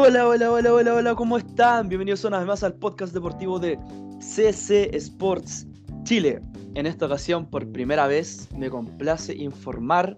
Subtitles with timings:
[0.00, 1.88] Hola, hola, hola, hola, hola, ¿cómo están?
[1.88, 3.76] Bienvenidos una vez más al podcast deportivo de
[4.20, 5.66] CC Sports
[6.04, 6.40] Chile.
[6.76, 10.14] En esta ocasión, por primera vez, me complace informar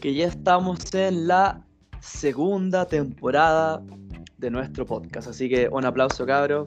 [0.00, 1.60] que ya estamos en la
[1.98, 3.82] segunda temporada
[4.38, 5.26] de nuestro podcast.
[5.26, 6.62] Así que un aplauso, cabros.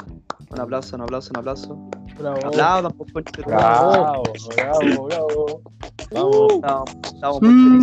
[0.49, 1.89] Un aplauso, un aplauso, un aplauso.
[2.19, 2.41] Bravo.
[2.41, 4.23] Por favor.
[4.53, 5.61] Bravo, bravo, bravo.
[6.11, 7.79] Vamos, estamos, estamos muy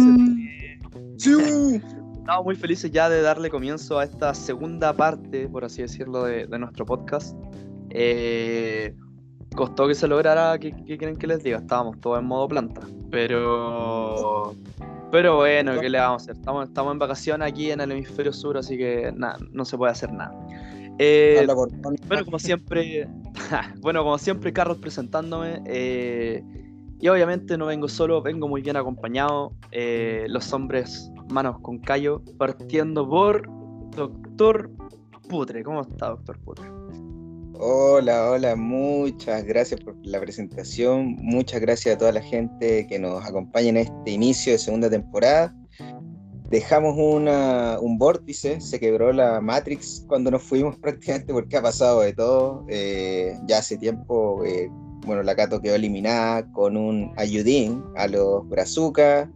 [1.16, 1.99] felices.
[2.30, 6.46] Estamos muy felices ya de darle comienzo a esta segunda parte, por así decirlo, de,
[6.46, 7.36] de nuestro podcast.
[7.88, 8.94] Eh,
[9.56, 11.58] costó que se lograra, ¿qué, qué quieren que les diga?
[11.58, 12.82] Estábamos todos en modo planta.
[13.10, 14.54] Pero.
[15.10, 16.36] Pero bueno, ¿qué le vamos a hacer?
[16.36, 19.90] Estamos, estamos en vacaciones aquí en el hemisferio sur, así que nada, no se puede
[19.90, 20.32] hacer nada.
[21.00, 21.44] Eh,
[22.06, 23.08] bueno, como siempre,
[23.80, 25.64] bueno, como siempre, Carlos presentándome.
[25.66, 26.44] eh,
[27.01, 29.52] y obviamente no vengo solo, vengo muy bien acompañado.
[29.73, 33.48] eh, los hombres manos con callo, partiendo por
[33.96, 34.70] Doctor
[35.28, 35.62] Putre.
[35.62, 36.68] ¿Cómo está, Doctor Putre?
[37.62, 43.23] Hola, hola, muchas gracias por la presentación, muchas gracias a toda la gente que nos
[43.24, 45.54] acompaña en este inicio de segunda temporada.
[46.48, 52.12] Dejamos un vórtice, se quebró la Matrix cuando nos fuimos prácticamente porque ha pasado de
[52.12, 52.65] todo.
[52.68, 54.68] Eh, ya hace tiempo, eh,
[55.06, 59.29] bueno, la Cato quedó eliminada con un ayudín a los Brazucas.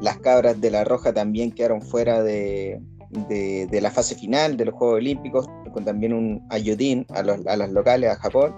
[0.00, 2.80] Las cabras de la Roja también quedaron fuera de,
[3.28, 7.46] de, de la fase final de los Juegos Olímpicos, con también un ayudín a, los-
[7.46, 8.54] a las locales, a Japón.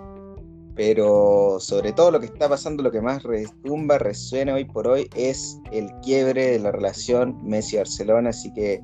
[0.75, 5.09] Pero sobre todo lo que está pasando, lo que más retumba, resuena hoy por hoy,
[5.15, 8.31] es el quiebre de la relación Messi-Barcelona.
[8.31, 8.81] Así que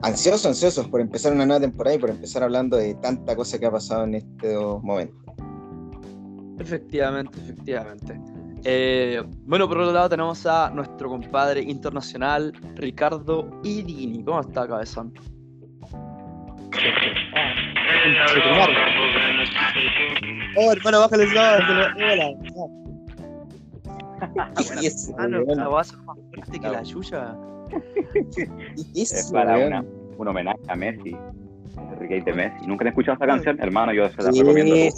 [0.00, 3.66] ansiosos, ansiosos por empezar una nueva temporada y por empezar hablando de tanta cosa que
[3.66, 5.16] ha pasado en estos momentos.
[6.62, 8.20] Efectivamente, efectivamente.
[8.64, 14.22] Eh, bueno, por otro lado tenemos a nuestro compadre internacional, Ricardo Idini.
[14.22, 15.12] ¿Cómo está, cabezón?
[20.56, 22.34] Oh, hermano, bájale el Hola.
[24.56, 27.36] ¿Qué es eso, Ah, no, la más fuerte que la yuya.
[28.94, 29.84] ¿Qué es para una,
[30.16, 31.16] un homenaje a Messi,
[31.76, 32.66] Enrique Messi.
[32.66, 33.58] ¿Nunca han escuchado esa canción?
[33.60, 34.74] Hermano, yo se la Sí, recomiendo.
[34.74, 34.90] sí,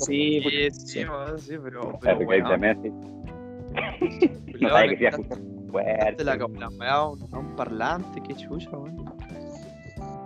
[0.43, 1.05] Sí, sí.
[1.39, 1.99] sí, pero.
[2.01, 2.89] pero Enrique bueno, Messi.
[2.89, 6.25] le No a sabe que sí, quitar- escucha quitarle fuerte.
[6.25, 9.05] la, la weá a un, a un parlante, qué chucha, weón.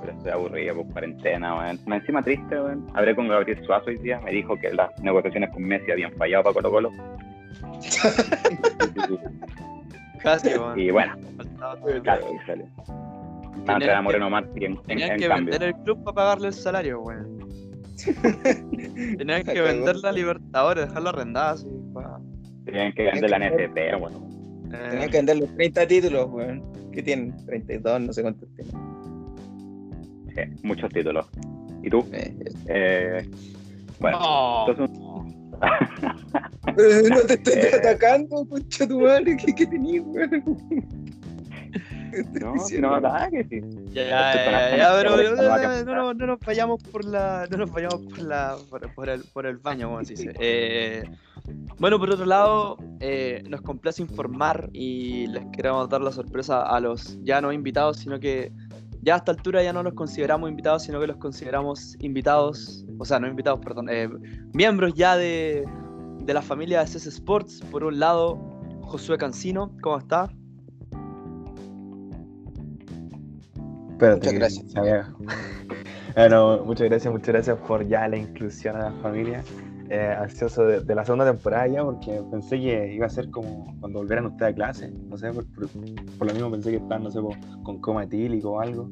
[0.01, 1.79] Pero estoy aburrido por cuarentena, weón.
[1.87, 2.87] Me encima triste, weón.
[2.95, 4.21] Hablé con Gabriel Suazo hoy día.
[4.21, 6.93] Me dijo que las negociaciones con Messi habían fallado para Colo Colo.
[10.23, 10.79] Casi, weón.
[10.79, 11.15] y bueno,
[12.07, 12.65] ahí sale.
[13.65, 15.51] Van a traer a Moreno Martí en, en, Tenían en que cambio.
[15.53, 17.39] vender el club para pagarle el salario, weón.
[19.19, 21.67] Tenían que vender la Libertadores, dejarlo arrendado así.
[21.93, 22.21] pa-
[22.65, 24.29] Tenían que vender la NFP, bueno.
[24.73, 26.63] eh, Tenían que vender los 30 títulos, weón.
[26.93, 27.35] ¿Qué tienen?
[27.47, 28.75] 32, no sé cuántos tienen.
[30.35, 31.27] Sí, muchos títulos.
[31.83, 32.05] ¿Y tú?
[32.13, 32.35] Eh,
[32.69, 33.31] Eh,
[34.01, 34.67] bueno, Oh.
[34.69, 34.97] entonces
[36.77, 37.71] Eh, no te estoy Eh.
[37.79, 40.45] atacando, concha tu madre, ¿qué, qué tenías, weón?
[42.33, 43.61] ¿Qué estoy No, nada que sí.
[43.93, 47.47] Ya, ya, ya, pero con no, la- no, no, no, no nos vayamos por la,
[47.51, 50.33] no nos vayamos por la, por, por el, por el baño, como se dice.
[50.39, 51.05] Eh,
[51.79, 56.81] bueno, por otro lado, eh, nos complace informar y les queremos dar la sorpresa a
[56.81, 58.51] los ya no invitados, sino que
[59.03, 63.05] ya a esta altura ya no los consideramos invitados, sino que los consideramos invitados, o
[63.05, 64.09] sea, no invitados, perdón, eh,
[64.53, 65.65] miembros ya de,
[66.21, 67.63] de la familia de CS Sports.
[67.71, 68.39] Por un lado,
[68.83, 70.29] Josué Cancino, ¿cómo está?
[73.99, 75.07] Espérate, Muchas gracias.
[76.15, 79.43] Bueno, muchas gracias, muchas gracias por ya la inclusión a la familia.
[79.91, 83.75] Eh, ansioso de, de la segunda temporada ya, porque pensé que iba a ser como
[83.81, 84.91] cuando volvieran ustedes a clase.
[85.09, 85.69] No sé, por, por-
[86.19, 87.19] por lo mismo pensé que estaban, no sé,
[87.63, 88.89] con coma etílico o algo.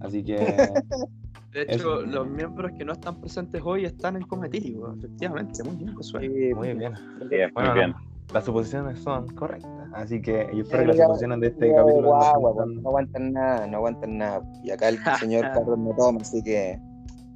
[0.00, 0.36] Así que,
[1.52, 2.02] De hecho, Eso.
[2.02, 5.64] los miembros que no están presentes hoy están en cometílico, efectivamente.
[5.64, 6.20] Muy bien, Josué.
[6.20, 6.94] Sí, muy bien.
[6.94, 7.94] Sí, Bueno, muy bien.
[8.32, 9.70] Las suposiciones son correctas.
[9.92, 13.32] Así que yo espero que las suposiciones de este capítulo no guagua, sean- no aguantan
[13.32, 14.42] nada, no aguantan nada.
[14.62, 16.78] Y acá el señor Carlos no toma, así que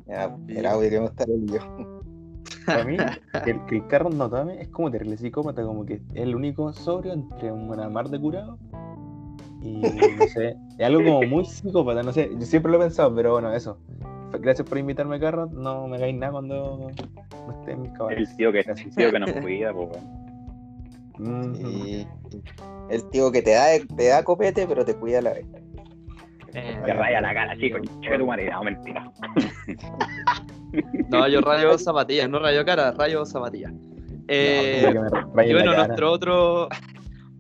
[0.07, 1.59] ya, era obvio que estar él y yo.
[2.67, 2.97] Para mí,
[3.45, 6.35] que el, que el Carlos no tome es como terrible psicópata, como que es el
[6.37, 8.59] único sobrio entre un mar de curado.
[9.63, 13.15] Y no sé, es algo como muy psicópata, no sé, yo siempre lo he pensado,
[13.15, 13.79] pero bueno, eso.
[14.41, 15.51] Gracias por invitarme, Carlos.
[15.53, 18.31] No me hagáis nada cuando no esté en mis cabales.
[18.31, 19.89] El tío que, el tío que nos cuida, pues,
[21.19, 22.07] Y
[22.91, 23.67] el tío que te da,
[23.97, 25.47] te da copete, pero te cuida la vez.
[26.55, 27.79] Eh, Te raya la cara, chico.
[28.01, 29.11] Che, tu madre, no, mentira.
[31.09, 33.73] no, yo rayo zapatillas, no rayo cara, rayo zapatillas.
[34.29, 36.69] Eh, no, que y bueno, nuestro otro,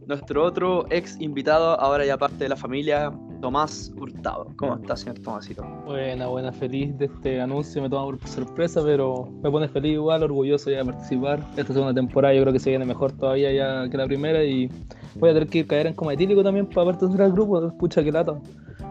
[0.06, 3.12] nuestro otro ex invitado, ahora ya parte de la familia,
[3.44, 4.46] Tomás Hurtado.
[4.56, 5.62] ¿Cómo está, señor Tomásito?
[5.84, 7.82] Buena, buena, feliz de este anuncio.
[7.82, 11.40] Me toma por sorpresa, pero me pone feliz igual, orgulloso ya de participar.
[11.54, 14.70] Esta segunda temporada yo creo que se viene mejor todavía ya que la primera y
[15.16, 17.70] voy a tener que caer en coma etílico también para pertenecer al grupo.
[17.76, 18.32] Pucha, que lata.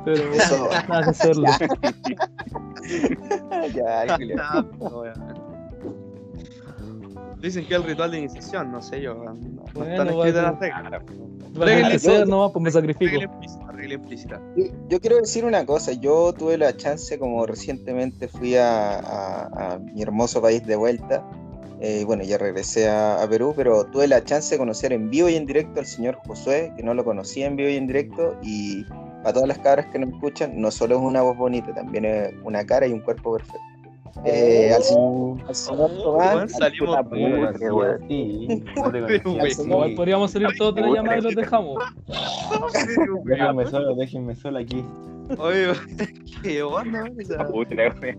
[0.06, 0.70] Pero Eso.
[0.88, 1.48] nada que hacerlo.
[3.74, 4.06] Ya.
[7.42, 9.16] Dicen que es el ritual de iniciación, no sé yo.
[9.16, 10.90] No, no Bueno, están escritas las bueno.
[10.90, 11.04] reglas.
[11.56, 11.90] A Regla-
[12.52, 13.12] pues me sacrifico.
[13.74, 14.42] Regla implícita.
[14.56, 19.74] Yo, yo quiero decir una cosa, yo tuve la chance, como recientemente fui a, a-
[19.74, 21.24] a mi hermoso país de vuelta,
[21.80, 25.28] eh, bueno, ya regresé a, a Perú, pero tuve la chance de conocer en vivo
[25.30, 28.38] y en directo al señor Josué, que no lo conocía en vivo y en directo,
[28.42, 28.86] y
[29.22, 32.34] para todas las cabras que nos escuchan, no solo es una voz bonita, también es
[32.44, 33.60] una cara y un cuerpo perfecto.
[34.25, 36.98] Eh, al, señor, al señor Oh, weón, salimos
[39.95, 41.83] podríamos salir todos de la llamada y los dejamos.
[43.25, 44.86] Déjenme solo, déjenme solo aquí.
[45.38, 45.74] Oye,
[46.44, 47.06] qué onda,
[47.51, 48.15] Puta, güey.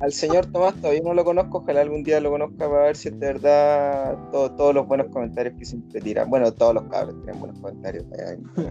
[0.00, 3.08] Al señor Tomás todavía no lo conozco, ojalá algún día lo conozca para ver si
[3.08, 6.30] es de verdad todo- todos los buenos comentarios que siempre tiran.
[6.30, 8.04] Bueno, todos los cabros tienen buenos comentarios.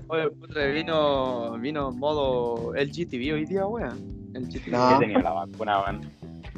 [0.08, 4.32] oye, putre, vino, vino en modo LGTV hoy día, weón.
[4.34, 4.72] LGTV.
[4.72, 5.00] No.
[5.00, 6.02] Que tenía la vacuna, weón.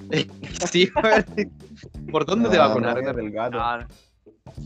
[0.72, 1.26] Sí, weón.
[2.12, 3.04] ¿Por dónde te No, vacunaron?
[3.06, 3.58] no, del gato.
[3.60, 3.86] Ah,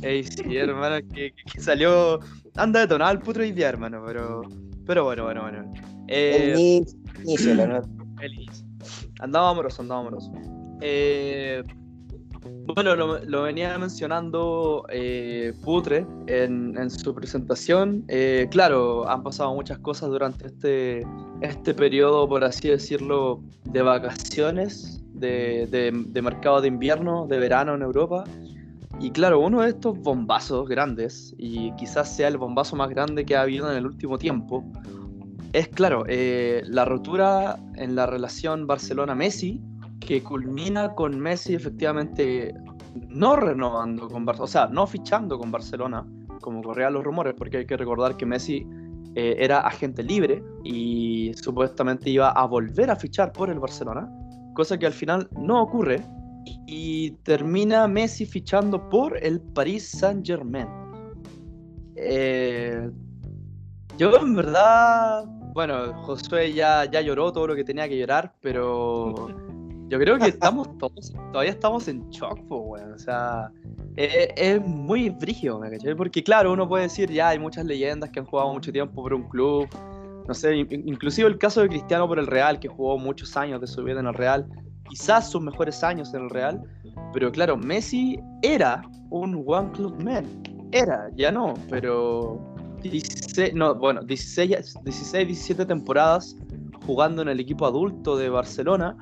[0.01, 2.19] Ey, sí, hermano, que, que- que salió.
[2.55, 4.41] Anda detonado el puto hoy día, hermano, pero.
[4.85, 5.73] Pero bueno, bueno, bueno.
[6.07, 7.87] Eh, El inicio, inicio, la nota.
[8.21, 8.64] el inicio.
[9.19, 10.31] Andaba amoroso, andaba amoroso.
[10.81, 11.63] Eh,
[12.75, 18.03] bueno, lo, lo venía mencionando eh, Putre en, en su presentación.
[18.07, 21.07] Eh, claro, han pasado muchas cosas durante este,
[21.41, 27.73] este periodo, por así decirlo, de vacaciones, de, de, de mercado de invierno, de verano
[27.75, 28.25] en Europa.
[28.99, 33.35] Y claro, uno de estos bombazos grandes, y quizás sea el bombazo más grande que
[33.35, 34.63] ha habido en el último tiempo,
[35.55, 39.61] es claro, eh, la rotura en la relación Barcelona-Messi,
[40.01, 42.53] que culmina con Messi efectivamente
[43.07, 46.05] no renovando con Barcelona, o sea, no fichando con Barcelona,
[46.41, 48.67] como corrían los rumores, porque hay que recordar que Messi
[49.15, 54.09] eh, era agente libre y supuestamente iba a volver a fichar por el Barcelona,
[54.55, 56.03] cosa que al final no ocurre
[56.67, 60.67] y termina Messi fichando por el Paris Saint Germain.
[63.97, 65.25] yo en verdad,
[65.55, 69.29] bueno, Josué ya, ya lloró todo lo que tenía que llorar, pero
[69.87, 72.91] yo creo que estamos todos, todavía estamos en shock, weón.
[72.91, 73.49] O sea,
[73.95, 75.95] es, es muy brígido, ¿me cachai?
[75.95, 79.13] Porque claro, uno puede decir, ya hay muchas leyendas que han jugado mucho tiempo por
[79.13, 79.67] un club,
[80.27, 83.61] no sé, in- inclusive el caso de Cristiano por el Real, que jugó muchos años
[83.61, 84.45] de su vida en el Real,
[84.89, 86.61] quizás sus mejores años en el Real,
[87.13, 90.25] pero claro, Messi era un One Club Man,
[90.73, 92.54] era, ya no, pero
[92.89, 96.35] 16, no, bueno, 16, 16, 17 temporadas
[96.85, 98.95] jugando en el equipo adulto de Barcelona,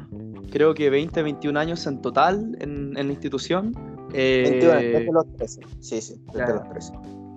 [0.51, 3.73] creo que 20, 21 años en total en, en la institución.
[4.13, 5.61] eh, 21, desde los 13.
[5.79, 6.55] Sí, sí, desde claro.
[6.55, 6.93] los 13.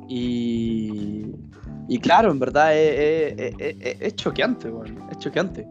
[0.08, 1.26] y,
[1.88, 5.66] y claro, en verdad es, es- es- es- choqueante, bueno, es choqueante.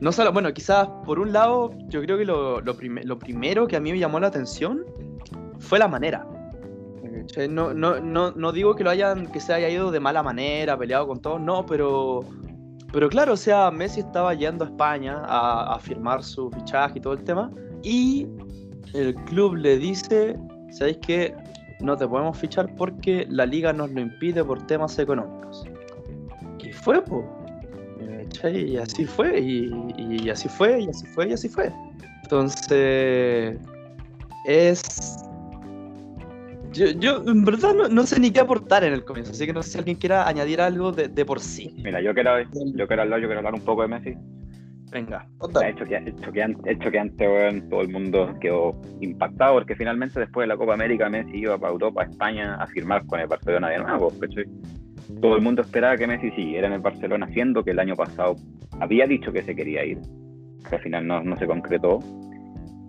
[0.00, 3.66] No solo, bueno, quizás por un lado, yo creo que lo, lo, prime- lo primero
[3.68, 4.84] que a mí me llamó la atención
[5.58, 6.26] fue la manera.
[7.22, 7.48] ¿Cachai?
[7.48, 10.78] No, no, no, no digo que lo hayan, que se haya ido de mala manera,
[10.78, 12.20] peleado con todos, no, pero,
[12.92, 17.00] pero claro, o sea, Messi estaba yendo a España a, a firmar su fichaje y
[17.00, 17.50] todo el tema,
[17.82, 18.26] y
[18.94, 20.36] el club le dice,
[20.70, 21.34] ¿sabéis qué?
[21.80, 25.64] No te podemos fichar porque la liga nos lo impide por temas económicos.
[26.58, 27.24] Y fue, pues.
[28.44, 31.72] Y así fue, y, y así fue, y así fue, y así fue.
[32.22, 33.58] Entonces,
[34.46, 35.21] es...
[36.72, 39.52] Yo, yo en verdad no, no sé ni qué aportar en el comienzo, así que
[39.52, 41.74] no sé si alguien quiera añadir algo de, de por sí.
[41.82, 44.14] Mira, yo quiero, yo quiero hablar, yo quiero hablar un poco de Messi.
[44.92, 45.26] Venga.
[45.40, 45.70] Total.
[45.70, 47.62] Es choqueante, choqueante, choqueante.
[47.70, 51.72] Todo el mundo quedó impactado porque finalmente después de la Copa América Messi iba para
[51.72, 54.12] Europa, a España, a firmar con el Barcelona de nuevo.
[54.20, 54.44] ¿cachai?
[55.20, 58.36] Todo el mundo esperaba que Messi siguiera en el Barcelona, siendo que el año pasado
[58.80, 59.98] había dicho que se quería ir,
[60.68, 61.98] que al final no, no se concretó.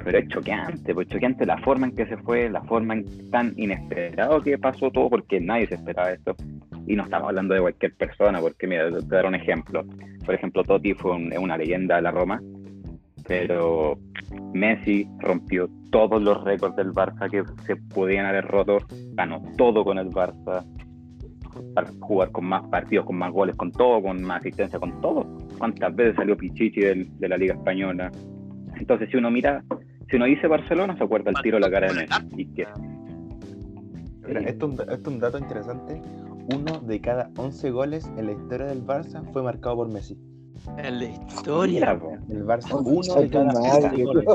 [0.04, 3.54] Pero es choqueante, pues choqueante la forma en que se fue, la forma en tan
[3.56, 6.36] inesperado que pasó todo, porque nadie se esperaba esto.
[6.86, 9.86] Y no estamos hablando de cualquier persona, porque mira, te voy a dar un ejemplo.
[10.26, 12.42] Por ejemplo, Totti fue un- una leyenda de la Roma,
[13.28, 13.98] pero
[14.54, 18.80] Messi rompió todos los récords del Barça que se podían haber roto,
[19.14, 20.66] ganó todo con el Barça,
[21.76, 25.26] para jugar con más partidos, con más goles, con todo, con más asistencia, con todo.
[25.58, 28.12] ¿Cuántas veces salió Pichichi de la Liga Española?
[28.76, 29.64] Entonces, si uno mira,
[30.10, 32.46] si uno dice Barcelona, se acuerda el tiro a la cara de Messi.
[34.28, 36.02] Mira, esto, es un- esto es un dato interesante.
[36.54, 40.18] uno de cada 11 goles en la historia del Barça fue marcado por Messi.
[40.78, 41.94] En la historia.
[41.96, 42.20] Mira.
[42.30, 44.26] El Barça, Oh, uno de cada madre, 11 goles.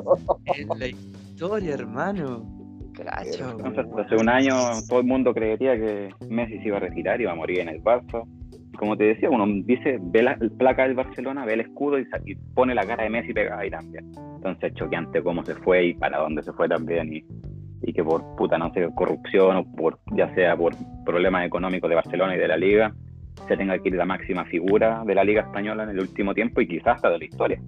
[0.56, 2.46] En la historia, hermano.
[2.98, 4.54] Entonces, hace un año
[4.88, 7.68] todo el mundo creería que Messi se iba a retirar y iba a morir en
[7.68, 8.24] el Barça.
[8.78, 12.34] Como te decía, uno dice, ve la placa del Barcelona, ve el escudo y, y
[12.54, 14.10] pone la cara de Messi pegada ahí también.
[14.36, 17.12] Entonces, choqueante cómo se fue y para dónde se fue también.
[17.12, 17.24] Y,
[17.82, 21.96] y que por puta, no sé, corrupción o por, ya sea por problemas económicos de
[21.96, 22.94] Barcelona y de la Liga,
[23.46, 26.60] se tenga que ir la máxima figura de la Liga Española en el último tiempo
[26.60, 27.60] y quizás hasta de la historia.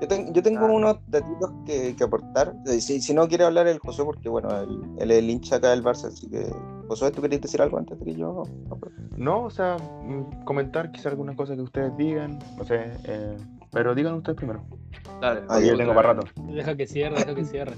[0.00, 0.70] Yo, ten- yo tengo Ah.
[0.72, 2.54] unos datitos que, que aportar.
[2.66, 5.56] Eh, Si, si no quiere hablar el José, porque bueno, él, él es el hincha
[5.56, 6.46] acá del Barça, así que.
[6.88, 8.42] José, ¿tú querías decir algo antes de que yo.?
[9.16, 13.36] No, o sea, mm, comentar quizá algunas cosas que ustedes digan, no sé, eh,
[13.72, 14.62] pero digan ustedes primero.
[15.20, 15.40] Dale.
[15.42, 16.26] Ah, Porque yo tengo para rato.
[16.48, 17.74] Deja que cierre, deja que cierre.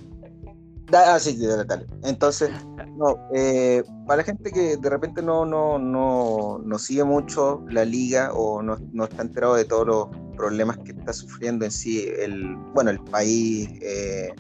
[0.93, 1.87] Ah, sí, dale, dale.
[2.05, 2.51] Entonces,
[2.97, 7.85] no, eh, para la gente que de repente no, no, no, no sigue mucho la
[7.85, 12.09] liga o no, no está enterado de todos los problemas que está sufriendo en sí
[12.19, 14.33] el, bueno, el país, eh,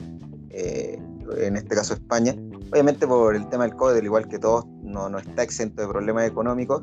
[0.50, 0.98] eh,
[1.38, 2.34] en este caso España,
[2.72, 5.88] obviamente por el tema del COVID, al igual que todos, no, no está exento de
[5.88, 6.82] problemas económicos.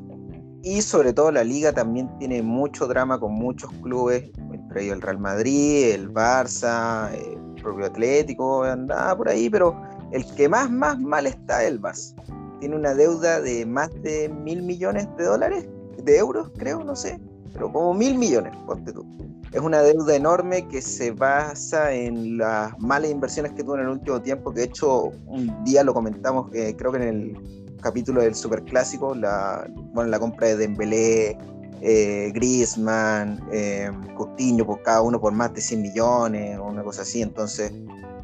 [0.61, 5.01] Y sobre todo la liga también tiene mucho drama con muchos clubes, entre ellos el
[5.01, 9.75] Real Madrid, el Barça, eh, propio Atlético, andaba por ahí, pero
[10.11, 12.13] el que más, más mal está es el Barça.
[12.59, 15.67] Tiene una deuda de más de mil millones de dólares,
[16.03, 17.19] de euros, creo, no sé,
[17.53, 19.05] pero como mil millones, ponte tú.
[19.51, 23.89] Es una deuda enorme que se basa en las malas inversiones que tuvo en el
[23.89, 28.21] último tiempo, que de hecho un día lo comentamos, eh, creo que en el capítulo
[28.21, 31.37] del Superclásico, la, bueno, la compra de Dembélé,
[31.81, 37.01] eh, Griezmann, eh, Coutinho, por cada uno por más de 100 millones, o una cosa
[37.03, 37.21] así.
[37.21, 37.71] Entonces,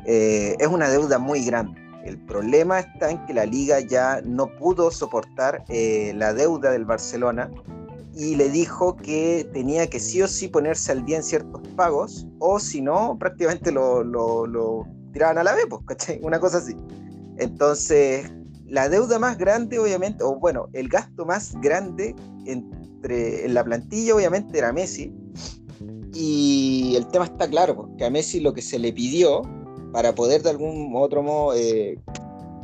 [0.05, 1.79] eh, es una deuda muy grande.
[2.05, 6.85] El problema está en que la liga ya no pudo soportar eh, la deuda del
[6.85, 7.51] Barcelona
[8.15, 12.25] y le dijo que tenía que sí o sí ponerse al día en ciertos pagos,
[12.39, 16.19] o si no, prácticamente lo, lo- tiraban a la vez, pues, ¿cachai?
[16.23, 16.75] Una cosa así.
[17.37, 18.29] Entonces,
[18.65, 22.15] la deuda más grande, obviamente, o bueno, el gasto más grande
[23.01, 25.11] entre, en la plantilla, obviamente, era Messi.
[26.13, 29.41] Y el tema está claro, porque a Messi lo que se le pidió
[29.91, 31.97] para poder de algún otro modo eh,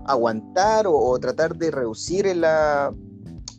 [0.05, 2.93] aguantar o, o tratar de reducir la-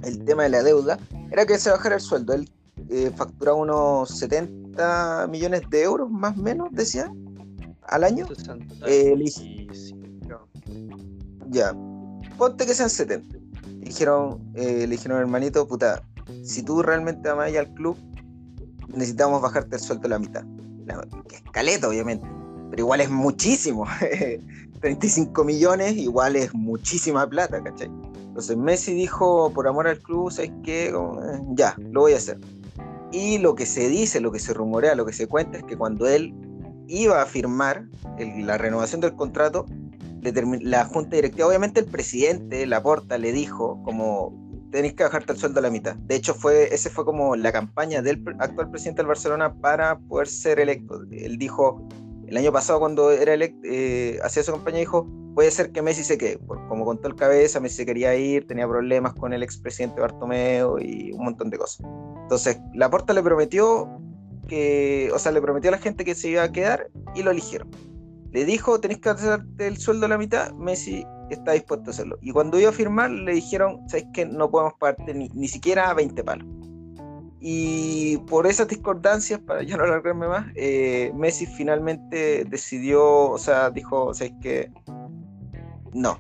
[0.05, 0.99] el tema de la deuda
[1.31, 2.33] era que se bajara el sueldo.
[2.35, 2.49] Él
[2.91, 7.13] eh, facturaba unos 70 millones de euros, más o menos, decía,
[7.83, 8.27] al año.
[8.29, 9.69] 60 Eh, y.
[11.51, 11.75] Ya,
[12.37, 13.37] ponte que sean 70.
[13.81, 16.03] Dijeron, eh, le dijeron, hermanito, puta,
[16.43, 17.97] si tú realmente amas al club,
[18.89, 20.45] necesitamos bajarte el sueldo a la mitad.
[20.87, 22.27] La, que es caleta, obviamente,
[22.71, 23.85] pero igual es muchísimo.
[24.81, 27.91] 35 millones igual es muchísima plata, ¿cachai?
[28.29, 30.87] Entonces Messi dijo, por amor al club, ¿sabes qué?
[30.89, 30.93] Eh,
[31.55, 32.39] ya, lo voy a hacer.
[33.11, 35.77] Y lo que se dice, lo que se rumorea, lo que se cuenta es que
[35.77, 36.33] cuando él
[36.87, 37.87] iba a firmar
[38.19, 39.67] el- la renovación del contrato,
[40.61, 44.33] la junta directiva, obviamente el presidente, Laporta, le dijo como
[44.71, 45.95] tenéis que bajarte el sueldo a la mitad.
[45.97, 50.29] De hecho, fue, ese fue como la campaña del actual presidente del Barcelona para poder
[50.29, 51.03] ser electo.
[51.11, 51.87] Él dijo,
[52.27, 56.05] el año pasado cuando era electo, eh, hacía su campaña, dijo, puede ser que Messi
[56.05, 56.39] se quede.
[56.39, 61.13] Por- como contó el cabeza, Messi quería ir, tenía problemas con el expresidente Bartomeu y
[61.13, 61.87] un montón de cosas.
[62.23, 63.89] Entonces, Laporta le prometió
[64.49, 67.31] que, o sea, le prometió a la gente que se iba a quedar y lo
[67.31, 67.71] eligieron.
[68.33, 72.19] Le dijo, tenés que hacerte el sueldo a la mitad, Messi está dispuesto a hacerlo.
[72.21, 74.27] Y cuando iba a firmar, le dijeron, ¿sabes qué?
[74.27, 76.47] No podemos pagarte ni, ni siquiera 20 palos.
[77.41, 83.71] Y por esas discordancias, para ya no alargarme más, eh, Messi finalmente decidió, o sea,
[83.71, 84.73] dijo, ¿sabes qué?
[85.93, 86.17] No.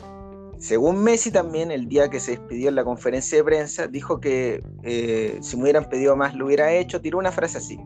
[0.58, 4.62] Según Messi también, el día que se despidió en la conferencia de prensa, dijo que
[4.82, 7.78] eh, si me hubieran pedido más lo hubiera hecho, tiró una frase así.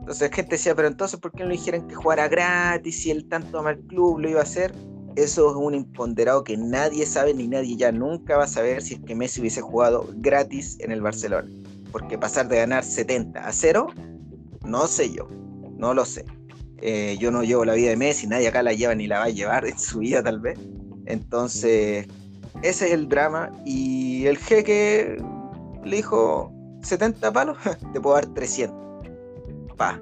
[0.00, 3.28] Entonces gente decía, pero entonces ¿por qué no le dijeron que jugara gratis si él
[3.28, 4.72] tanto ama el club lo iba a hacer?
[5.16, 8.94] Eso es un imponderado que nadie sabe ni nadie ya nunca va a saber si
[8.94, 11.48] es que Messi hubiese jugado gratis en el Barcelona.
[11.90, 13.86] Porque pasar de ganar 70 a 0,
[14.66, 15.28] no sé yo,
[15.78, 16.24] no lo sé.
[16.82, 19.24] Eh, yo no llevo la vida de Messi, nadie acá la lleva ni la va
[19.24, 20.58] a llevar en su vida tal vez.
[21.06, 22.06] Entonces,
[22.62, 23.50] ese es el drama.
[23.64, 25.16] Y el jeque
[25.82, 27.56] le dijo, 70 palos,
[27.92, 28.86] te puedo dar 300
[29.76, 30.00] pa.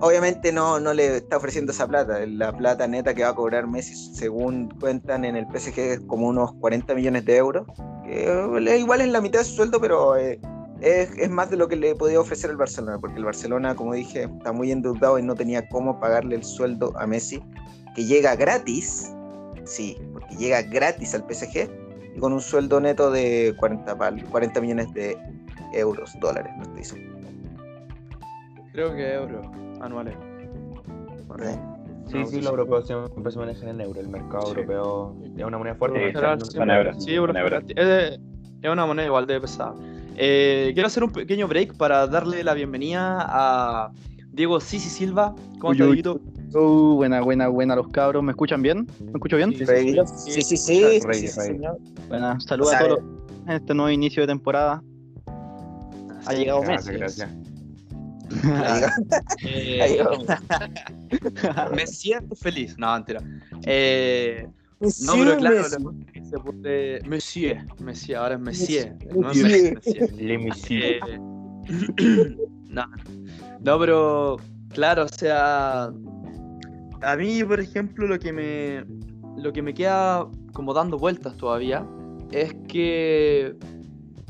[0.00, 2.20] Obviamente no, no le está ofreciendo esa plata.
[2.26, 6.28] La plata neta que va a cobrar Messi, según cuentan en el PSG, es como
[6.28, 7.66] unos 40 millones de euros.
[8.04, 10.40] Que eh, igual es la mitad de su sueldo, pero eh,
[10.80, 12.98] es, más de lo que le podía ofrecer el Barcelona.
[13.00, 16.92] Porque el Barcelona, como dije, está muy endeudado y no tenía cómo pagarle el sueldo
[16.96, 17.42] a Messi,
[17.96, 19.12] que llega gratis.
[19.64, 21.68] Sí, porque llega gratis al PSG.
[22.14, 25.18] y con un sueldo neto de 40, pal- 40 millones de
[25.72, 27.18] euros, dólares, no estoy seguro.
[28.72, 29.46] Creo que euros
[29.80, 30.14] anuales.
[32.06, 34.00] Sí, No, sí, los europeos siempre se manejan en euro.
[34.00, 34.50] El mercado Sí.
[34.52, 36.00] europeo es una moneda fuerte.
[36.98, 37.12] Sí,
[37.76, 38.18] es,
[38.62, 39.74] es una moneda igual de pesada.
[40.16, 43.92] Eh, quiero hacer un pequeño break para darle la bienvenida a
[44.32, 45.34] Diego Sisi Silva.
[45.60, 46.02] ¿Cómo estás, uy.
[46.02, 46.20] Dieguito?
[46.54, 48.22] Uh, buena, buena, buena los cabros.
[48.22, 48.86] ¿Me escuchan bien?
[49.00, 49.50] ¿Me escucho bien?
[49.54, 50.56] Sí, sí, Sí,
[51.12, 51.76] sí, señor.
[52.40, 53.00] Saludos O sea, a todos
[53.46, 54.82] en este nuevo inicio de temporada.
[56.26, 56.98] Ha llegado Gracias, Messi.
[56.98, 57.47] gracias.
[59.44, 60.04] Eh,
[61.74, 62.76] me siento feliz.
[62.78, 63.20] No, mentira.
[63.64, 64.46] Eh,
[64.80, 68.96] no, pero claro, se puede- Monsieur, Monsieur, ahora es Monsieur.
[69.14, 69.74] No es Monsieur.
[69.74, 70.12] Messi, Monsieur.
[70.20, 70.80] Le Messi.
[70.82, 71.00] Eh,
[72.68, 72.86] no,
[73.60, 74.36] no, pero
[74.72, 75.84] claro, o sea,
[77.02, 78.84] a mí, por ejemplo, lo que me
[79.36, 81.86] lo que me queda como dando vueltas todavía
[82.32, 83.54] es que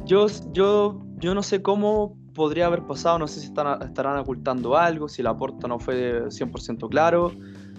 [0.04, 4.76] yo, yo, yo no sé cómo podría haber pasado, no sé si están, estarán ocultando
[4.76, 7.32] algo, si la porta no fue 100% claro,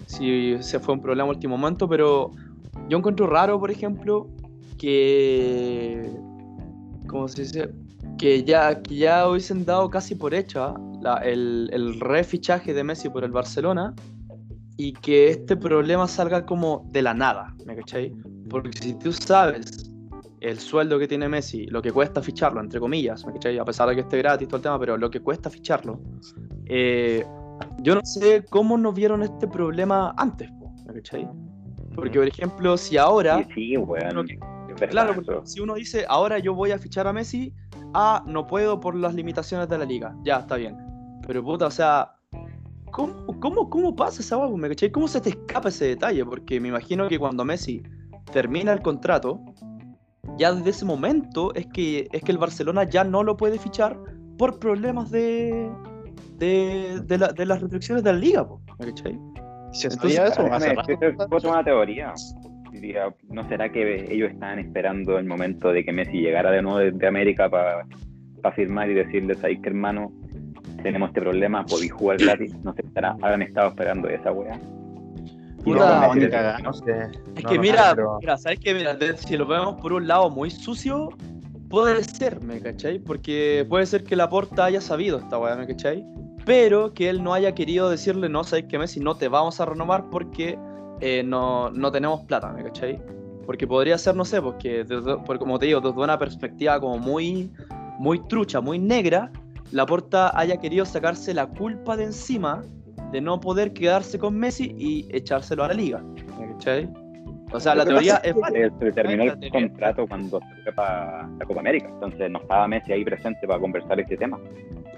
[0.06, 2.30] si se fue un problema último momento, pero
[2.88, 4.28] yo encuentro raro, por ejemplo,
[4.78, 6.10] que,
[7.08, 7.70] ¿cómo se dice?
[8.18, 13.08] Que ya, que ya hubiesen dado casi por hecha la- el, el refichaje de Messi
[13.08, 13.94] por el Barcelona
[14.76, 18.12] y que este problema salga como de la nada, ¿me cachai?
[18.48, 19.90] Porque si tú sabes
[20.40, 23.58] el sueldo que tiene Messi, lo que cuesta ficharlo, entre comillas, ¿me?
[23.58, 26.00] A pesar de que esté gratis todo el tema, pero lo que cuesta ficharlo,
[26.66, 27.24] eh,
[27.78, 30.50] yo no sé cómo no vieron este problema antes,
[30.86, 31.28] ¿me cachai?
[31.94, 33.44] Porque, por ejemplo, si ahora...
[33.54, 33.74] Sí, sí,
[34.26, 34.38] que-
[34.74, 37.52] verdad Claro, porque si uno dice, ahora yo voy a fichar a Messi,
[37.92, 40.16] ah, no puedo por las limitaciones de la liga.
[40.24, 40.76] Ya, está bien.
[41.26, 42.14] Pero puta, o sea,
[42.90, 44.38] ¿cómo, cómo, cómo pasa esa?
[44.48, 44.74] ¿Me?
[44.90, 46.24] ¿Cómo se te escapa ese detalle?
[46.24, 47.82] Porque me imagino que cuando Messi
[48.32, 49.40] termina el contrato,
[50.38, 53.96] ya desde ese momento es que, es que el Barcelona ya no lo puede fichar
[54.38, 55.70] por problemas de,
[56.38, 59.18] de, de, la- de las restricciones de la liga, po, ¿me cachai?
[59.72, 61.36] ¿Se Entonces, sabía eso?
[61.36, 62.12] Es una teoría.
[62.72, 66.78] Diría, ¿no será que ellos estaban esperando el momento de que Messi llegara de nuevo
[66.78, 67.84] desde América para
[68.54, 70.10] firmar y decirles ahí que hermano,
[70.82, 72.54] tenemos este problema, podéis jugar gratis?
[72.64, 74.58] No sé, estará, habrán estado esperando esa weá.
[75.64, 76.58] Puta, cagada.
[76.60, 77.10] No sé.
[77.36, 78.74] Es no, que no mira, sé, pero- mira, ¿sabes qué?
[78.74, 81.10] Mira, si lo vemos por un lado muy sucio,
[81.68, 82.98] puede ser, ¿me cachai?
[82.98, 86.04] Porque puede ser que Laporta haya sabido esta weá, ¿me cachai?
[86.46, 88.98] Pero que él no haya querido decirle, no, ¿sabes qué, Messi?
[89.00, 90.58] No te vamos a renovar porque
[91.00, 93.00] eh, no, no tenemos plata, ¿me cachai?
[93.46, 96.98] Porque podría ser, no sé, porque, desde- por- como te digo, desde una perspectiva como
[96.98, 97.50] muy,
[97.98, 99.30] muy trucha, muy negra,
[99.72, 102.62] Laporta haya querido sacarse la culpa de encima
[103.12, 106.02] de no poder quedarse con Messi y echárselo a la liga,
[106.38, 106.88] ¿me cachai?
[107.52, 108.70] O sea, la teoría es es válida.
[108.78, 109.68] Se, se terminó La el teoría.
[109.68, 113.58] contrato cuando se fue para la Copa América, entonces no estaba Messi ahí presente para
[113.58, 114.38] conversar este tema.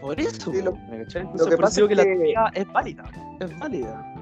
[0.00, 3.04] Por eso, Sí, lo- lo que por pasa digo que es la teoría es válida,
[3.40, 4.14] es válida.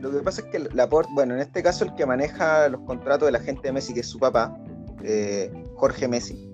[0.00, 3.26] Lo que pasa es que Laporte, bueno, en este caso el que maneja los contratos
[3.26, 4.56] de la gente de Messi, que es su papá,
[5.02, 6.50] eh, Jorge Messi,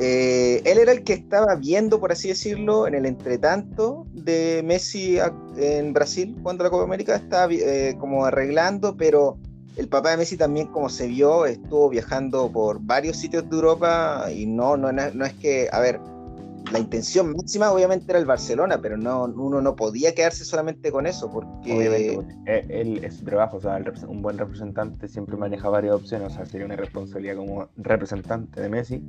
[0.00, 5.18] eh, él era el que estaba viendo, por así decirlo, en el entretanto de Messi
[5.56, 9.38] en Brasil, cuando la Copa América estaba eh, como arreglando, pero
[9.76, 14.26] el papá de Messi también, como se vio, estuvo viajando por varios sitios de Europa
[14.32, 16.00] y no, no, no es que, a ver,
[16.72, 21.06] la intención máxima obviamente era el Barcelona, pero no, uno no podía quedarse solamente con
[21.06, 21.72] eso, porque...
[21.72, 25.94] Obviamente, eh, él es su trabajo, o sea, el un buen representante siempre maneja varias
[25.94, 29.02] opciones, o sea, sería una responsabilidad como representante de Messi.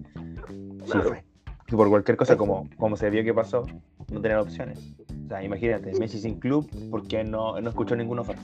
[0.85, 1.23] Sí, fue.
[1.71, 3.65] Y por cualquier cosa, como, como se vio que pasó,
[4.11, 4.79] no tener opciones.
[5.25, 8.41] O sea, imagínate, Messi sin club, porque no, no escuchó ninguna oferta.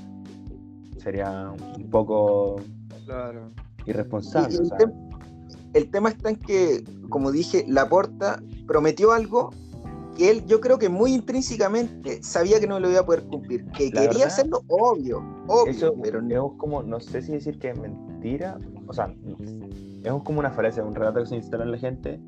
[0.98, 2.58] Sería un poco
[3.06, 3.52] Claro.
[3.86, 4.54] irresponsable.
[4.54, 5.05] Y o el, sea, tem-
[5.76, 9.52] el tema está en que, como dije, Laporta prometió algo
[10.18, 13.66] que él, yo creo que muy intrínsecamente sabía que no lo iba a poder cumplir.
[13.72, 17.60] Que La quería verdad, hacerlo, obvio, obvio, Eso pero es como, no sé si decir
[17.60, 18.58] que es mentira,
[18.88, 19.14] o sea,
[20.02, 22.22] es como una falacia, un relato que se instala en la gente.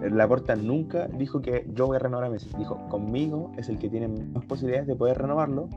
[0.00, 2.48] Laporta nunca dijo que yo voy a renovar a Messi.
[2.56, 5.68] Dijo, conmigo es el que tiene más posibilidades de poder renovarlo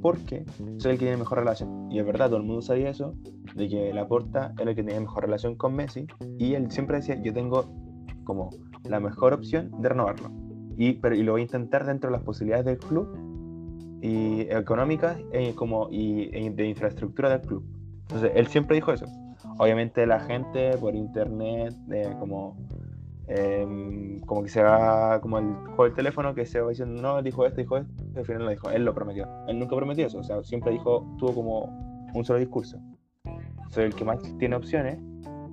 [0.00, 0.44] porque
[0.78, 1.90] soy el que tiene mejor relación.
[1.90, 3.14] Y es verdad, todo el mundo sabía eso,
[3.54, 6.06] de que Laporta era el que tenía mejor relación con Messi
[6.38, 7.64] y él siempre decía, yo tengo
[8.24, 8.50] como
[8.84, 10.30] la mejor opción de renovarlo.
[10.76, 13.08] Y, pero, y lo voy a intentar dentro de las posibilidades del club
[14.02, 17.64] y económicas eh, como, y, e de infraestructura del club.
[18.02, 19.06] Entonces, él siempre dijo eso.
[19.58, 22.56] Obviamente la gente por internet, eh, como,
[23.28, 27.22] em, como que se va, como el juego del teléfono, que se va diciendo, no,
[27.22, 29.28] dijo esto, dijo esto, y al final lo dijo, él lo prometió.
[29.48, 32.78] Él nunca prometió eso, o sea, siempre dijo, tuvo como un solo discurso.
[33.70, 34.98] Soy el que más tiene opciones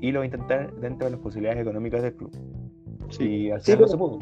[0.01, 2.31] y lo va a intentar dentro de las posibilidades económicas del club.
[3.19, 4.19] Y al Sí, pero- se pudo.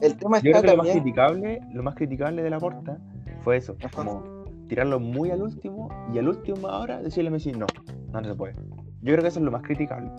[0.00, 2.98] El tema Yo está creo que lo más criticable, lo más criticable de la porta
[3.40, 3.88] fue eso, Ajá.
[3.96, 7.66] como tirarlo muy al último y al último ahora decirle a Messi no,
[8.12, 8.54] no, no se puede.
[9.00, 10.10] Yo creo que eso es lo más criticable.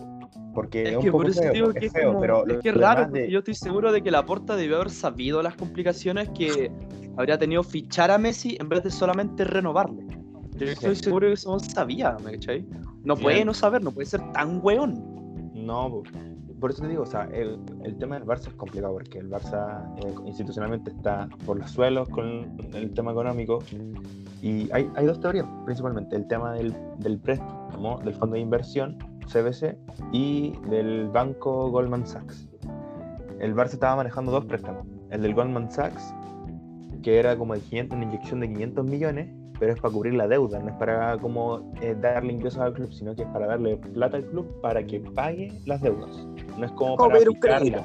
[0.54, 2.20] Porque es, Es un que poco por eso feo, digo es que es, feo, como-
[2.20, 5.40] pero es que es raro, de- yo estoy seguro de que Laporta debió haber sabido
[5.42, 6.72] las complicaciones que
[7.16, 10.04] habría tenido fichar a Messi en vez de solamente renovarle.
[10.58, 12.66] Yo estoy seguro que eso no sabía, ¿me cachai?
[13.04, 15.18] No puede no saber, no puede ser tan weón.
[15.54, 16.02] No, po.
[16.60, 19.30] por eso te digo, o sea, el, el tema del Barça es complicado porque el
[19.30, 23.58] Barça eh, institucionalmente está por los suelos con el tema económico
[24.42, 28.98] y hay, hay dos teorías principalmente, el tema del, del préstamo, del fondo de inversión,
[29.26, 29.76] CBC,
[30.12, 32.48] y del banco Goldman Sachs.
[33.40, 36.14] El Barça estaba manejando dos préstamos, el del Goldman Sachs,
[37.02, 40.28] que era como de 500, una inyección de 500 millones, pero es para cubrir la
[40.28, 43.76] deuda, no es para como eh, darle ingresos al club, sino que es para darle
[43.76, 46.26] plata al club para que pague las deudas.
[46.58, 47.58] No es como, Como para pedir un fijarla.
[47.58, 47.84] crédito.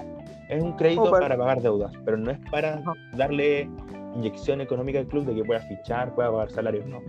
[0.49, 1.37] Es un crédito para- para...
[1.37, 2.93] pagar deudas, pero no es para Ajá.
[3.17, 3.69] darle
[4.15, 6.99] inyección económica al club de que pueda fichar, pueda pagar salarios, no.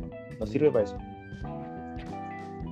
[0.41, 0.97] No sirve para eso.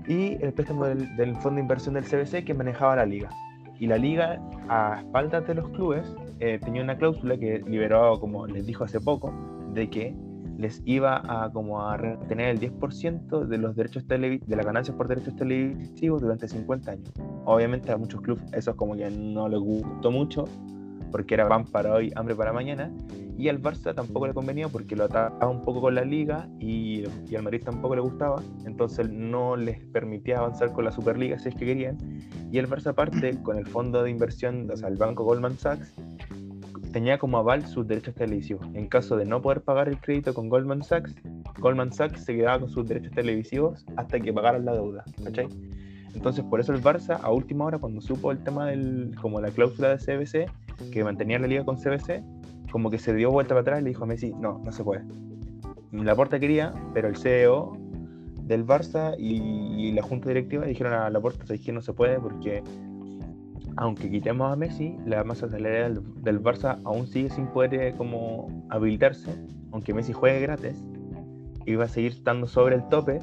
[0.07, 3.31] Y el préstamo del, del fondo de inversión del CBC que manejaba la liga.
[3.78, 6.05] Y la liga, a espaldas de los clubes,
[6.40, 9.33] eh, tenía una cláusula que liberó, como les dijo hace poco,
[9.72, 10.14] de que
[10.62, 15.09] les iba a como a retener el 10% de los derechos de las ganancias por
[15.09, 17.12] derechos televisivos durante 50 años.
[17.44, 20.44] Obviamente a muchos clubes eso como que no les gustó mucho
[21.11, 22.90] porque era pan para hoy, hambre para mañana
[23.37, 27.05] y al Barça tampoco le convenía porque lo ataba un poco con la liga y,
[27.29, 31.48] y al Madrid tampoco le gustaba, entonces no les permitía avanzar con la Superliga si
[31.48, 31.98] es que querían
[32.53, 35.92] y el Barça aparte con el fondo de inversión, o sea, el banco Goldman Sachs
[36.92, 38.66] tenía como aval sus derechos televisivos.
[38.74, 41.14] En caso de no poder pagar el crédito con Goldman Sachs,
[41.59, 45.48] Goldman Sachs se quedaba con sus derechos televisivos hasta que pagaran la deuda, ¿cachai?
[46.14, 49.50] Entonces, por eso el Barça, a última hora, cuando supo el tema del, como la
[49.50, 52.22] cláusula de CBC, que mantenía la liga con CBC,
[52.70, 54.85] como que se dio vuelta para atrás y le dijo a Messi, no, no se
[54.85, 55.05] puede.
[55.92, 57.76] La Porta quería, pero el CEO
[58.42, 62.18] del Barça y, la junta directiva dijeron a la Porta, ¿sabes que no se puede?
[62.18, 62.62] Porque
[63.76, 68.66] aunque quitemos a Messi, la masa salarial del, Barça aún sigue sin poder eh, como
[68.70, 69.30] habilitarse,
[69.72, 70.85] aunque Messi juegue gratis,
[71.78, 73.18] va a seguir estando sobre el tope.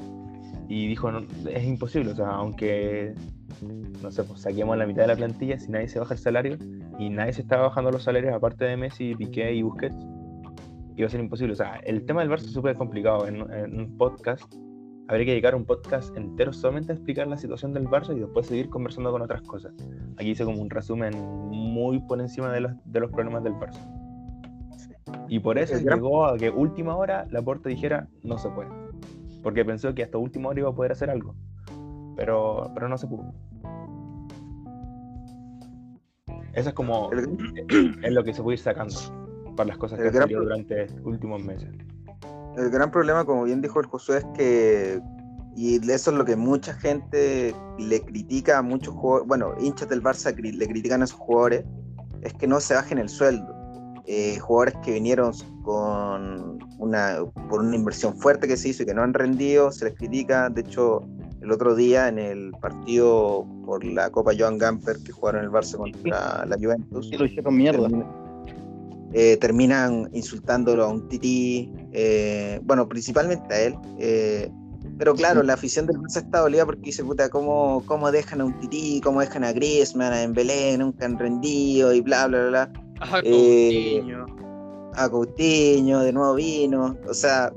[0.68, 3.14] Y dijo, no, es imposible, o sea, aunque,
[4.02, 6.58] no sé, pues saquemos la mitad de la plantilla, si nadie se baja el salario,
[6.96, 9.96] y nadie se está bajando los salarios aparte de Messi, Piqué y Busquets,
[10.96, 11.54] iba a ser imposible.
[11.54, 13.26] O sea, el tema del Barça es súper complicado.
[13.26, 14.54] En un podcast,
[15.10, 18.46] habría que dedicar un podcast entero solamente a explicar la situación del Barça y después
[18.46, 19.72] seguir conversando con otras cosas.
[20.16, 21.12] Aquí hice como un resumen
[21.50, 23.80] muy por encima de los, de los problemas del Barça.
[25.28, 28.70] Y por eso llegó a que última hora la Porta dijera no se puede.
[29.42, 31.34] Porque pensó que hasta última hora iba a poder hacer algo.
[32.14, 33.34] Pero, pero no se pudo.
[36.52, 38.94] Eso es como es lo que se puede ir sacando
[39.56, 41.68] para las cosas que han durante últimos meses.
[42.56, 45.00] El gran problema, como bien dijo el Josué, es que,
[45.56, 50.02] y eso es lo que mucha gente le critica a muchos jugadores, bueno, hinchas del
[50.02, 51.64] Barça le critican a esos jugadores,
[52.22, 53.56] es que no se bajen el sueldo.
[54.06, 55.32] Eh, jugadores que vinieron
[55.62, 59.84] con una, por una inversión fuerte que se hizo y que no han rendido, se
[59.84, 60.48] les critica.
[60.48, 61.02] De hecho,
[61.40, 65.76] el otro día en el partido por la Copa Joan Gamper que jugaron el Barça
[65.76, 67.88] contra la Juventus, Sí, lo hicieron mierda.
[69.12, 73.74] Eh, terminan insultándolo a un tití, eh, bueno, principalmente a él.
[73.98, 74.50] eh,
[74.98, 78.44] pero claro, la afición del Barça está dolida porque dice, puta, ¿cómo, ¿cómo dejan a
[78.44, 79.00] un tití?
[79.02, 82.66] ¿Cómo dejan a Griezmann, a Belén Nunca han rendido y bla, bla, bla.
[82.66, 82.82] bla.
[83.00, 84.26] Ah, Eh, Coutinho.
[84.94, 86.98] A Coutinho, de nuevo vino.
[87.08, 87.50] O sea,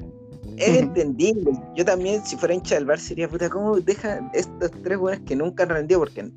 [0.56, 1.52] es entendible.
[1.76, 5.36] Yo también, si fuera hincha del Barça, sería, puta, ¿cómo dejan estos tres jugadores que
[5.36, 6.00] nunca han rendido?
[6.00, 6.30] Porque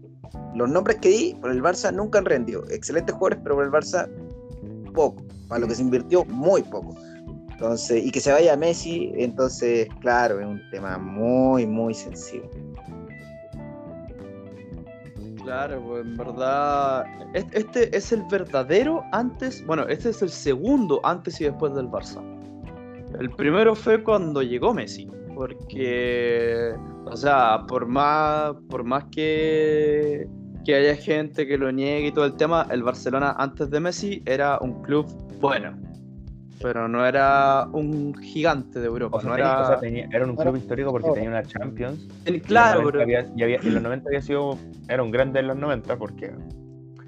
[0.57, 2.65] los nombres que di por el Barça nunca han rendido.
[2.71, 4.09] Excelentes jugadores, pero por el Barça
[4.97, 5.23] poco.
[5.49, 6.97] Para lo que se invirtió, muy poco.
[7.53, 12.51] Entonces, y que se vaya Messi, entonces, claro, es un tema muy, muy sensible.
[15.43, 17.05] Claro, pues en verdad.
[17.35, 19.65] es- Este es el verdadero antes.
[19.65, 22.21] Bueno, este es el segundo antes y después del Barça.
[23.21, 25.09] El primero fue cuando llegó Messi.
[25.37, 26.75] Porque.
[27.05, 28.55] O sea, por más.
[28.69, 30.27] Por más que.
[30.67, 34.23] Que haya gente que lo niegue y todo el tema, el Barcelona antes de Messi
[34.27, 35.07] era un club
[35.41, 35.79] bueno.
[36.61, 39.19] Pero no era un gigante de Europa.
[39.19, 39.63] O sea, no tenía- era.
[39.63, 42.09] o sea, tenía- era un club histórico porque tenía una Champions.
[42.25, 43.03] el- claro, los 90 pero.
[43.05, 44.59] había- y había- en los 90 había sido.
[44.89, 46.33] Era un grande en los 90 porque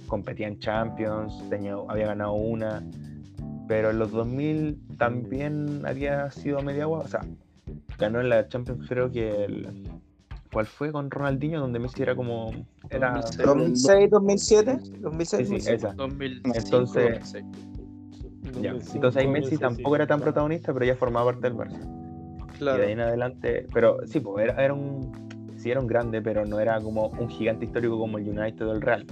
[0.07, 2.83] competía en Champions, tenía, había ganado una.
[3.67, 7.01] Pero en los 2000 también había sido media agua.
[7.01, 7.21] O sea,
[7.99, 9.69] ganó en la Champions, creo que el.
[10.53, 11.61] ¿Cuál fue con Ronaldinho?
[11.61, 12.51] Donde Messi era como
[12.91, 14.11] Era, 2006.
[14.11, 15.77] 2006, 2007, 2006, sí, sí, 2007.
[15.77, 15.93] esa.
[15.95, 17.45] 2005, Entonces- 2006.
[18.63, 18.73] Ya.
[18.73, 19.95] 2005, Entonces ahí Messi 2006, tampoco sí.
[19.97, 22.49] era tan protagonista, pero ya formaba parte del Barça.
[22.59, 22.79] Claro.
[22.79, 25.13] Y de ahí en adelante, pero sí, pues era, era un,
[25.57, 28.73] sí era un grande, pero no era como un gigante histórico como el United o
[28.73, 29.07] el Real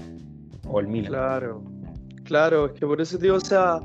[0.69, 1.13] o el Milan.
[1.13, 1.63] Claro,
[2.25, 3.81] claro, es que por eso digo, o sea,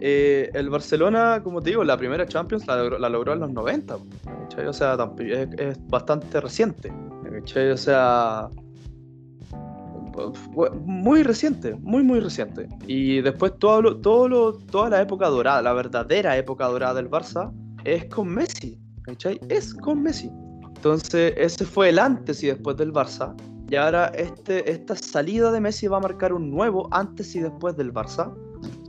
[0.00, 4.66] eh, el Barcelona, como te digo, la primera Champions la logró, en los 90, ¿cachai?
[4.66, 6.92] O sea, es, bastante reciente.
[7.72, 8.48] O sea,
[10.84, 12.68] muy reciente, muy, muy reciente.
[12.86, 17.52] Y después todo lo, toda la época dorada, la verdadera época dorada del Barça,
[17.84, 18.78] es con Messi.
[19.48, 20.30] Es con Messi.
[20.76, 23.34] Entonces, ese fue el antes y después del Barça.
[23.68, 27.76] Y ahora este, esta salida de Messi va a marcar un nuevo antes y después
[27.76, 28.32] del Barça.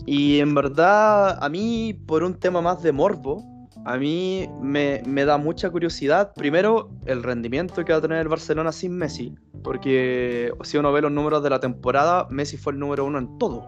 [0.07, 3.43] Y en verdad, a mí, por un tema más de morbo,
[3.83, 6.31] a mí me, me da mucha curiosidad.
[6.33, 9.35] Primero, el rendimiento que va a tener el Barcelona sin Messi.
[9.63, 13.37] Porque si uno ve los números de la temporada, Messi fue el número uno en
[13.37, 13.67] todo.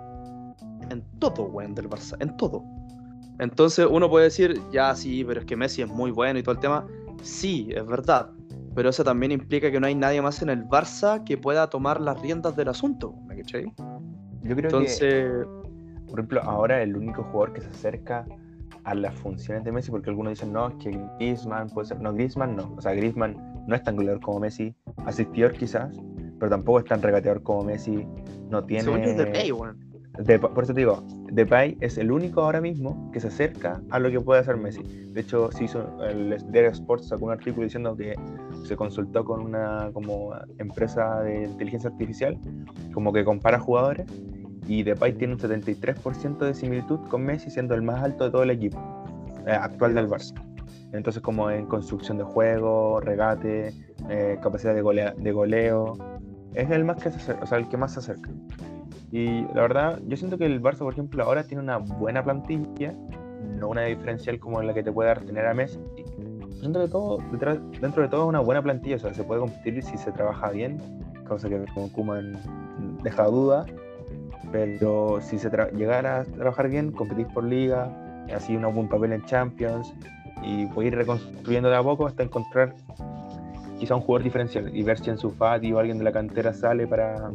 [0.89, 2.15] En todo, weón, del Barça.
[2.21, 2.63] En todo.
[3.39, 6.55] Entonces uno puede decir, ya sí, pero es que Messi es muy bueno y todo
[6.55, 6.87] el tema.
[7.21, 8.29] Sí, es verdad.
[8.75, 11.99] Pero eso también implica que no hay nadie más en el Barça que pueda tomar
[11.99, 13.13] las riendas del asunto.
[13.25, 13.65] ¿me cachai?
[14.43, 15.45] Yo creo que, Entonces,
[16.09, 18.25] por ejemplo, ahora el único jugador que se acerca
[18.83, 21.99] a las funciones de Messi, porque algunos dicen, no, es que Griezmann puede ser.
[22.01, 22.73] No, Griezmann no.
[22.77, 23.35] O sea, Griezmann
[23.67, 24.73] no es tan goleador como Messi,
[25.05, 25.95] asistidor quizás,
[26.39, 28.07] pero tampoco es tan regateador como Messi.
[28.49, 28.83] No tiene.
[30.17, 33.99] De- por eso te digo, Depay es el único ahora mismo que se acerca a
[33.99, 34.81] lo que puede hacer Messi.
[35.13, 38.15] De hecho, se hizo, el diario Sports sacó un artículo diciendo que
[38.65, 42.37] se consultó con una como empresa de inteligencia artificial,
[42.93, 44.07] como que compara jugadores,
[44.67, 48.43] y Depay tiene un 73% de similitud con Messi, siendo el más alto de todo
[48.43, 48.77] el equipo
[49.47, 50.33] eh, actual del Barça.
[50.91, 53.73] Entonces, como en construcción de juego, regate,
[54.09, 55.93] eh, capacidad de, golea- de goleo,
[56.55, 58.29] es el más que se acerca, o sea, el que más se acerca.
[59.11, 62.93] Y la verdad, yo siento que el Barça, por ejemplo, ahora tiene una buena plantilla,
[63.59, 65.79] no una diferencial como la que te puede dar tener a Messi.
[66.59, 67.19] Siento que todo,
[67.81, 70.49] dentro de todo, es una buena plantilla, o sea, se puede competir si se trabaja
[70.51, 70.77] bien,
[71.27, 72.33] cosa que con Kuman
[73.03, 73.65] deja duda,
[74.51, 77.89] pero si se tra- llegara a trabajar bien, competís por liga,
[78.35, 79.93] así un buen papel en Champions,
[80.43, 82.73] y puede ir reconstruyendo de a poco hasta encontrar
[83.79, 86.53] quizá un jugador diferencial y ver si en su Fati o alguien de la cantera
[86.53, 87.31] sale para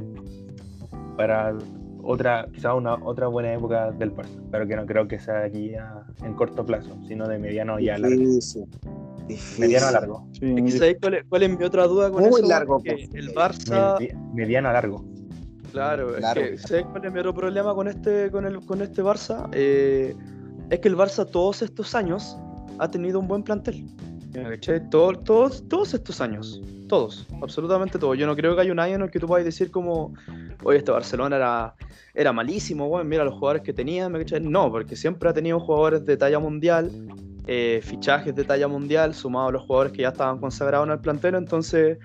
[1.16, 1.54] para
[2.02, 5.46] otra, quizá una otra buena época del Barça, pero que no creo que sea de
[5.46, 8.16] aquí a- en corto plazo, sino de mediano y a largo.
[8.16, 8.66] Difícil.
[9.58, 10.26] Mediano a largo.
[10.32, 12.48] Sí, Es que, ¿sabéis cuál, es, cuál es mi otra duda con Muy eso?
[12.48, 13.10] largo Que plazo.
[13.14, 15.04] el Barça, Medi- mediano a largo.
[15.74, 16.44] Claro, Largo.
[16.44, 19.48] es que, ¿sabéis cuál es mi otro problema con este, con el, con este Barça?
[19.52, 20.14] Eh,
[20.70, 22.36] es que el Barça todos estos años
[22.78, 23.86] ha tenido un buen plantel.
[24.90, 28.18] Todo- todos, todos estos años, todos, absolutamente todos.
[28.18, 30.12] Yo no creo que haya un año en el que tú puedas decir como,
[30.64, 31.74] oye, este Barcelona era,
[32.14, 34.24] era malísimo, weón, mira los jugadores que tenía, ¿me?
[34.40, 36.90] No, porque siempre ha tenido jugadores de talla mundial,
[37.46, 40.98] eh, fichajes de talla mundial, sumados a los jugadores que ya estaban consagrados en el
[41.00, 41.98] plantel, entonces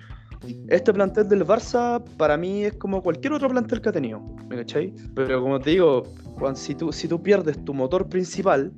[0.68, 4.56] este plantel del Barça para mí es como cualquier otro plantel que ha tenido, ¿me
[4.56, 4.92] cachai?
[5.14, 6.04] Pero como te digo,
[6.38, 8.72] cuan- si, tú, si tú pierdes tu motor principal,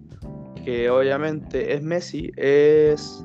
[0.64, 3.24] que obviamente es Messi, es...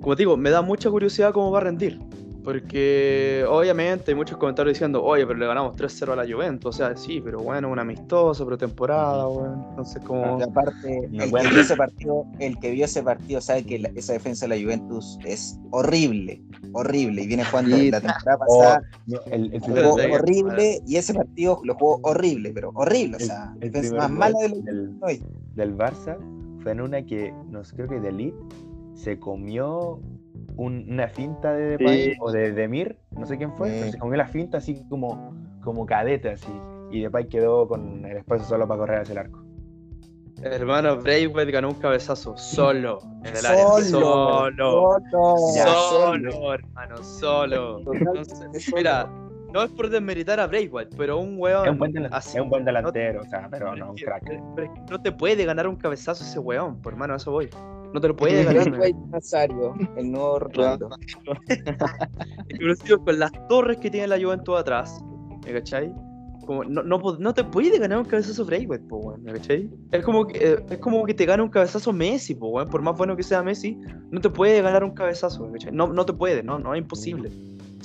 [0.00, 1.98] Como te digo, me da mucha curiosidad cómo va a rendir.
[2.48, 6.74] Porque obviamente hay muchos comentarios diciendo, oye, pero le ganamos 3-0 a la Juventus.
[6.74, 9.66] O sea, sí, pero bueno, un amistoso, pretemporada, bueno.
[9.68, 10.38] Entonces como...
[10.38, 13.78] Y aparte, No el que, vio ese partido, el que vio ese partido sabe que
[13.80, 16.40] la- esa defensa de la Juventus es horrible,
[16.72, 17.20] horrible.
[17.24, 17.90] Y viene jugando Sí.
[17.90, 22.50] la temporada O- pasada, no, el, el jugó horrible y ese partido lo jugó horrible,
[22.54, 23.16] pero horrible.
[23.16, 25.22] O sea, el defensa más mala del del, hoy.
[25.54, 26.16] del Barça
[26.62, 28.36] fue en una que, no sé, creo que de Ligt
[28.94, 30.00] se comió
[30.58, 32.12] un- una finta de Depay Sí.
[32.20, 33.76] o de Demir, no sé quién fue, Sí.
[33.80, 36.52] pero se comió la finta así como, como cadete así.
[36.90, 39.42] Y Depay quedó con el espacio solo para correr hacia el arco.
[40.42, 43.66] Hermano, Braithwaite ganó un cabezazo solo en el área.
[43.66, 44.98] Solo, Solo.
[45.10, 47.80] solo, Ya, Solo, hermano, solo.
[47.92, 49.08] Entonces, mira,
[49.52, 51.64] no es por desmeritar a Braithwaite, pero un weón.
[51.66, 53.96] Es un buen, delan- así, es un buen no- delantero, o sea, pero no un
[53.96, 54.22] crack.
[54.54, 57.32] pero es que no te puede ganar un cabezazo ese weón, por hermano, a eso
[57.32, 57.48] voy.
[57.92, 58.92] No te lo puede ganar.
[59.10, 60.90] Nazario, el nuevo Ronaldo.
[62.48, 65.02] Inclusive con las torres que tiene la Juventud atrás,
[65.44, 65.92] ¿me cachai?
[66.46, 69.70] Como, no, no, po- no te puede ganar un cabezazo Braithwaite, po, weón, ¿me cachai?
[69.92, 72.68] Es como, que, eh, es como que te gana un cabezazo Messi, po, weón.
[72.68, 73.78] Por más bueno que sea Messi,
[74.10, 75.72] no te puede ganar un cabezazo, ¿me cachai?
[75.72, 77.30] No, no te puede, no, no es imposible.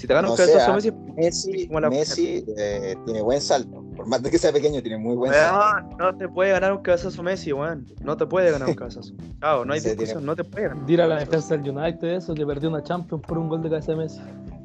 [0.04, 3.86] Si te gana un cabezazo sea, Messi, Messi, Como la- Messi eh, tiene buen salto.
[3.96, 5.96] Por más de que sea pequeño, tiene muy buen salto.
[5.98, 7.88] no te puede ganar un cabezazo Messi, weón.
[8.02, 9.14] No te puede ganar un cabezazo.
[9.40, 10.86] Chao, no hay discusión, tiene- no te puede ganar.
[10.86, 13.70] Dile a la defensa del United eso, que perdió una Champions por un gol de
[13.70, 14.20] cabeza de Messi.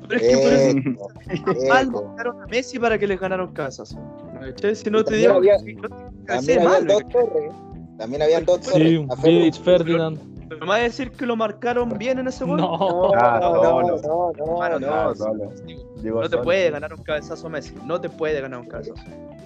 [0.09, 0.53] Pero es que por
[1.46, 3.53] eso mal buscaron a Messi para que les ganaron.
[3.53, 4.74] ¿Cachai?
[4.74, 7.53] Si no te También digo, había- si no te También mal, dos torres.
[7.96, 9.22] También habían dos Sí, torres.
[9.22, 10.18] Vidic, Ferdinand.
[10.48, 12.58] Pero me va a decir que lo marcaron bien en ese gol.
[12.58, 13.12] No.
[13.14, 18.40] Ah, no, no, no, no, Ah, te puede ganar un cabezazo Messi, no te puede
[18.40, 19.02] ganar un cabezazo.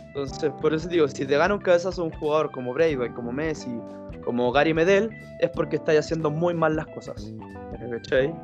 [0.08, 3.70] Entonces, por eso digo, si te gana un cabezazo un jugador como Braithwaite, como Messi,
[4.24, 5.10] como Gary Medel,
[5.40, 7.32] es porque estáis haciendo muy mal las cosas.
[7.90, 8.34] ¿Cachai?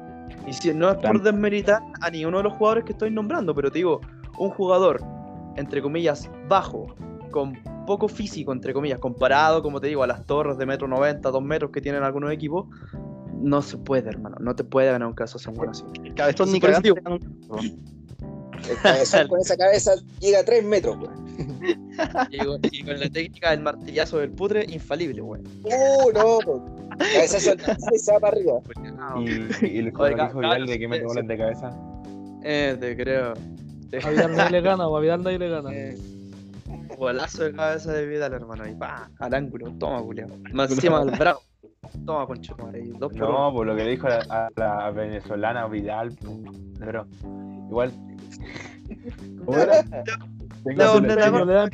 [0.46, 3.70] Y si no es por desmeritar a ninguno de los jugadores que estoy nombrando, pero
[3.70, 4.00] te digo,
[4.38, 5.00] un jugador,
[5.56, 6.86] entre comillas, bajo,
[7.30, 7.54] con
[7.86, 11.42] poco físico, entre comillas, comparado, como te digo, a las torres de metro 90, 2
[11.42, 12.66] metros que tienen algunos equipos,
[13.40, 14.36] no se puede, hermano.
[14.40, 15.84] No te puede ganar un cabezazo bueno así.
[16.16, 16.82] Cabezón ni cagando.
[16.94, 16.96] digo-
[18.68, 21.10] El cabezón con esa cabeza llega a 3 metros, güey.
[22.30, 25.42] Y con, y con la técnica del martillazo del putre, infalible, güey.
[25.64, 26.38] Uh, no.
[26.98, 27.54] Cabezazo
[27.94, 28.60] y se va para arriba.
[29.20, 31.28] Y, y el dijo Vidal de que mete goles sí.
[31.28, 31.70] de cabeza.
[32.42, 33.32] Eh, te creo.
[34.04, 35.70] A Vidal nadie le gana, o a Vidal nadie le gana.
[35.72, 35.96] Eh,
[36.98, 38.68] golazo de cabeza de Vidal, hermano.
[38.68, 39.72] Y pa, al ángulo.
[39.78, 40.42] Toma, Julián.
[40.52, 41.40] Más encima del bravo.
[42.04, 42.84] Toma, concho, madre.
[42.98, 43.52] Dos por No, uno.
[43.52, 46.16] por lo que le dijo a, a la venezolana Vidal,
[46.78, 47.06] pero
[47.68, 47.92] igual.
[49.44, 49.82] ¿Cómo era?
[50.64, 51.68] Tengo No, no, no.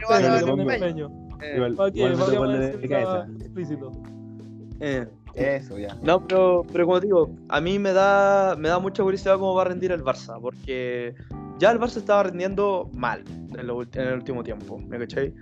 [5.34, 5.96] Eso, ya.
[6.02, 9.62] No, pero, pero como digo, a mí me da, me da mucha curiosidad cómo va
[9.62, 11.14] a rendir el Barça, porque
[11.58, 13.22] ya el Barça estaba rindiendo mal
[13.56, 15.32] en, lo ulti- en el último tiempo, ¿me cachai?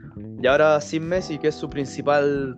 [0.40, 2.56] Y ahora sin Messi, que es su principal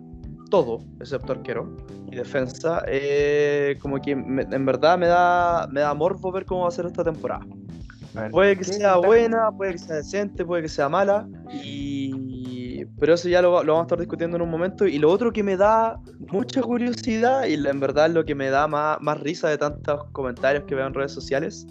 [0.49, 1.75] todo, excepto arquero
[2.11, 6.61] y defensa, eh, como que me- en verdad me da, me da morbo ver cómo
[6.63, 7.45] va a ser esta temporada.
[8.13, 11.27] Ver, Puede que ¿qué sea buena, puede que sea decente, puede que sea mala.
[11.51, 12.85] Y...
[12.99, 14.85] Pero eso ya lo, lo vamos a estar discutiendo en un momento.
[14.87, 15.99] Y lo otro que me da
[16.31, 20.63] mucha curiosidad, y en verdad lo que me da más, más risa de tantos comentarios
[20.65, 21.67] que veo en redes sociales,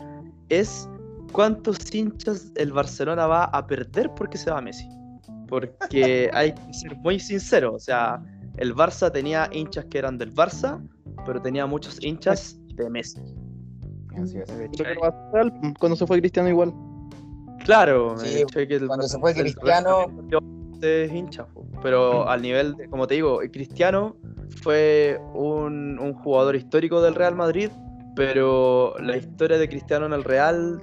[0.51, 0.89] es
[1.35, 4.89] cuántos hinchas el Barcelona va a perder porque se va Messi.
[5.49, 7.75] Porque hay que ser muy sincero.
[7.75, 8.23] O sea,
[8.57, 10.81] el Barça tenía hinchas que eran del Barça,
[11.27, 13.21] pero tenía muchos hinchas de Messi.
[14.23, 14.51] Así es.
[15.79, 16.73] Cuando se fue Cristiano igual.
[17.65, 20.07] Claro, Sí, me que el- cuando se fue Cristiano-
[20.83, 21.47] es hincha,
[21.83, 24.17] pero al nivel, de- como te digo, Cristiano
[24.63, 27.71] fue un, un jugador histórico del Real Madrid,
[28.15, 30.81] pero la historia de Cristiano en el Real,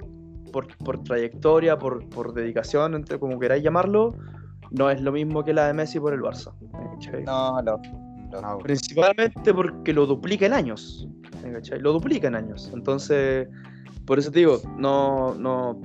[0.52, 4.14] por, por trayectoria, por, por dedicación, entre como queráis llamarlo,
[4.70, 6.52] no es lo mismo que la de Messi por el Barça.
[6.60, 7.24] ¿me cachai?
[7.24, 7.80] No, no.
[8.40, 11.06] No, Principalmente porque lo duplica en años.
[11.42, 11.80] ¿me cachai?
[11.80, 12.70] Lo duplica en años.
[12.72, 13.48] Entonces,
[14.06, 15.80] por eso te digo, no, no.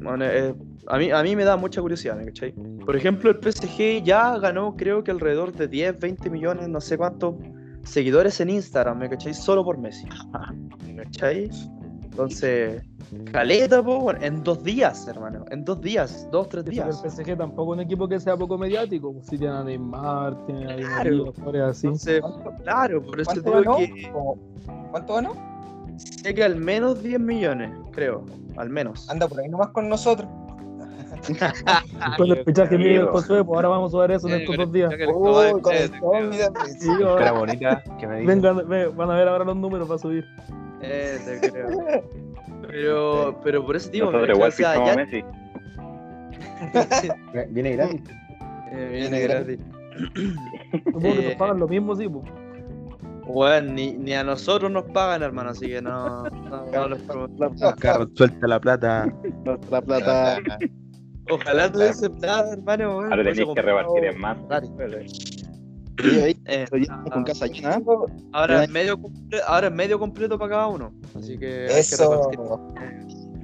[0.00, 0.54] bueno, eh,
[0.86, 2.52] a, mí, a mí me da mucha curiosidad, ¿me cachai?
[2.84, 6.96] Por ejemplo, el PSG ya ganó, creo que alrededor de 10, 20 millones, no sé
[6.96, 7.34] cuántos
[7.82, 9.34] seguidores en Instagram, ¿me cachai?
[9.34, 10.06] Solo por Messi.
[10.86, 11.50] ¿Me cachai?
[12.22, 12.82] Entonces,
[13.30, 15.44] caleta, po, bueno, en dos días, hermano.
[15.50, 17.00] En dos días, dos, tres días.
[17.04, 19.14] el PSG tampoco es un equipo que sea poco mediático.
[19.22, 21.32] Si tiene a Neymar, tiene a Di Claro.
[21.68, 21.86] Así.
[21.86, 22.20] Entonces,
[22.64, 23.94] claro, por eso te ¿Cuánto digo ganó?
[23.94, 24.12] que
[24.90, 25.32] ¿Cuánto ganó?
[25.96, 28.24] sé que al menos 10 millones, creo.
[28.56, 29.08] Al menos.
[29.08, 30.28] Anda por ahí nomás con nosotros.
[32.16, 32.90] Con el fichaje Amigo.
[32.90, 34.92] mío del Josué, pues ahora vamos a ver eso en estos dos días.
[35.12, 36.40] Uy, con el cómic,
[36.78, 38.26] Sí, ahora- Cara bonita que me dice.
[38.34, 40.24] Vengan, ve- van a ver ahora los números para subir.
[40.82, 41.68] Eh, te creo.
[42.70, 45.22] Pero, pero por eso digo, Nosotros o igual sea, ya Messi.
[47.50, 48.00] Viene gratis.
[48.72, 49.58] eh, Viene viene gratis.
[50.84, 52.08] Supongo que Eh, nos pagan lo mismo, sí.
[53.26, 57.76] Bueno, ni, ni a nosotros nos pagan, hermano, así que no, no, no los promo-
[57.78, 59.06] Carlos, suelta la plata.
[59.70, 60.38] La plata.
[61.30, 62.94] Ojalá tuviese plata, hermano.
[62.96, 64.36] bueno, Ahora tenéis que repartir en más.
[64.76, 65.06] Ferrari.
[65.98, 66.66] Ahí, Eh,
[67.12, 67.80] con casa llena.
[68.32, 70.92] ahora es medio completo, ahora es medio completo para cada uno.
[71.14, 72.32] Así que hay que Eso.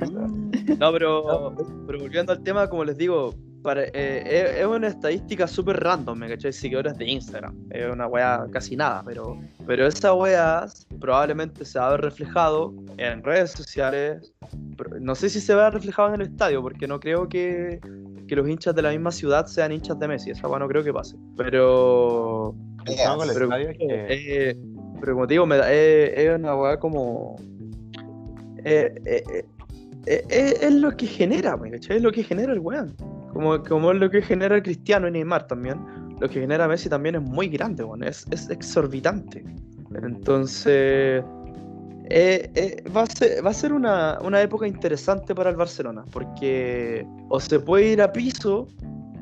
[0.78, 1.54] No, pero,
[1.86, 3.34] pero volviendo al tema, como les digo,
[3.64, 6.52] para- eh, es, una estadística súper random, ¿me cachai?
[6.52, 7.56] Seguidores de Instagram.
[7.70, 10.66] Es una weá casi nada, pero, pero esa weá
[11.00, 14.32] probablemente se va a ver reflejado en redes sociales.
[15.00, 17.80] no sé si se va a ver reflejado en el estadio, porque no creo que,
[18.28, 20.30] que los hinchas de la misma ciudad sean hinchas de Messi.
[20.30, 21.16] Esa weá no creo que pase.
[21.36, 22.54] Pero.
[23.32, 24.06] Pero- estadio es que-
[24.50, 24.56] Eh,
[25.00, 27.36] pero como te digo, me da- eh, es una weá como.
[28.62, 29.44] eh, eh, eh,
[30.06, 31.96] eh, eh, es lo que genera, ¿me cachai?
[31.96, 32.94] Es lo que genera el weón.
[33.34, 35.78] Como, como es lo que genera Cristiano y Neymar también.
[36.20, 38.02] Lo que genera Messi también es muy grande, weón.
[38.02, 39.44] Es, es exorbitante.
[40.02, 41.22] Entonces.
[42.10, 46.04] Eh, eh, va a ser, va a ser una, una época interesante para el Barcelona,
[46.12, 48.68] porque o se puede ir a piso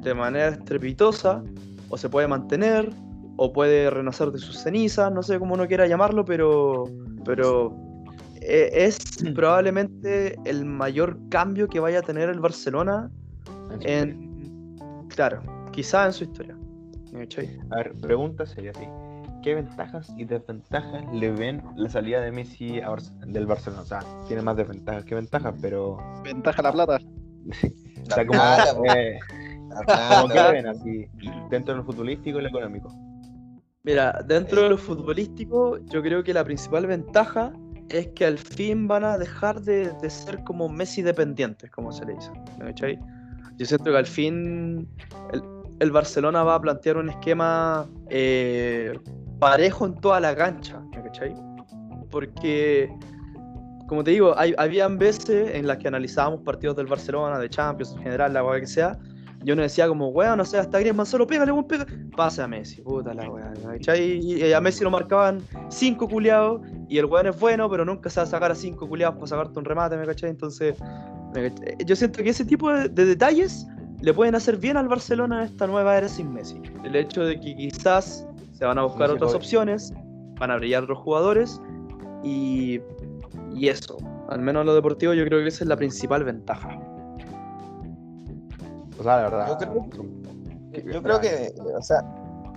[0.03, 1.45] de manera estrepitosa,
[1.91, 2.91] o se puede mantener,
[3.37, 6.85] o puede renacer de sus cenizas, no sé cómo uno quiera llamarlo, pero,
[7.25, 7.73] pero
[8.41, 8.99] eh, es
[9.35, 13.11] probablemente el mayor cambio que vaya a tener el Barcelona
[13.81, 14.77] en,
[15.09, 15.43] claro,
[15.73, 16.57] quizá en su historia.
[17.71, 18.87] A ver, pregunta sería así.
[19.43, 22.95] ¿Qué ventajas y desventajas le ven la salida de Messi a
[23.27, 23.83] del Barcelona?
[23.83, 25.99] O sea, tiene más desventajas que ventajas, pero...
[26.23, 26.99] Ventaja la plata.
[27.01, 29.19] o sea, como, plata, eh,
[30.21, 31.07] como que ven así,
[31.51, 32.89] dentro de lo futbolístico y lo económico.
[33.83, 37.53] Mira, dentro de lo futbolístico, yo creo que la principal ventaja
[37.89, 42.07] es que al fin van a dejar de, de ser como Messi dependientes, como se
[42.07, 42.31] le dice.
[42.59, 42.73] ¿me?
[43.63, 44.89] Yo siento que al fin
[45.33, 45.41] el,
[45.79, 48.99] el Barcelona va a plantear un esquema eh,
[49.39, 51.33] parejo en toda la cancha, ¿me cachai?
[52.11, 52.93] Porque,
[53.87, 57.93] como te digo, hay, habían veces en las que analizábamos partidos del Barcelona, de Champions
[57.93, 58.99] en general, la weá que sea,
[59.45, 61.87] yo no decía como, weón, no sé, hasta Griezmann solo pégale, weón, pega.
[62.17, 63.53] Pase a Messi, puta la weá.
[63.97, 68.19] Y, a Messi lo marcaban cinco culiados y el weón es bueno, pero nunca se
[68.19, 70.31] va a sacar a cinco culiados para sacarte un remate, ¿me cachai?
[70.31, 70.75] Entonces.
[71.87, 73.67] Yo siento que ese tipo de, de detalles
[74.01, 76.61] le pueden hacer bien al Barcelona en esta nueva era sin Messi.
[76.85, 79.37] El hecho de que quizás se van a buscar Messi otras joven.
[79.43, 79.93] opciones,
[80.39, 81.61] van a brillar otros jugadores
[82.25, 82.81] y,
[83.55, 83.97] y eso.
[84.29, 86.79] Al menos en lo deportivo yo creo que esa es la principal ventaja.
[88.99, 89.49] O sea, la verdad...
[89.49, 90.23] Yo creo- son-
[90.93, 92.03] Yo creo que, o sea,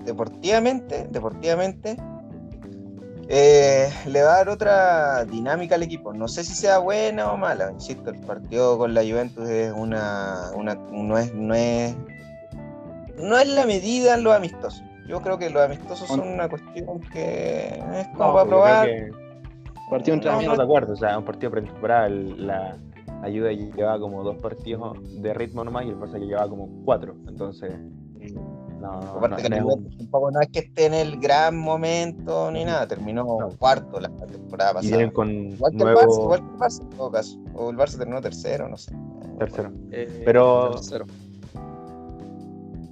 [0.06, 1.98] deportivamente, deportivamente,
[3.28, 6.14] eh, le va a dar otra dinámica al equipo.
[6.14, 7.72] No sé si sea buena o mala.
[7.72, 11.96] Insisto, el partido con la Juventus es una, una no es, no es,
[13.18, 14.84] no es la medida en los amistosos.
[15.08, 18.90] Yo creo que los amistosos son una cuestión que es como No, para probar.
[19.90, 20.58] Partido entre No, No, amigos.
[20.58, 22.76] de acuerdo, o sea, un partido pretemporada, la
[23.22, 27.16] ayuda llevaba como dos partidos de ritmo nomás y el Barça que llevaba como cuatro,
[27.28, 27.72] entonces
[28.86, 29.68] no, no, Aparte que no
[29.98, 33.50] tampoco no es que esté en el gran momento ni nada, terminó No.
[33.58, 34.98] cuarto la temporada y pasada.
[34.98, 37.40] vienen con Igual que el nuevo Barça, igual que el Barça en todo caso.
[37.56, 38.96] O el Barça terminó tercero, no sé.
[39.40, 41.06] tercero, Eh, Pero- tercero.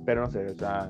[0.05, 0.89] pero no sé, o sea,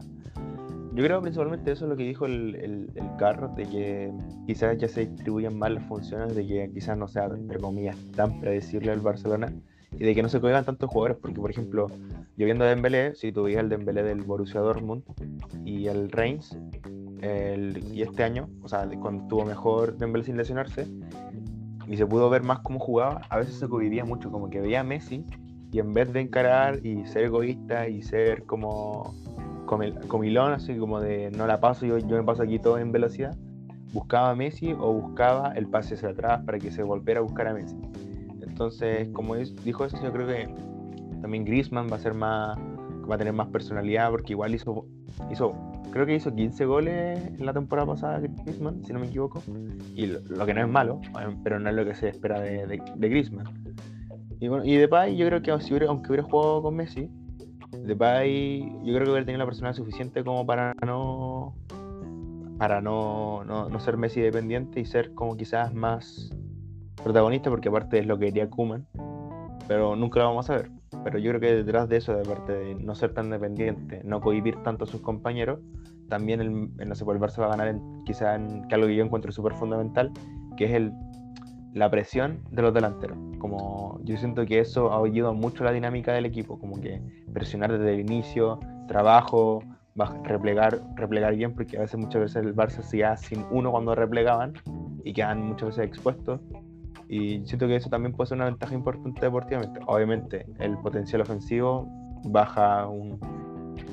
[0.95, 4.13] yo creo principalmente eso es lo que dijo el, el, el carro, de que
[4.47, 8.39] quizás ya se distribuyen mal las funciones, de que quizás no sea, entre comillas, tan
[8.39, 9.51] predecible el Barcelona
[9.91, 11.87] y de que no se juegan tantos jugadores, porque por ejemplo,
[12.37, 15.03] yo viendo Dembélé, si tú el Dembélé del Borussia Dortmund
[15.65, 16.57] y el Reims,
[17.21, 20.87] el- y este año, o sea, cuando estuvo mejor Dembélé sin lesionarse,
[21.87, 24.79] y se pudo ver más cómo jugaba, a veces se convivía mucho, como que veía
[24.81, 25.25] a Messi
[25.71, 29.13] y en vez de encarar y ser egoísta y ser como
[29.65, 32.91] comil- comilón, así como de no la paso, yo, yo me paso aquí todo en
[32.91, 33.35] velocidad,
[33.91, 37.47] buscaba a Messi o buscaba el pase hacia atrás para que se volviera a buscar
[37.47, 37.75] a Messi.
[38.41, 40.47] Entonces, como dijo eso, yo creo que
[41.23, 42.57] también Griezmann va a ser más,
[43.09, 44.85] va a tener más personalidad porque igual hizo,
[45.31, 45.53] hizo
[45.91, 49.41] creo que hizo 15 goles en la temporada pasada Griezmann, si no me equivoco,
[49.95, 52.39] y lo, lo que no es malo, eh, pero no es lo que se espera
[52.41, 53.47] de, de, de Griezmann.
[54.39, 57.09] Y, bueno, y Depay, yo creo que si hubiera- aunque hubiera jugado con Messi,
[57.85, 61.55] Depay, yo creo que hubiera tenido la personalidad suficiente como para no
[62.57, 66.29] para no, no, no ser Messi dependiente y ser como quizás más
[67.03, 68.85] protagonista, porque aparte es lo que quería Kuman,
[69.67, 70.69] pero nunca lo vamos a ver.
[71.03, 74.21] Pero yo creo que detrás de eso, de aparte de no ser tan dependiente, no
[74.21, 75.59] cohibir tanto a sus compañeros,
[76.09, 78.75] también el, el, no sé, pues el Barça va a ganar en, quizás en que
[78.75, 80.11] algo que yo encuentro súper fundamental,
[80.57, 80.91] que es el,
[81.73, 83.17] la presión de los delanteros.
[83.39, 87.01] Como yo siento que eso ha ayudado mucho a la dinámica del equipo, como que
[87.33, 89.63] presionar desde el inicio, trabajo,
[90.23, 94.53] replegar, replegar bien, porque a veces muchas veces el Barça se sin uno cuando replegaban
[95.03, 96.39] y quedan muchas veces expuestos.
[97.09, 99.79] Y siento que eso también puede ser una ventaja importante deportivamente.
[99.85, 101.87] Obviamente, el potencial ofensivo
[102.25, 103.19] baja un,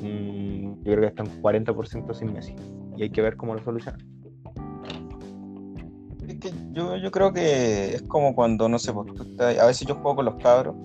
[0.02, 2.54] un- yo creo que está un 40% sin Messi.
[2.96, 4.00] Y hay que ver cómo lo solucionan.
[6.26, 8.92] Es que yo, yo creo que es como cuando, no sé,
[9.30, 10.76] estás- a veces yo juego con los cabros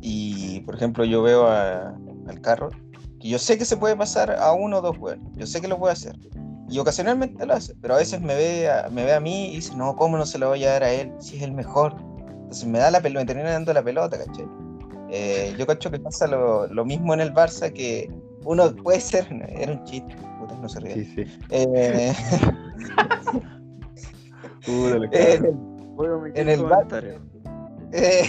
[0.00, 1.94] y, por ejemplo, yo veo a-
[2.26, 2.70] al carro
[3.20, 5.68] que yo sé que se puede pasar a uno o dos jugadores, yo sé que
[5.68, 6.16] lo puede hacer
[6.70, 9.56] y ocasionalmente lo hace, pero a veces me ve a, me ve a mí y
[9.56, 11.96] dice, no, ¿cómo no se lo voy a dar a él si es el mejor?
[12.28, 14.46] Entonces me da la pelota, me termina dando la pelota, ¿cachai?
[15.10, 18.08] Eh, yo cacho que pasa lo, lo mismo en el Barça, que
[18.44, 21.04] uno puede ser, era un chiste, puta, no se ríe.
[21.04, 21.24] sí.
[21.50, 22.12] Eh,
[24.66, 25.58] la en el-
[25.96, 27.20] Puedo meter En el bar- comentario.
[27.92, 28.22] Eh,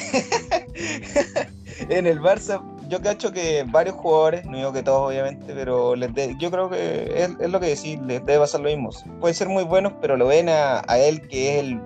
[1.89, 2.60] en el Barça,
[2.92, 6.70] yo cacho que varios jugadores, no digo que todos obviamente, pero les de- yo creo
[6.70, 8.89] que es, lo que decir, les debe pasar lo mismo.
[9.22, 11.82] Pueden ser muy buenos, pero lo ven a, él que es el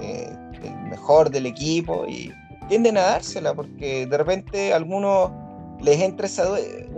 [0.00, 0.32] eh,
[0.62, 2.32] el mejor del equipo y
[2.68, 5.30] tienden a dársela porque de repente a algunos
[5.80, 6.44] les entra esa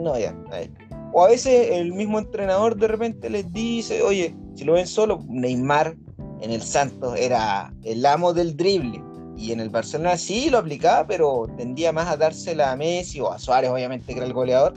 [0.00, 0.70] no ya, ay.
[1.12, 5.24] o a veces el mismo entrenador de repente les dice, oye, si lo ven solo,
[5.28, 5.96] Neymar
[6.40, 9.02] en el Santos era el amo del drible
[9.36, 13.30] y en el Barcelona sí lo aplicaba, pero tendía más a dársela a Messi o
[13.30, 14.74] a Suárez, obviamente, que era el goleador,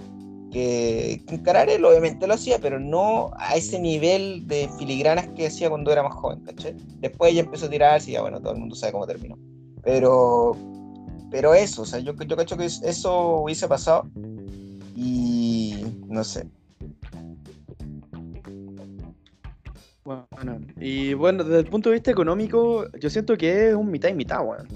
[0.52, 5.48] que, que encarar él, obviamente lo hacía, pero no a ese nivel de filigranas que
[5.48, 6.76] hacía cuando era más joven, ¿cachai?
[7.00, 9.38] Después ya empezó a tirarse y ya, bueno, todo el mundo sabe cómo terminó.
[9.84, 10.56] Pero,
[11.32, 14.10] pero eso, o sea, yo, yo cacho que eso hubiese pasado
[14.96, 16.46] y no sé.
[20.04, 24.10] Bueno, y bueno, desde el punto de vista económico, yo siento que es un mitad
[24.10, 24.68] y mitad, weón.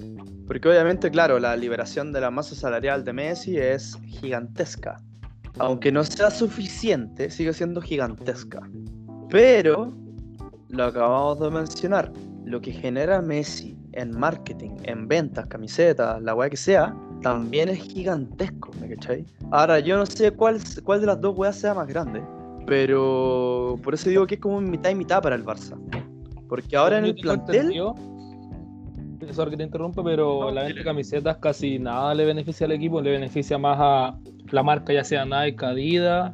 [0.48, 5.02] Porque obviamente, claro, la liberación de la masa salarial de Messi es gigantesca.
[5.60, 8.62] Aunque no sea suficiente, sigue siendo gigantesca.
[9.30, 9.94] Pero,
[10.70, 12.12] lo acabamos de mencionar,
[12.46, 17.80] lo que genera Messi en marketing, en ventas, camisetas, la weá que sea, también es
[17.80, 19.26] gigantesco, ¿me cachai?
[19.52, 22.22] Ahora, yo no sé cuál, cuál de las dos weas sea más grande,
[22.66, 25.78] pero por eso digo que es como mitad y mitad para el Barça.
[26.48, 27.74] Porque ahora en el plantel...
[29.32, 33.02] Sorry que te interrumpa, pero la venta de camisetas casi nada le beneficia al equipo,
[33.02, 34.20] le beneficia más a
[34.52, 36.34] la marca, ya sea Nike, Adidas,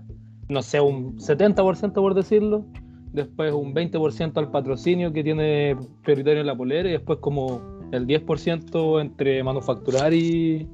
[0.49, 2.65] no sé, un 70% por decirlo,
[3.13, 7.61] después un 20% al patrocinio que tiene prioritario en la polera y después como
[7.91, 10.67] el 10% entre manufacturar y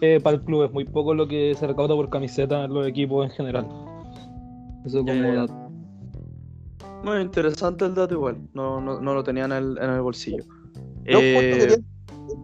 [0.00, 0.64] eh, para el club.
[0.64, 3.66] Es muy poco lo que se recauda por camiseta en los equipos en general.
[4.86, 5.54] Eso como dato.
[7.04, 10.44] Muy interesante el dato igual, no, no, no lo tenía en el, en el bolsillo.
[11.04, 11.76] Yo Eh, quería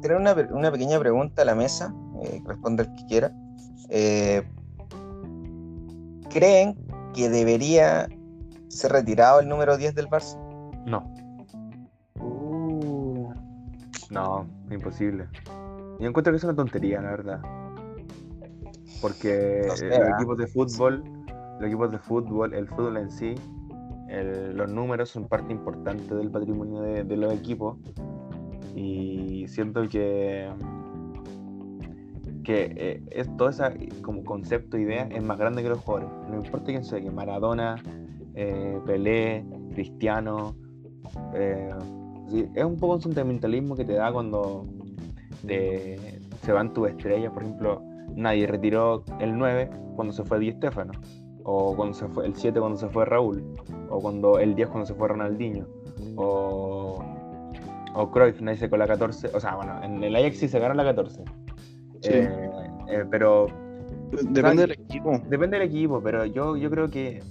[0.02, 3.32] tener una, una pequeña pregunta a la mesa, eh, que responda el que quiera.
[3.88, 4.42] Eh,
[6.30, 6.76] ¿Creen
[7.14, 8.08] que debería
[8.68, 10.38] ser retirado el número 10 del Barça?
[10.86, 11.12] No,
[12.20, 13.32] uh,
[14.10, 15.26] no, imposible.
[16.00, 17.40] Yo encuentro que es una tontería, la verdad.
[19.00, 20.12] Porque No sé, los ¿ah?
[20.16, 21.02] equipos de fútbol,
[21.58, 23.34] los equipos de fútbol, el fútbol en sí,
[24.54, 27.78] los números son parte importante del patrimonio de, los equipos.
[28.74, 30.48] Y siento que
[32.44, 33.62] que eh, es todo ese
[34.02, 36.10] como concepto, idea, es más grande que los jugadores.
[36.28, 37.76] No importa quién sea, que Maradona,
[38.34, 39.44] eh, Pelé,
[39.74, 40.56] Cristiano.
[41.34, 41.70] eh,
[42.54, 44.66] es un poco un sentimentalismo que te da cuando
[45.46, 47.32] se van tus estrellas.
[47.32, 47.82] Por ejemplo,
[48.16, 50.92] nadie retiró el 9 cuando se fue Di Stefano.
[51.44, 53.42] O cuando se fue el 7 cuando se fue Raúl.
[53.90, 55.66] O cuando el 10 cuando se fue Ronaldinho.
[56.16, 57.02] O,
[57.94, 59.30] o Cruyff, se con la 14.
[59.34, 61.24] O sea, bueno, en el Ajax sí se ganó la 14.
[62.00, 62.10] Sí.
[62.12, 62.50] Eh,
[62.88, 63.46] eh, pero
[64.12, 65.22] Depende del equipo.
[65.28, 67.22] Depende del equipo, pero yo, yo creo que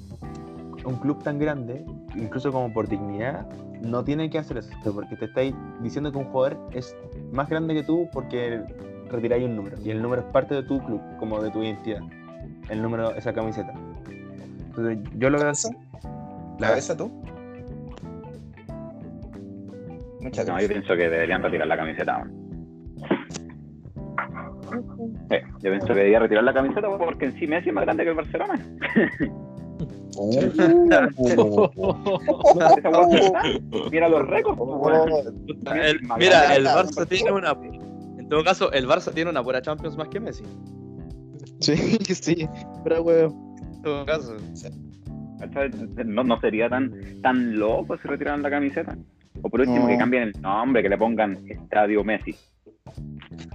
[0.84, 1.86] un club tan grande,
[2.16, 3.48] incluso como por dignidad,
[3.82, 6.96] no tiene que hacer eso, porque te estáis diciendo que un jugador es
[7.32, 8.64] más grande que tú porque
[9.10, 12.02] retiráis un número, y el número es parte de tu club, como de tu identidad,
[12.70, 13.74] el número, esa camiseta.
[14.76, 15.68] Entonces, yo lo veo así.
[16.04, 17.12] ¿La La- cabeza tú?
[20.22, 22.24] Muchas No, yo pienso que deberían retirar la camiseta.
[25.30, 28.04] Sí, yo pienso que debería retirar la camiseta porque en sí Messi es más grande
[28.04, 28.54] que el Barcelona.
[30.78, 31.10] Está.
[33.92, 34.58] Mira los récords.
[34.58, 35.10] pues, weón.
[35.78, 37.52] el- mira, el Barça tiene una.
[38.18, 40.44] En todo caso, el Barça tiene una pura Champions más que Messi.
[41.60, 41.76] Sí,
[42.14, 42.48] sí.
[42.84, 43.51] Pero, weón.
[43.84, 44.38] Todo caso.
[46.06, 48.96] No, no sería tan, tan loco si retiraran la camiseta.
[49.42, 49.88] O por último, No.
[49.88, 52.36] que cambien el nombre, que le pongan Estadio Messi.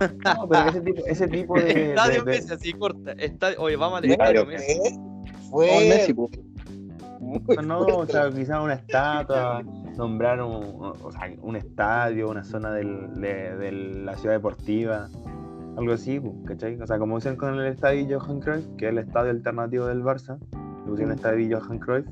[0.00, 1.64] No, pero ese tipo, ese tipo de...
[1.74, 3.12] de- Estadio de- Messi, así corta.
[3.12, 4.72] Estadio- Oye, vamos al Estadio Estadio Messi.
[4.72, 4.98] ¿Eh?
[4.98, 9.62] Oh, Fue Messi, muy No, o sea, quizás una estatua,
[9.96, 10.64] nombrar un,
[11.02, 15.08] o sea, un estadio, una zona del- de, de la ciudad deportiva,
[15.76, 16.80] algo así, pues, ¿cachai?
[16.80, 20.02] O sea, como dicen con el estadio Johan Cruyff, que es el estadio alternativo del
[20.02, 20.38] Barça,
[20.84, 22.06] le pusieron estadio Johan Cruyff,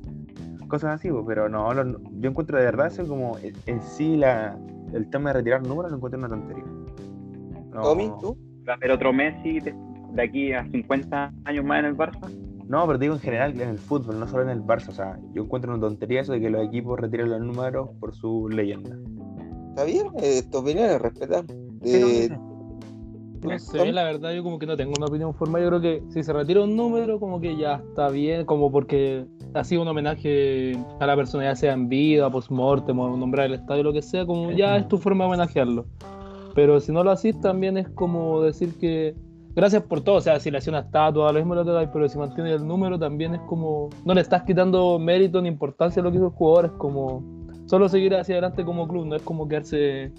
[0.68, 4.16] cosas así, pues, pero no, lo- yo encuentro de verdad eso como en en sí
[4.16, 4.58] la,
[4.92, 6.64] el tema de retirar números lo encuentro una tontería.
[7.72, 8.36] No, Tommy, ¿tú?
[8.68, 9.74] ¿Va a haber otro Messi de,
[10.12, 12.30] de aquí a 50 años más en el Barça?
[12.68, 15.18] No, pero digo en general en el fútbol, no solo en el Barça, o sea,
[15.32, 18.96] yo encuentro una tontería eso de que los equipos retiren los números por su leyenda.
[19.70, 20.06] ¿Está bien?
[20.18, 21.54] Eh, tu opinión es respetable.
[21.82, 22.38] Sí, no, Eh.
[23.44, 26.02] No sé, la verdad yo como que no tengo una opinión formada, yo creo que
[26.08, 29.88] si se retira un número como que ya está bien, como porque ha sido un
[29.88, 34.02] homenaje a la persona, ya sea en vida, post-mortem, o nombrar el estadio, lo que
[34.02, 35.86] sea, como ya es tu forma de homenajearlo.
[36.54, 39.14] Pero si no lo haces también es como decir que
[39.54, 41.88] gracias por todo, o sea, si le haces una estatua, lo mismo lo te dais,
[41.92, 46.00] pero si mantienes el número también es como, no le estás quitando mérito ni importancia
[46.00, 47.22] a lo que hizo el jugador, es como
[47.66, 50.12] solo seguir hacia adelante como club, no es como quedarse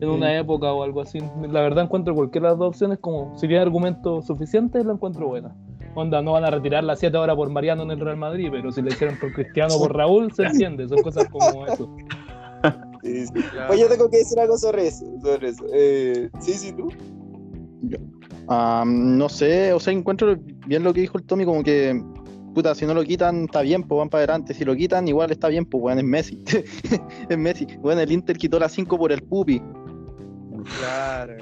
[0.00, 1.18] en una época o algo así.
[1.40, 5.28] La verdad encuentro cualquiera de las dos opciones como, si tiene argumentos suficientes, la encuentro
[5.28, 5.54] buena.
[5.94, 8.70] Onda, no van a retirar las 7 horas por Mariano en el Real Madrid, pero
[8.70, 11.88] si le hicieron por Cristiano o por Raúl, se entiende, son cosas como eso.
[13.02, 13.32] Sí, sí.
[13.66, 15.06] Pues yo tengo que decir algo sobre eso.
[15.22, 15.64] Sobre eso.
[15.72, 16.90] Eh, sí, sí, tú.
[18.48, 20.36] Ah, no sé, o sea, encuentro
[20.66, 21.98] bien lo que dijo el Tommy, como que,
[22.54, 24.54] puta, si no lo quitan, está bien, pues van para adelante.
[24.54, 26.44] Si lo quitan, igual está bien, pues, weón, es Messi.
[27.28, 27.66] es Messi.
[27.78, 29.62] Bueno, el Inter quitó la 5 por el Pupi.
[30.64, 31.34] Claro.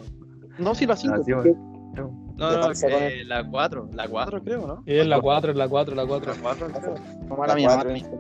[0.59, 1.15] No, sí, la 5.
[1.17, 1.55] Ah, sí, ¿Qué-
[1.97, 3.89] No, ¿Qué no, eh, la 4.
[3.93, 4.83] La 4 creo, ¿no?
[4.87, 6.33] Y es la 4, es la 4, la 4.
[6.35, 6.95] La 4 creo.
[7.29, 8.11] No, mala La mía, mala mía.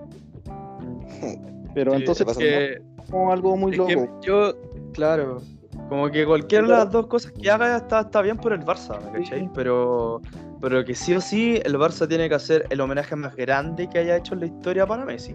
[1.74, 4.20] Pero entonces, pasa que- como algo muy loco.
[4.22, 4.52] yo,
[4.92, 5.40] claro,
[5.88, 9.00] como que cualquiera de las dos cosas que haga está, está bien por el Barça,
[9.12, 9.48] ¿me cachai?
[9.54, 10.20] Pero,
[10.60, 13.98] pero que sí o sí el Barça tiene que hacer el homenaje más grande que
[14.00, 15.34] haya hecho en la historia para Messi.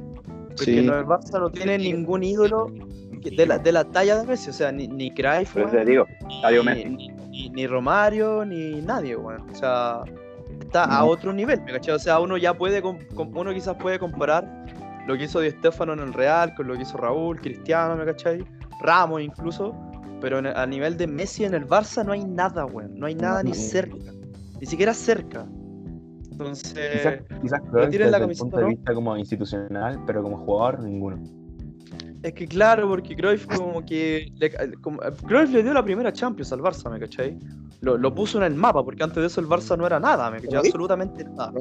[0.49, 0.81] Porque Sí.
[0.85, 2.67] no, el Barça no tiene ningún ídolo
[3.23, 6.63] de la, de la talla de Messi, o sea, ni, ni Cruyff, te digo, ni,
[6.63, 6.85] Messi.
[6.89, 9.49] ni, ni- ni Romario, ni nadie, weón.
[9.49, 10.01] O sea,
[10.61, 11.95] está a otro nivel, ¿me cachai?
[11.95, 14.65] O sea, uno ya puede, uno quizás puede comparar
[15.07, 18.05] lo que hizo Di Stéfano en el Real con lo que hizo Raúl, Cristiano, ¿me
[18.05, 18.43] cachai?
[18.81, 19.75] Ramos incluso,
[20.21, 22.97] pero a nivel de Messi en el Barça no hay nada, weón.
[22.99, 23.55] No hay nada ni No.
[23.55, 23.95] cerca.
[24.59, 25.45] Ni siquiera cerca.
[26.31, 30.37] Entonces, Quizás, quizás Cruyff tiren la desde el punto de vista como institucional, pero como
[30.37, 31.17] jugador, ninguno.
[32.23, 34.31] Es que claro, porque Cruyff como que...
[34.37, 37.37] Le, como- Cruyff le dio la primera Champions al Barça, ¿me cachai?
[37.81, 40.31] Lo, lo puso en el mapa, porque antes de eso el Barça no era nada,
[40.31, 40.59] ¿me cachai?
[40.59, 41.51] Absolutamente nada.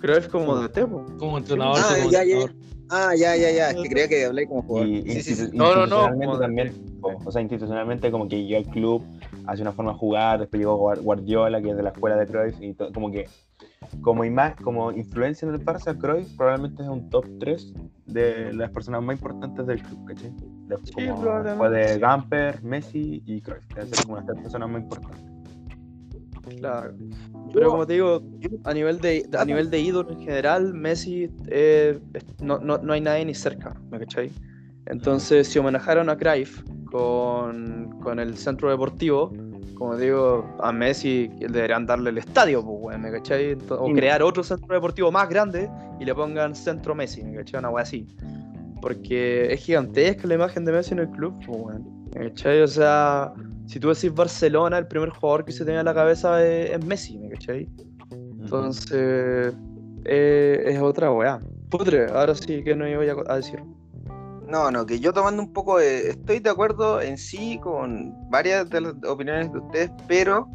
[0.00, 0.28] ¿Cruyff?
[0.28, 1.04] Como de Tepo.
[1.18, 2.52] Como entrenador, Ah, como ya, ya.
[2.90, 3.70] Ah, ya, ya, ya.
[3.70, 4.88] Es que creía que hablé como jugador.
[4.88, 5.50] Y Sí, sí, sí.
[5.56, 9.04] No, no, no, como- también, o- sea, institucionalmente como que llegó al club,
[9.46, 12.26] hace una forma de jugar, después llegó Guar- Guardiola, que es de la escuela de
[12.26, 13.26] Cruyff, y to- como que
[14.00, 17.72] como, ima- como influencia en el Barça, Cruyff probablemente es un top 3
[18.06, 20.30] de las personas más importantes del club, ¿cachai?
[20.66, 21.50] De- Sí, como probablemente.
[21.68, 25.20] después de Gamper, Messi y Cruyff, deben ser como las tres personas más importantes.
[26.58, 26.94] Claro.
[27.54, 28.20] Pero como te digo,
[28.64, 31.98] a nivel de, a nivel de ídolo en general, Messi eh,
[32.40, 34.30] no, no, no hay nadie ni cerca, ¿me cachai?
[34.86, 39.32] Entonces, si homenajaron a Cruyff con, con el centro deportivo,
[39.74, 43.56] como digo, a Messi deberían darle el estadio, pues, ¿me cachai?
[43.70, 47.60] O crear otro centro deportivo más grande y le pongan centro Messi, ¿me cachai?
[47.60, 48.06] Una wea así.
[48.80, 51.78] Porque es gigantesca la imagen de Messi en el club, pues.
[52.14, 52.62] ¿Me cachai?
[52.62, 53.32] O sea,
[53.66, 56.84] si tú decís Barcelona, el primer jugador que se tenía en la cabeza es, es
[56.84, 57.68] Messi, ¿me cachai?
[58.10, 59.54] Entonces,
[60.04, 61.40] eh, es otra weá.
[61.70, 63.62] Putre, ahora sí que no iba a, a decir.
[64.46, 66.10] No, no, que yo tomando un poco de...
[66.10, 70.46] Estoy de acuerdo en sí con varias de las opiniones de ustedes, pero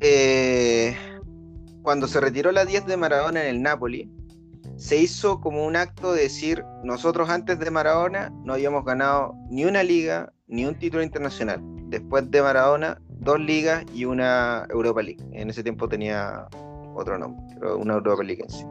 [0.00, 0.96] eh,
[1.82, 4.10] cuando se retiró la 10 de Maradona en el Napoli,
[4.76, 9.64] se hizo como un acto de decir, nosotros antes de Maradona no habíamos ganado ni
[9.64, 11.60] una liga, ni un título internacional.
[11.88, 15.22] Después de Maradona, dos ligas y una Europa League.
[15.32, 16.46] En ese tiempo tenía
[16.94, 18.64] otro nombre, pero una Europa League en sí.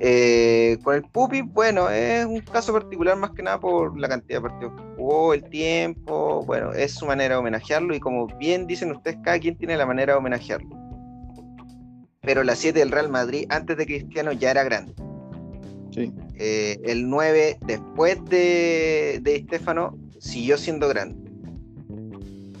[0.00, 4.38] Eh, con el Pupi, bueno, es un caso particular más que nada por la cantidad
[4.38, 8.68] de partidos que jugó, el tiempo, bueno, es su manera de homenajearlo y como bien
[8.68, 10.68] dicen ustedes, cada quien tiene la manera de homenajearlo.
[12.20, 14.94] Pero la 7 del Real Madrid antes de Cristiano ya era grande.
[15.90, 16.12] Sí.
[16.36, 21.30] Eh, el 9 después de, de Stefano siguió siendo grande.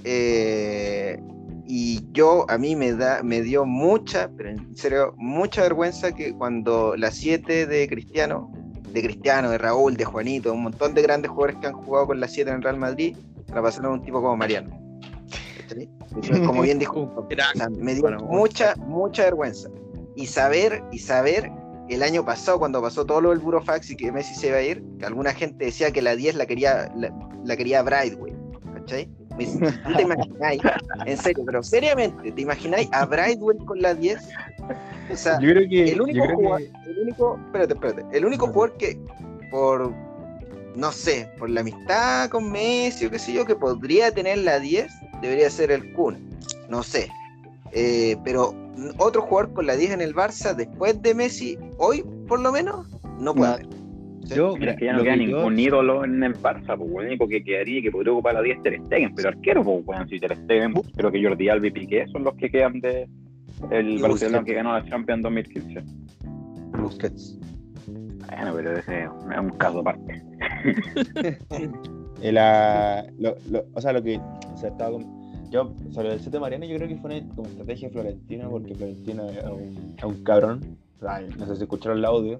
[0.04, 1.20] Eh,
[1.66, 6.32] y yo, a mí me, da, me dio mucha, pero en serio, mucha vergüenza que
[6.32, 8.50] cuando la 7 de Cristiano,
[8.90, 12.20] de Cristiano, de Raúl, de Juanito, un montón de grandes jugadores que han jugado con
[12.20, 13.16] la 7 en Real Madrid,
[13.52, 14.70] la pasaron a un tipo como Mariano.
[16.46, 17.28] Como bien dijo,
[17.78, 19.68] me dio mucha, mucha vergüenza.
[20.16, 21.52] Y saber, y saber,
[21.88, 24.62] el año pasado, cuando pasó todo lo del Burofax y que Messi se iba a
[24.62, 27.12] ir, que alguna gente decía que la 10 la quería, la,
[27.44, 28.32] la quería Brightway,
[28.74, 29.08] ¿cachai?
[29.38, 30.60] Me dice, ¿Tú te imagináis?
[31.06, 34.18] En serio, pero seriamente, ¿te imagináis a Brightwell con la 10?
[35.10, 35.92] O sea, Yo creo que.
[35.92, 38.98] el único jugador, que- el único, espérate, espérate, el único jugador que
[39.50, 39.92] por
[40.74, 44.60] no sé, por la amistad con Messi o qué sé yo, que podría tener la
[44.60, 46.18] 10, debería ser el Kun.
[46.68, 47.10] No sé.
[47.72, 48.54] Eh, pero
[48.98, 52.86] otro jugador con la 10 en el Barça después de Messi, hoy por lo menos,
[53.20, 53.66] no puede haber.
[54.24, 56.76] Yo, Mira, es que ya no lo queda que ningún yo- ídolo en el Barça,
[56.76, 59.28] pues el único que quedaría y que podría ocupar la 10 es Ter Stegen, pero
[59.30, 62.50] arquero, pues weón, si Ter Stegen, creo que Jordi Alba y Piqué son los que
[62.50, 63.08] quedan de
[63.70, 65.82] el Barcelona que ganó la Champions en 2015.
[66.80, 67.38] Busquets.
[67.86, 69.08] Bueno, pero ese es
[69.40, 70.22] un caso aparte.
[72.22, 75.17] La- lo- lo- o sea, lo que o sea, estaba con-
[75.50, 79.28] yo sobre el 7 Mariano yo creo que fue una como estrategia florentina porque Florentino
[79.28, 82.38] es un, es un cabrón no sé si escucharon el audio.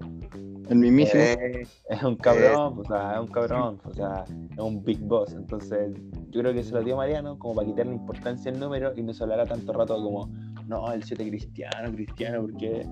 [0.69, 1.23] El mismísimo.
[1.23, 5.33] Eh, Es un cabrón, o sea, es un cabrón, o sea, es un big boss.
[5.33, 5.93] Entonces,
[6.29, 9.13] yo creo que se lo dio Mariano como para quitarle importancia al número y no
[9.13, 10.29] se hablara tanto rato como,
[10.67, 12.85] no, el 7 cristiano, cristiano, porque.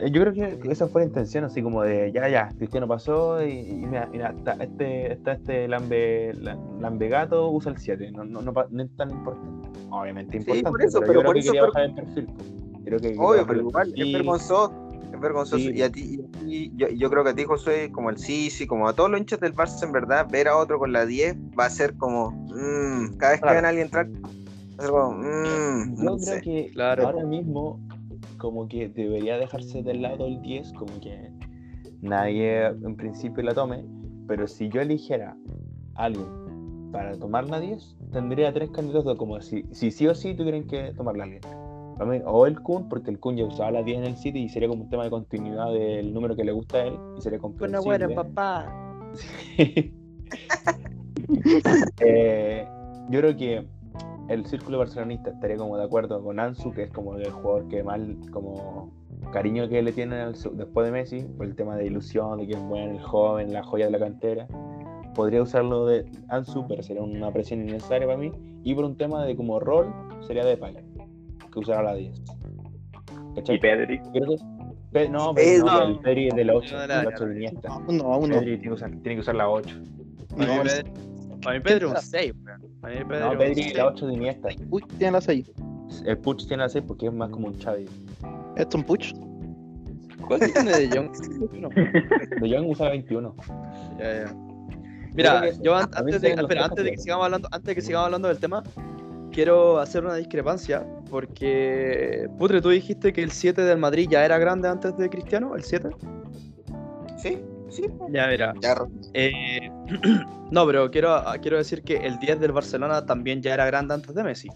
[0.00, 3.44] Eh, Yo creo que esa fue la intención, así como de, ya, ya, Cristiano pasó
[3.44, 8.24] y, y mira, mira, está este, está este lambe, la- lambegato, usa el 7, no,
[8.24, 9.68] no, no, es tan importante.
[9.90, 11.82] Obviamente Sí, importante, por eso, pero, pero yo por creo que eso quería fue- bajar
[11.84, 12.26] el perfil.
[12.26, 12.44] po.
[12.84, 14.72] Creo que quería obvio, pero igual es vergonzoso.
[15.12, 15.58] Es vergonzoso.
[15.58, 15.72] Sí.
[15.74, 18.18] Y a ti, y a ti- yo, yo creo que a ti, Josué, como el
[18.18, 21.06] Sisi, como a todos los hinchas del Barça, en verdad, ver a otro con la
[21.06, 23.56] 10 va a ser como, mm, cada vez que Claro.
[23.56, 24.28] ven a alguien entrar, va
[24.78, 26.40] a ser como, mm, Yo no creo sé.
[26.42, 27.06] que Claro.
[27.06, 27.80] ahora mismo
[28.38, 31.30] como que debería dejarse del lado el 10, como que
[32.00, 33.84] nadie en principio la tome,
[34.26, 35.36] pero si yo eligiera
[35.94, 36.26] a alguien
[36.92, 40.92] para tomar la 10, tendría tres candidatos como si, si sí o sí tuvieran que
[40.94, 41.42] tomarla a alguien.
[41.98, 44.38] Para mí, O el Kun, porque el Kun ya usaba la 10 en el City
[44.44, 47.20] y sería como un tema de continuidad del número que le gusta a él y
[47.20, 48.06] sería Bueno, comprensible.
[48.06, 48.72] bueno, papá.
[52.00, 52.66] Eh,
[53.10, 53.66] yo creo que
[54.28, 57.82] el círculo barcelonista estaría como de acuerdo con Ansu, que es como el jugador que
[57.82, 58.00] más
[58.30, 58.92] como
[59.32, 62.54] cariño que le tienen al después de Messi, por el tema de ilusión, de que
[62.54, 64.46] es bueno, el joven, la joya de la cantera.
[65.14, 68.30] Podría usarlo de Ansu, pero sería una presión innecesaria para mí.
[68.62, 70.76] Y por un tema de como rol, sería de Pay,
[71.52, 72.22] que usara la 10.
[73.34, 73.56] ¿Cachai?
[73.56, 74.00] Y Pedri.
[74.92, 75.60] Pe- no, Pedri.
[75.60, 77.68] pero no, el Pedri es de la 8, No, de la- la 8 de Iniesta.
[77.68, 78.36] Aún no, aún no.
[78.36, 79.76] Pedri tiene que usar, tiene que usar la 8.
[80.36, 80.92] Para No, Pedro,
[81.48, 82.32] para mí Pedro es un 6,
[82.80, 84.48] Para mí Pedro No, Pedri la 8 de Iniesta.
[84.70, 85.50] Uy, tiene la 6.
[86.04, 87.86] El Puch tiene la 6 porque es más como un Xavi.
[88.56, 89.12] Esto es un push.
[90.26, 91.10] ¿Cuál tiene de Jong?
[92.40, 93.34] De Jong usa la 21.
[93.98, 94.34] Ya, ya.
[95.14, 97.80] Mira, yo an- antes de, espera, antes de que que- sigamos hablando, antes de que
[97.80, 98.62] sigamos hablando del tema,
[99.32, 104.36] quiero hacer una discrepancia porque Putre, tú dijiste que el 7 del Madrid ya era
[104.38, 105.88] grande antes de Cristiano, el 7.
[107.16, 107.38] Sí,
[107.70, 107.84] sí.
[108.10, 108.52] Ya verá.
[108.60, 108.76] Ya,
[109.14, 109.67] Eh,
[110.50, 114.14] no, pero quiero, quiero decir que el 10 del Barcelona también ya era grande antes
[114.14, 114.48] de Messi.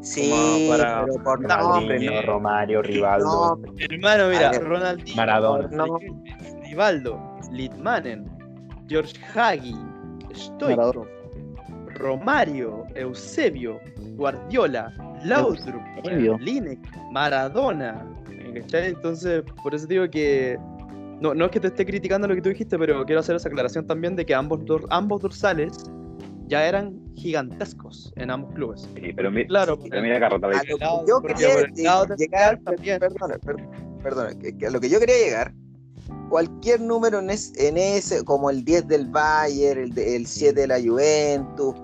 [0.00, 2.22] sí, para- pero por hombre, no.
[2.22, 4.52] Romario, No, Hermano, mira.
[4.52, 5.68] Ronaldinho, Maradona.
[5.70, 5.98] No.
[6.62, 7.20] Rivaldo,
[7.52, 8.26] Litmanen,
[8.88, 9.74] George Hagi,
[10.34, 11.06] Stoichkov,
[11.94, 13.80] Romario, Eusebio,
[14.16, 14.92] Guardiola,
[15.24, 15.82] Laudrup.
[16.40, 18.04] Lineker, Maradona.
[18.28, 18.88] ¿me cachai?
[18.88, 20.58] Entonces, por eso digo que.
[21.24, 23.48] No, no es que te esté criticando lo que tú dijiste, pero quiero hacer esa
[23.48, 24.60] aclaración también de que ambos,
[24.90, 25.72] ambos dorsales
[26.48, 28.86] ya eran gigantescos en ambos clubes.
[28.94, 31.66] Sí, pero, mi- Claro, pero mira, Carrota, A lo que yo quería
[32.18, 33.56] llegar, perdona, per-
[34.02, 34.30] perdona,
[34.70, 35.54] lo que yo quería llegar,
[36.28, 40.66] cualquier número en, es- en ese, como el 10 del Bayern, el, el 7 de
[40.66, 41.74] la Juventus,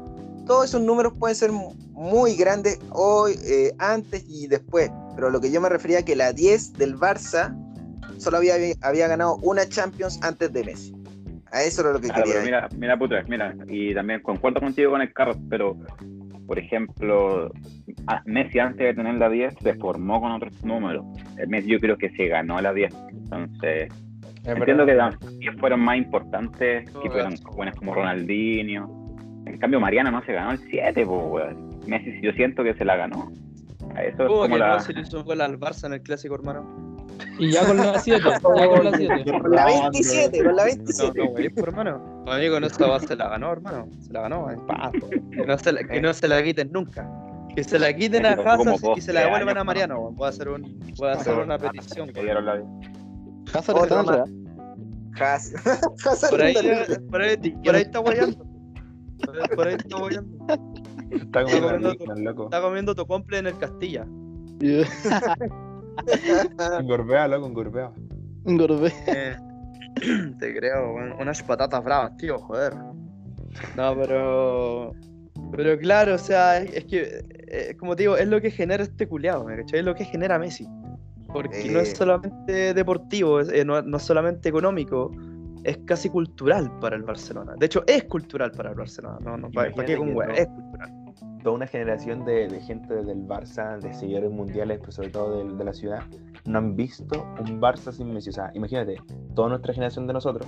[0.45, 5.41] todos esos números pueden ser mu- muy grandes hoy, eh, antes y después, pero lo
[5.41, 7.57] que yo me refería que la 10 del Barça
[8.21, 10.95] solo había, había ganado una Champions antes de Messi.
[11.53, 14.93] A eso era lo que Claro, quería pero mira, mira, mira, y también concuerdo contigo
[14.93, 15.77] con el carro, pero
[16.51, 17.53] por ejemplo,
[18.25, 21.05] Messi antes de tener la 10 se formó con otros números.
[21.39, 22.93] El Messi yo creo que se ganó la 10.
[23.13, 23.93] Entonces,
[24.45, 28.91] entiendo que las 10 fueron más importantes que fueron buenas como Ronaldinho.
[29.47, 31.57] En cambio, Mariano no se ganó el 7, pues.
[31.87, 33.31] Messi yo siento que se la ganó.
[33.95, 34.75] A Eso es ¿Cómo como que la...
[34.75, 36.90] no se le hizo gol al Barça en el clásico, hermano?
[37.39, 39.25] Y ya con la 7, ya con la 7.
[39.41, 41.19] Con la 27, con la No, 27.
[41.19, 42.23] no, güey, por hermano.
[42.27, 43.89] Mi amigo, no esta va se la ganó, hermano.
[44.01, 44.91] Se la ganó, eh, pa.
[45.31, 47.09] Que no se la, que no se la quiten nunca.
[47.55, 50.11] Que se la quiten a Hazard y se la devuelvan a Mariano.
[50.13, 52.13] Voy a hacer, un, voy a hacer una petición.
[52.13, 52.67] Que dieron la 10.
[53.55, 54.09] Hazard está en
[55.21, 58.45] Hazard Por ahí, anda- por ahí, por ahí está guayando.
[59.57, 60.47] Por ahí, está guayando.
[61.11, 62.45] Está comiendo-.
[62.45, 64.07] Está comiendo tu comple en el Castilla.
[66.85, 67.93] Gorbea, loco, gorbea.
[68.45, 68.93] Un gorbé.
[69.07, 69.37] Eh,
[70.39, 72.75] te creo, unas patatas bravas, tío, joder.
[73.77, 74.93] No, pero.
[75.53, 78.83] Pero claro, o sea, es, es que, eh, como te digo, es lo que genera
[78.85, 79.81] este culiado, ¿me cachai?
[79.81, 80.67] Es lo que genera Messi.
[81.33, 81.97] Porque no es Eh.
[81.97, 85.11] solamente deportivo, es- eh, no, no es solamente económico,
[85.65, 87.55] es casi cultural para el Barcelona.
[87.59, 89.19] De hecho, es cultural para el Barcelona.
[89.25, 90.29] No, no, ¿para qué con que hueá?
[90.29, 90.91] no- Es cultural.
[91.43, 95.57] Toda una generación de, de gente del Barça, de seguidores mundiales, pero sobre todo del-
[95.57, 96.03] de, la ciudad,
[96.45, 98.31] no han visto un Barça sin Messi.
[98.31, 98.97] O sea, imagínate,
[99.35, 100.47] toda nuestra generación de nosotros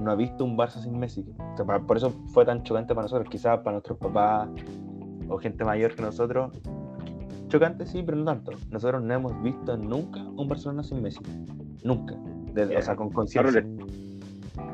[0.00, 1.26] no ha visto un Barça sin Messi.
[1.52, 3.28] O sea, para- por eso fue tan chocante para nosotros.
[3.28, 4.48] Quizás para nuestros papás
[5.28, 6.52] o gente mayor que nosotros,
[7.48, 8.52] chocante sí, pero no tanto.
[8.70, 11.20] Nosotros no hemos visto nunca un Barcelona sin Messi.
[11.84, 12.14] Nunca.
[12.54, 13.62] Desde- o sea, con conciencia.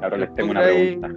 [0.02, 1.10] Ahora les tengo una pregunta.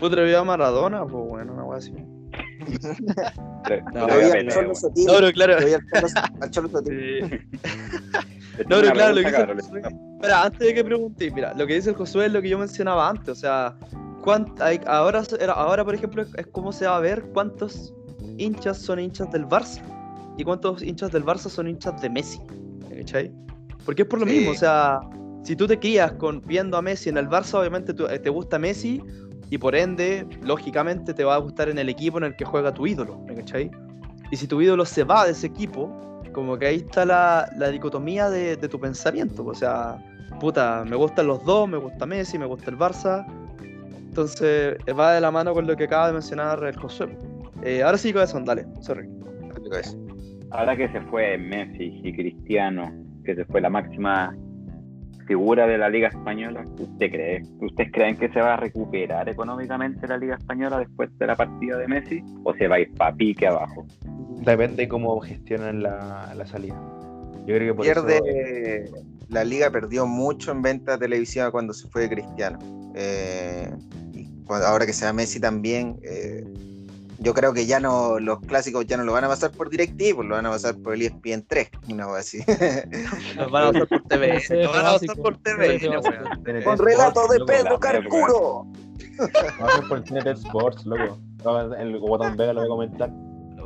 [0.00, 1.94] Putra vio a Maradona, pues bueno, una hueá así.
[3.94, 5.56] No, al Cholo No, pero claro.
[6.40, 6.68] al Cholo-.
[6.68, 7.20] Sí.
[8.68, 9.82] No, pero claro, lo que dice Josué.
[10.14, 12.58] Espera, antes de que pregunte, mira, lo que dice el Josué es lo que yo
[12.58, 13.28] mencionaba antes.
[13.30, 13.76] O sea,
[14.60, 15.22] hay- ahora,
[15.54, 17.92] ahora, por ejemplo, es cómo se va a ver cuántos
[18.38, 19.80] hinchas son hinchas del Barça
[20.38, 22.40] y cuántos hinchas del Barça son hinchas de Messi.
[22.96, 23.32] ¿Cachai?
[23.84, 24.32] Porque es por lo Sí.
[24.32, 25.00] mismo, o sea,
[25.42, 28.30] si tú te crías con, viendo a Messi en el Barça, obviamente tú- eh, te
[28.30, 29.02] gusta Messi
[29.50, 32.72] y por ende, lógicamente, te va a gustar en el equipo en el que juega
[32.72, 33.18] tu ídolo.
[33.26, 33.70] ¿me ¿Cachai?
[34.30, 37.68] Y si tu ídolo se va de ese equipo, como que ahí está la, la
[37.68, 39.44] dicotomía de, de tu pensamiento.
[39.44, 39.96] O sea,
[40.40, 43.26] puta, me gustan los dos, me gusta Messi, me gusta el Barça.
[43.96, 47.16] Entonces va de la mano con lo que acaba de mencionar el Josué.
[47.62, 49.08] Eh, ahora sí, Cabezón, dale, sorry.
[50.50, 52.92] Ahora que se fue Messi y Cristiano,
[53.24, 54.36] que se fue la máxima
[55.26, 57.42] figura de la Liga Española, ¿usted cree?
[57.60, 61.76] ¿Ustedes creen que se va a recuperar económicamente la Liga Española después de la partida
[61.78, 62.22] de Messi?
[62.44, 63.86] ¿O se va a ir para pique abajo?
[64.40, 66.74] Depende cómo gestionan la, la salida.
[67.46, 68.90] Yo creo que por eso- Pierde.
[69.28, 72.58] La liga perdió mucho en venta televisiva cuando se fue Cristiano.
[72.94, 73.70] Eh,
[74.12, 75.96] y cuando- ahora que se va Messi también.
[76.02, 76.44] eh,
[77.24, 80.14] yo creo que ya no los clásicos ya no lo van a pasar por DirecTV,
[80.14, 82.38] pues lo van a pasar por el ESPN 3, una cosa así.
[83.36, 84.40] Nos van a pasar por TV.
[84.44, 85.80] Sí, Nos van a pasar por TV.
[85.80, 85.86] Sí,
[86.64, 88.66] Con relato Sports, de Pedro Carcuro.
[89.62, 91.18] Va a ser por TNT Sports, loco.
[91.78, 93.10] El Guatón Vega lo voy a comentar.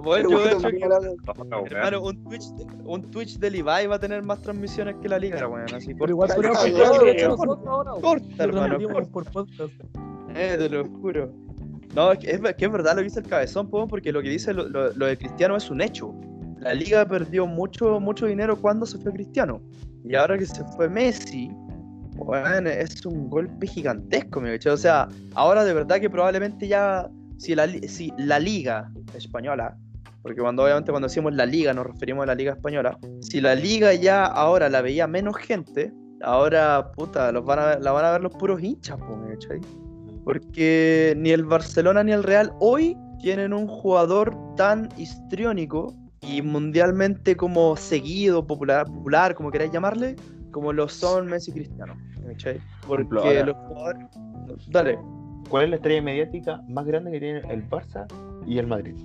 [0.02, 2.44] Bueno, yo hecho, hermano, un Twitch,
[2.84, 5.74] un Twitch del Ibai va a tener más transmisiones que la liga, weón.
[5.74, 8.00] Así Pero igual Lo
[9.02, 9.72] por podcast.
[10.36, 11.47] Eh, te lo juro.
[11.94, 14.52] No, es que es, verdad lo que dice el cabezón, po, porque lo que dice
[14.52, 16.14] lo, de Cristiano es un hecho.
[16.58, 19.62] La liga perdió mucho, mucho dinero cuando se fue Cristiano.
[20.04, 21.50] Y ahora que se fue Messi,
[22.66, 28.12] es un golpe gigantesco, O sea, ahora de verdad que probablemente ya, si la, si
[28.18, 29.76] la liga española,
[30.22, 33.54] porque cuando obviamente cuando decimos la liga nos referimos a la liga española, si la
[33.54, 38.12] liga ya ahora la veía menos gente, ahora, puta, los van a, la van a
[38.12, 39.16] ver los puros hinchas, po.
[40.28, 47.34] Porque ni el Barcelona ni el Real hoy tienen un jugador tan histriónico y mundialmente
[47.34, 50.16] como seguido, popular, popular como queráis llamarle,
[50.50, 51.96] como lo son Messi y Cristiano.
[52.26, 52.60] ¿cachai?
[52.86, 54.06] Porque ejemplo, los jugadores.
[54.68, 54.98] Dale.
[55.48, 58.06] ¿Cuál es la estrella mediática más grande que tiene el Barça
[58.46, 58.96] y el Madrid?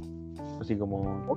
[0.59, 1.33] Así como.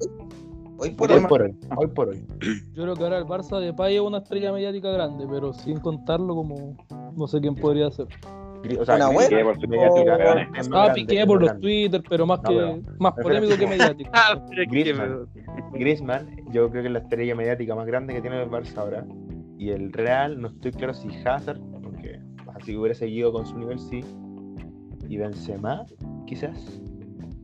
[0.78, 1.56] Hoy por Hoy hoy, por hoy.
[1.76, 2.26] Hoy por hoy.
[2.74, 5.78] Yo creo que ahora el Barça de Pay es una estrella mediática grande, pero sin
[5.78, 6.76] contarlo como
[7.16, 8.08] no sé quién podría ser.
[8.78, 9.18] O sea, Una.
[9.18, 10.18] Piqué por su mediática
[10.72, 11.60] Ah, Piqué por los.
[11.60, 14.10] Twitter, pero más No, que pero- más polémico que mediático.
[14.12, 14.64] Ah, que
[15.78, 16.36] Griezmann.
[16.52, 19.04] Yo creo que es la estrella mediática más grande que tiene el Barça ahora.
[19.58, 22.20] Y el Real, no estoy claro si Hazard, porque
[22.54, 24.00] así hubiera seguido con su nivel, sí.
[25.08, 25.84] Y Benzema,
[26.26, 26.80] quizás.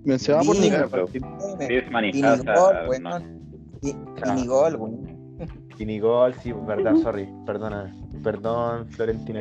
[0.05, 0.57] Mencionaba por
[0.91, 1.09] pero-
[1.59, 2.89] Griezmann y Hazard.
[3.83, 3.95] Y,
[4.35, 5.39] ni gol, weón.
[5.79, 7.29] Y ni gol, sí, verdad, sorry.
[7.47, 7.95] Perdona.
[8.23, 9.41] Perdón, Florentina.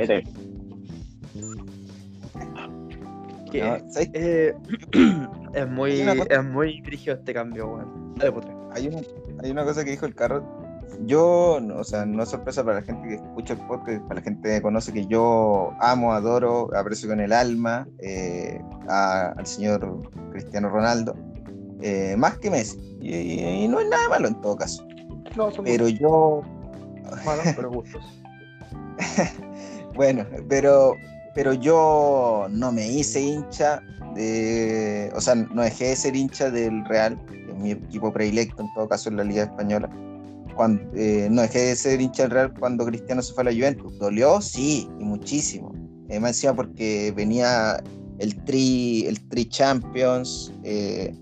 [3.51, 4.53] Que- No, ¿sabes eh,
[5.53, 8.15] es muy es muy este cambio, weón.
[8.15, 8.51] Dale, putre.
[8.71, 8.99] hay una,
[9.43, 10.43] hay una cosa que dijo el carro.
[11.05, 14.15] Yo, no, o sea, no es sorpresa para la gente que escucha el podcast, para
[14.15, 19.45] la gente que conoce que yo amo, adoro, aprecio con el alma eh, a- al
[19.47, 21.15] señor Cristiano Ronaldo,
[21.81, 22.77] eh, más que Messi.
[23.01, 24.85] Y, y- y no es nada malo en todo caso.
[25.35, 26.41] No, son Pero yo,
[27.25, 28.21] malos, pero gustos.
[29.95, 30.93] bueno, pero,
[31.33, 33.81] pero yo no me hice hincha
[34.15, 38.61] de, o sea, no dejé de ser hincha del Real, que es mi equipo predilecto
[38.61, 39.89] en todo caso en la Liga Española.
[40.55, 43.53] Cuando, eh, no dejé de ser hincha del Real cuando Cristiano se fue a la
[43.53, 43.97] Juventus.
[43.99, 44.41] ¿Dolió?
[44.41, 45.71] Sí, y muchísimo.
[46.09, 47.81] Eh, más encima porque venía
[48.19, 51.15] el Tri, el tri Champions, eh,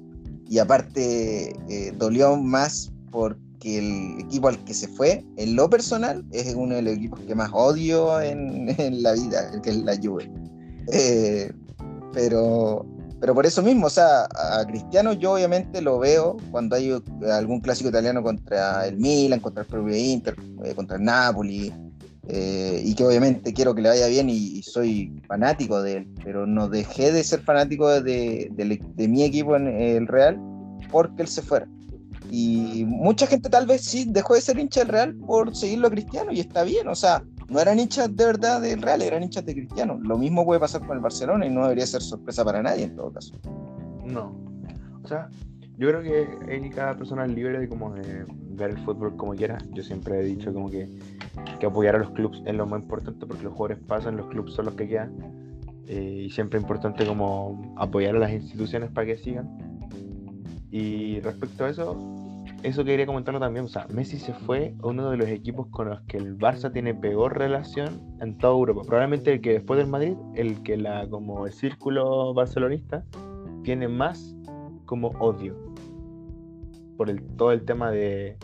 [0.49, 6.23] y aparte eh, dolió más porque el equipo al que se fue, en lo personal,
[6.31, 9.77] es uno de los equipos que más odio en, en la vida, el que es
[9.77, 10.29] la Juve.
[10.91, 11.51] Eh,
[12.13, 12.85] pero,
[13.19, 16.91] pero por eso mismo, o sea, a Cristiano yo obviamente lo veo cuando hay
[17.31, 21.71] algún clásico italiano contra el Milan, contra el propio Inter, eh, contra el Napoli,
[22.27, 26.07] eh, y que obviamente quiero que le vaya bien y, y soy fanático de él,
[26.23, 30.39] pero no dejé de ser fanático de, de- de mi equipo en el Real
[30.91, 31.67] porque él se fuera.
[32.31, 35.91] Y mucha gente tal vez sí dejó de ser hincha del Real por seguirlo a
[35.91, 39.45] Cristiano y está bien, o sea, no eran hinchas de verdad del Real, eran hinchas
[39.45, 39.99] de Cristiano.
[40.01, 42.95] Lo mismo puede pasar con el Barcelona y no debería ser sorpresa para nadie en
[42.95, 43.33] todo caso.
[44.05, 44.35] No.
[45.03, 45.29] O sea,
[45.77, 49.57] yo creo que cada persona es libre de como ver el fútbol como quiera.
[49.71, 50.87] Yo siempre he dicho como que,
[51.59, 54.53] que apoyar a los clubes es lo más importante porque los jugadores pasan, los clubes
[54.53, 55.13] son los que quedan.
[55.87, 59.78] Eh, y siempre es importante como apoyar a las instituciones para que sigan.
[60.71, 61.97] Y respecto a eso,
[62.63, 63.65] eso quería comentarlo también.
[63.65, 66.71] O sea, Messi se fue a uno de los equipos con los que el Barça
[66.71, 68.81] tiene peor relación en toda Europa.
[68.85, 73.03] Probablemente el que después del Madrid, el que la como el círculo barcelonista
[73.63, 74.35] tiene más
[74.85, 75.55] como odio
[76.97, 78.37] por el, todo el tema de,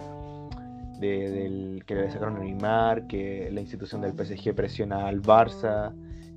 [0.99, 5.93] de- del que le sacaron a Neymar, que la institución del PSG presiona al Barça,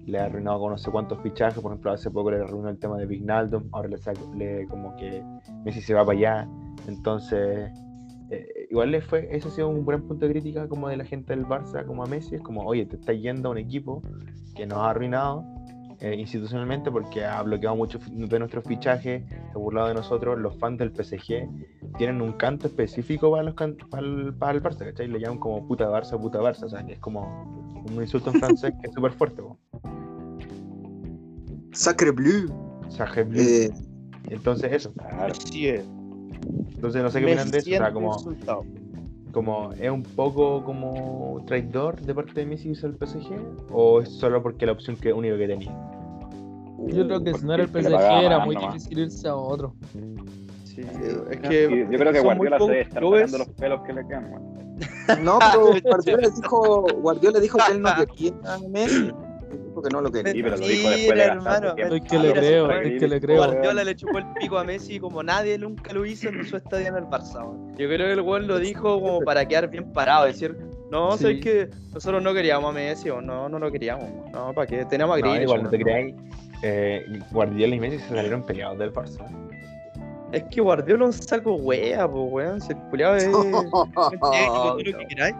[0.08, 2.78] le ha arruinado con no sé cuántos fichajes, por ejemplo, hace poco le arruinó el
[2.78, 4.20] tema de Vignaldum, ahora le, saca-
[4.68, 5.22] como que
[5.64, 6.48] Messi se va para allá,
[6.86, 7.70] entonces
[8.30, 11.04] eh, igual le fue, ese ha sido un buen punto de crítica como de la
[11.04, 14.02] gente del Barça, como a Messi, es como, oye, te está yendo a un equipo
[14.54, 15.44] que nos ha arruinado
[16.00, 20.38] eh, institucionalmente porque ha bloqueado mucho fi- de nuestros fichajes, se ha burlado de nosotros,
[20.38, 21.48] los fans del PSG
[21.96, 25.08] tienen un canto específico para, los can- para, el, para el Barça, ¿cachai?
[25.08, 28.38] Le llaman como puta Barça, puta Barça, o sea, que es como un insulto en
[28.38, 29.58] francés que es súper fuerte, po.
[31.72, 32.48] Sacre bleu.
[32.88, 33.42] Sacre bleu.
[33.46, 33.70] Eh,
[34.30, 35.32] Entonces eso, Claro.
[36.74, 38.12] Entonces no sé qué Me opinan de eso, o sea, como...
[38.14, 38.64] insultado.
[39.32, 43.32] Como es un poco como traidor de parte de Messi irse al PSG
[43.70, 45.70] o es solo porque la opción que única que tenía
[46.88, 48.74] Yo creo que si no era el PSG era muy nomás.
[48.74, 49.74] difícil irse a otro.
[50.64, 50.82] Sí,
[51.30, 53.92] es que yo creo que Guardiola se pocos debe estar clubes- sacando los pelos que
[53.92, 54.30] le quedan,
[55.24, 59.10] no, pero Guardiola dijo, Guardiola dijo que él no quería a Messi.
[59.78, 60.32] Dijo que no lo quería.
[60.32, 61.74] Sí, pero lo dijo después de hermano.
[61.76, 63.36] Es que le creo, es que le creo.
[63.38, 66.88] Guardiola le chupó el pico a Messi como nadie nunca lo hizo en su estadía
[66.88, 67.42] en el Barça.
[67.76, 70.56] Yo creo que el weón lo dijo como para quedar bien parado, decir,
[70.90, 71.22] no, Sí.
[71.22, 74.84] sabes que nosotros no queríamos a Messi, o no, no lo queríamos, no, ¿para qué?
[74.86, 75.84] Teníamos a no, Grealish, igual no te weón.
[75.86, 76.14] creáis
[76.62, 79.24] eh, Guardiola y Messi se salieron peleados del Barça
[80.32, 83.26] Es que Guardiola es un saco wea, pues weón, si el culiado es...
[83.32, 85.36] lo que queráis.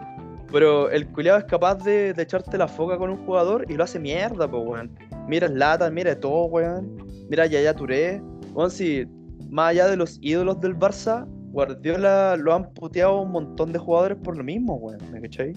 [0.51, 3.83] Pero el culiado es capaz de, de echarte la foca con un jugador y lo
[3.83, 4.91] hace mierda, pues weón.
[5.27, 6.97] Mira Zlatan, mira todo, weón.
[7.29, 8.21] Mira Yaya Touré.
[8.53, 9.05] Weón, si
[9.49, 14.17] más allá de los ídolos del Barça, Guardiola lo han puteado un montón de jugadores
[14.23, 14.99] por lo mismo, weón.
[15.11, 15.53] ¿Me cachai?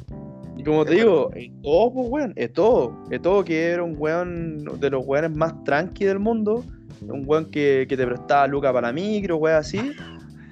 [0.58, 1.30] Y como te digo,
[1.62, 2.94] todo, pues weón, es todo.
[3.10, 6.64] Es todo que era un weón de los weones más tranqui del mundo.
[7.00, 9.92] Un weón que, que te prestaba Luca para la micro, weón, así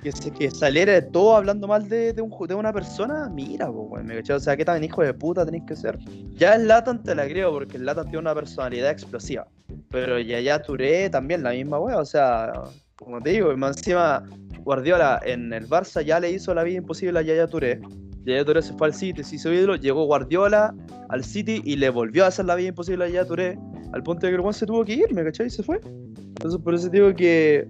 [0.02, 3.66] que, se- que saliera de todo hablando mal de, de, un, de una persona, mira,
[3.66, 4.36] pues, weón, ¿me cachai?
[4.36, 5.98] O sea, ¿qué tan hijo de puta tenéis que ser?
[6.34, 9.46] Ya el Latan te la creo, porque el Latan tiene una personalidad explosiva.
[9.90, 12.52] Pero ya ya Touré también la misma weá, o sea,
[12.96, 14.24] como te digo, encima
[14.62, 17.80] Guardiola en el Barça ya le hizo la vida imposible a Yaya Touré.
[18.24, 20.74] Yaya Touré se fue al City, se hizo ídolo, llegó Guardiola
[21.08, 23.58] al City y le volvió a hacer la vida imposible a Yaya Touré,
[23.92, 25.46] al punto de que el se tuvo que ir, ¿me cachai?
[25.46, 25.80] Y se fue.
[25.84, 27.66] Entonces por eso digo que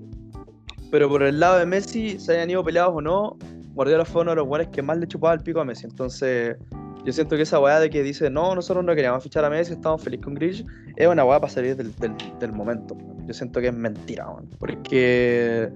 [0.91, 3.37] pero por el lado de Messi, se hayan ido peleados o no,
[3.75, 5.87] Guardiola fue uno de los buenos que más le chupaba el pico a Messi.
[5.87, 6.57] Entonces,
[7.05, 9.73] yo siento que esa weá de que dice, no, nosotros no queríamos fichar a Messi,
[9.73, 10.67] estamos felices con Grealish,
[10.97, 11.95] es una weá para salir del,
[12.39, 12.97] del, momento.
[13.27, 14.51] Yo siento que es mentira, weón.
[14.59, 15.71] Porque,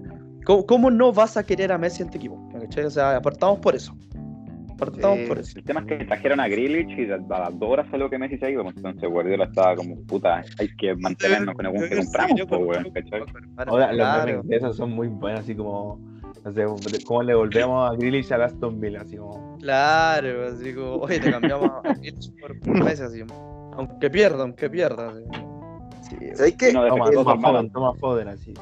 [0.44, 2.36] ¿cómo, cómo no vas a querer a Messi en tu equipo?
[2.52, 2.84] ¿Me cachai?
[2.84, 3.96] O sea, apartamos por eso.
[4.79, 5.59] Sí, por eso.
[5.59, 8.39] El tema es que trajeron a Grealish y a las dos horas salió que Messi
[8.39, 12.41] se iba, pues, entonces Guardiola estaba como, puta, hay que mantenernos con weón que compramos,
[12.49, 13.22] pues, weón, ¿cachai?
[13.66, 15.99] ahora los memes de esos son muy buenos así como
[16.45, 20.97] no sé cómo le volvemos a Grealish a Aston Villa así como Claro, así como,
[20.97, 23.22] oye, te cambiamos a Grealish por, por Messi, así.
[23.77, 25.09] Aunque pierda, aunque pierda.
[25.11, 25.22] así.
[26.03, 26.72] Sí, ¿Sabes qué?
[26.72, 27.41] No, toma, toma.
[27.41, 28.53] Foden, toma Foden así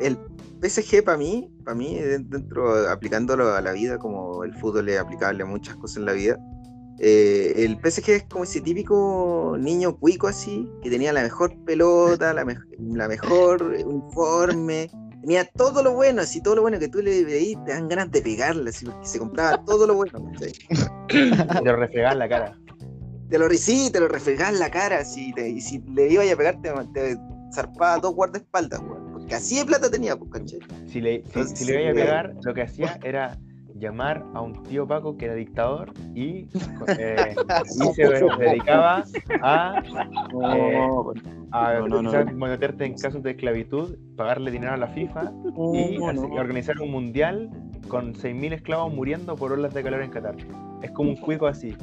[0.00, 0.18] el
[0.60, 4.98] PSG para mí, para mí, de- dentro, aplicándolo a la vida, como el fútbol es
[4.98, 6.38] aplicable a muchas cosas en la vida,
[7.00, 12.32] eh, el PSG es como ese típico niño cuico así, que tenía la mejor pelota,
[12.32, 14.90] la, mej- la mejor uniforme,
[15.20, 18.10] tenía todo lo bueno, así todo lo bueno que tú le veís, te dan ganas
[18.10, 20.54] de pegarle, así, porque se compraba todo lo bueno, ¿cachai?
[21.64, 22.58] de refregar la cara
[23.28, 26.36] Te lo sí, te lo refregás la cara, así, te- y si le ibas a
[26.36, 27.16] pegar, te, te
[27.52, 29.03] zarpaba dos guardaespaldas, weón.
[29.34, 30.60] Porque así de plata tenía, pues, ¿cachai?
[30.86, 33.36] si le, si, Entonces, si le iba a pegar lo que hacía era
[33.74, 36.46] llamar a un tío Paco que era dictador y,
[36.98, 37.34] eh,
[37.80, 38.06] y se
[38.38, 39.04] dedicaba
[39.42, 39.82] a
[40.32, 41.12] No,
[41.50, 42.46] a No, no, no, quizás no.
[42.46, 45.32] meterte en casos de esclavitud, pagarle dinero a la FIFA
[45.72, 47.50] y organizar un mundial
[47.88, 50.36] con 6.000 esclavos muriendo por olas de calor en Qatar.
[50.82, 51.74] Es como un cuico así,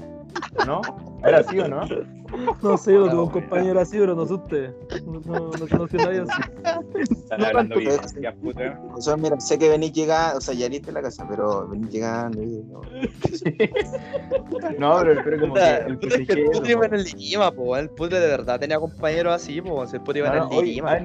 [0.65, 0.81] ¿no?
[1.23, 1.81] ¿Era así o no?
[2.61, 4.73] No sé, yo tuve un compañero así, pero no sé usted.
[5.05, 6.41] No, no, no conocí a nadie así.
[7.11, 8.79] Están hablando bien, tanto, ya puta.
[8.95, 11.89] O sea, mira, sé que venís llegando, o sea, ya heriste la casa, pero venís
[11.91, 12.81] llegando y no.
[14.77, 16.51] No, pero, pero como que el puta, es que el PSG...
[16.51, 20.01] putre iba en el Lima, po, el putre de verdad tenía compañeros así, pues el
[20.01, 20.91] putre iba en no, el Lima.
[20.93, 20.99] ah,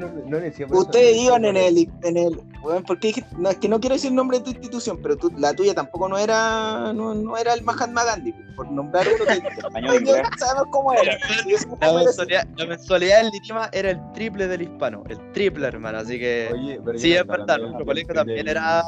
[0.71, 4.11] Ustedes iban en el, en el, weón, porque dije- no, es que no quiero decir
[4.11, 7.53] el nombre de tu institución, pero tú- la tuya tampoco no era, no, no era
[7.55, 9.41] el Mahatma Gandhi, por nombrar uno que
[10.07, 11.19] Español, sabemos cómo era.
[11.81, 16.19] La mensualidad, la mensualidad del Litima era el triple del hispano, el triple, hermano, así
[16.19, 16.51] que...
[16.53, 18.83] Oye, pero sí, es verdad, nuestro colegio también era-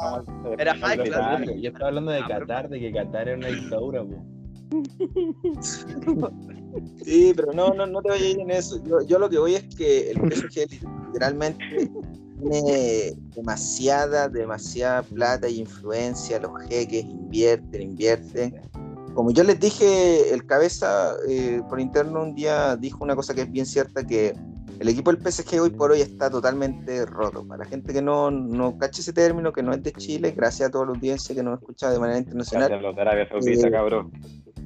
[0.57, 1.45] Era high class.
[1.61, 4.25] Yo estaba hablando de Qatar, de que Qatar era una dictadura, po.
[7.03, 8.81] Sí, pero no, no, no te vayas a ir en eso.
[8.85, 10.67] Yo, yo lo que voy es que el PSG
[11.07, 11.89] literalmente
[12.39, 16.39] tiene demasiada, demasiada plata y influencia.
[16.39, 18.61] Los jeques invierten, invierten.
[19.19, 23.41] Como yo les dije, el cabeza eh, por interno un día dijo una cosa que
[23.41, 24.33] es bien cierta, que
[24.79, 27.45] el equipo del PSG hoy por hoy está totalmente roto.
[27.45, 30.69] Para la gente que no, no cache ese término, que no es de Chile, gracias
[30.69, 33.27] a toda la audiencia que nos escucha de manera internacional, Gracias a los de Arabia
[33.27, 34.11] Saudita, Eh, cabrón.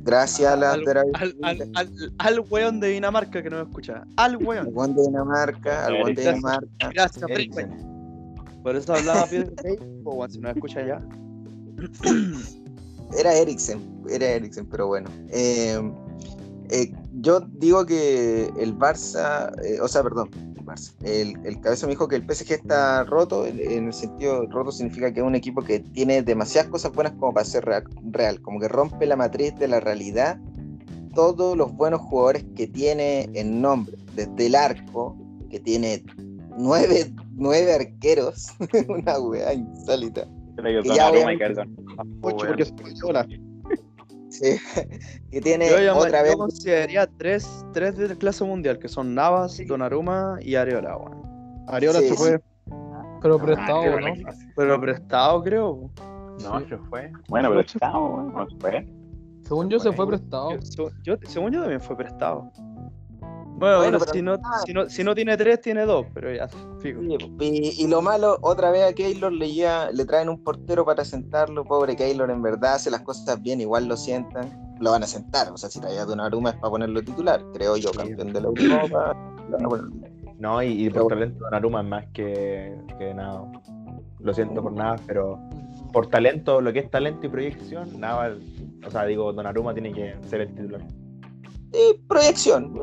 [0.03, 1.79] gracias a la Al, de Arabia al, al, Saudita.
[1.79, 4.03] al, al weón de Dinamarca que no me escucha.
[4.17, 4.71] Al al weón.
[4.71, 6.21] buen de Dinamarca, al buen de.
[6.21, 6.67] Dinamarca.
[6.93, 7.25] Gracias.
[8.61, 11.01] Por eso hablaba bien de Facebook, weón, si no me escucha ya.
[13.17, 15.09] Era Eriksen, era Eriksen, pero bueno.
[15.29, 15.79] Eh,
[16.69, 16.91] eh,
[17.21, 22.07] yo digo que el Barça, eh, o sea, perdón, el Barça, el, cabeza me dijo
[22.07, 25.79] que el PSG está roto, en, el sentido roto significa que es un equipo que
[25.79, 29.67] tiene demasiadas cosas buenas como para ser real, real, como que rompe la matriz de
[29.67, 30.39] la realidad,
[31.13, 35.15] todos los buenos jugadores que tiene en nombre, desde el arco,
[35.49, 36.03] que tiene
[36.57, 38.47] nueve, nueve arqueros,
[38.87, 40.27] una weá insólita.
[40.83, 41.75] Ya Carson.
[42.21, 43.41] Ocho, porque soy.
[44.29, 44.57] Sí,
[45.31, 49.13] que tiene Yo, llamo- otra yo vez consideraría tres, tres de clase mundial, que son
[49.13, 50.97] Navas, Donnarumma y Areola.
[51.67, 52.41] Ariola Sí, se fue.
[53.21, 53.91] Pero Ah, prestado, ¿no?
[53.91, 54.15] bueno.
[54.55, 55.91] Pero prestado, creo.
[56.41, 57.11] No, se fue.
[57.29, 58.87] Bueno, weón, no se fue.
[59.43, 60.51] Según yo, se fue prestado.
[60.51, 62.51] Yo, seg- yo- según yo también fue prestado.
[63.63, 66.33] Bueno, Bueno, bueno, pero- si, no, si, no, si no tiene tres, tiene dos, pero
[66.33, 66.47] ya,
[66.81, 66.99] fijo.
[67.39, 71.05] Y, y lo malo, otra vez a Keylor le, lleva- le traen un portero para
[71.05, 71.63] sentarlo.
[71.63, 74.75] Pobre Keylor, en verdad hace las cosas bien, igual lo sientan.
[74.81, 75.49] Lo van a sentar.
[75.51, 77.97] O sea, si traía a Donnarumma es para ponerlo titular, creo yo, Sí.
[77.99, 79.15] campeón de la Europa.
[80.39, 83.43] No, y, por talento Donnarumma es más que, que nada.
[84.19, 85.39] Lo siento por nada, pero
[85.93, 88.35] por talento, lo que es talento y proyección, nada,
[88.85, 90.81] o sea, digo, Donnarumma tiene que ser el titular.
[91.73, 92.73] Y proyección.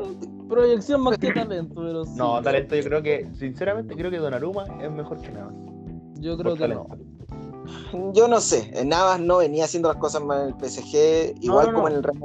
[0.49, 2.11] Proyección más que talento, pero sí.
[2.17, 5.51] No, talento yo creo que, sinceramente, creo que Donnarumma es mejor que nada.
[6.19, 6.83] Yo creo por que no.
[6.85, 8.11] talento.
[8.13, 8.83] Yo no sé.
[8.85, 11.95] Navas no venía haciendo las cosas mal en el PSG, igual no, como no.
[11.95, 12.17] en el Real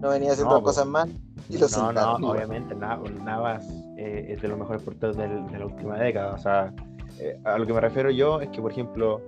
[0.00, 0.74] no venía haciendo No, las pues.
[0.76, 1.10] cosas mal.
[1.48, 2.20] Y lo No, sentaron.
[2.20, 3.66] no, obviamente Nav- Navas
[3.96, 6.34] eh, es de los mejores porteros del- de la última década.
[6.34, 6.72] O sea,
[7.20, 9.20] eh, a lo que me refiero yo es que, por ejemplo,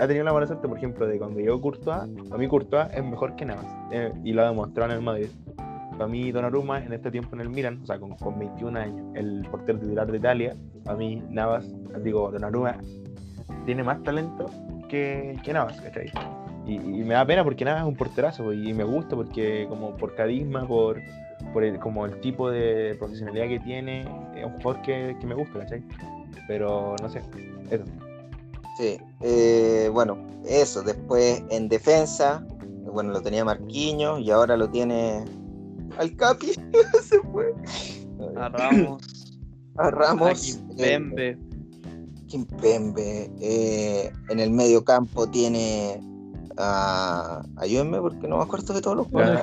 [0.00, 3.04] ha tenido la mala suerte, por ejemplo, de cuando llegó Courtois, para mí Courtois es
[3.04, 5.28] mejor que Navas eh, y lo ha demostrado en el Madrid.
[5.98, 9.06] Para mí Donnarumma en este tiempo en el Milan, o sea, con, con 21 años,
[9.16, 11.66] el portero titular de Italia, para mí Navas,
[12.04, 12.78] digo, Donnarumma
[13.66, 14.46] tiene más talento
[14.88, 16.10] que, que Navas, ¿cachai?
[16.66, 20.14] Y, me da pena porque Navas es un porterazo y me gusta porque como por
[20.14, 21.00] carisma, por,
[21.52, 24.02] por el, como el tipo de profesionalidad que tiene,
[24.36, 25.82] es un jugador que, que me gusta, ¿cachai?
[26.46, 27.22] Pero no sé,
[27.70, 27.84] eso.
[28.78, 30.82] Sí, eh, bueno, eso.
[30.82, 32.46] Después en defensa,
[32.92, 35.24] bueno, lo tenía Marquinhos y ahora lo tiene
[35.98, 36.52] al Capi.
[37.02, 37.52] Se fue.
[38.36, 39.36] A Ramos,
[39.76, 40.60] A a Ramos.
[40.78, 41.38] eh, Kimpembe.
[42.26, 43.30] Kimpembe.
[43.40, 46.00] eh, en el medio campo tiene
[46.56, 47.42] a.
[47.56, 49.40] Ayúdenme porque no me acuerdo de todos los jugadores.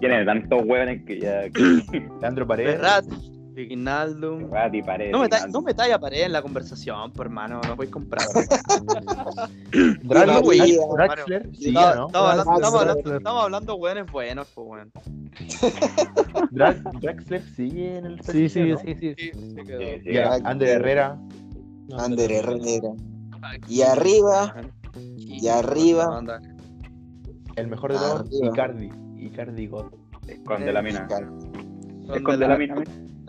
[0.00, 1.50] Tiene tantos hueones que ya.
[1.50, 1.82] Que...
[2.20, 2.80] Leandro Paredes.
[3.54, 5.52] Ferrati, Paredes, No me, ta- Wijnaldum.
[5.52, 8.26] no me talla pared en la conversación, por hermano, no voy a comprar.
[10.02, 10.78] Draxler.
[10.96, 12.06] Draxler, sí, Estaba- ¿no?
[12.06, 14.92] estamos, hablando, weones buenos, pues weón.
[16.50, 19.30] Dra- Draxler sigue en el Sí, sí, sí, sí.
[20.44, 21.18] Ander Herrera,
[21.98, 22.92] Ander Herrera.
[23.68, 24.54] Y arriba,
[24.96, 26.22] Y arriba.
[27.56, 28.28] el mejor de todos.
[28.30, 28.90] Icardi.
[29.18, 29.86] Icardi God.
[30.28, 31.08] Esconde la mina.
[32.14, 32.74] Esconde de la mina.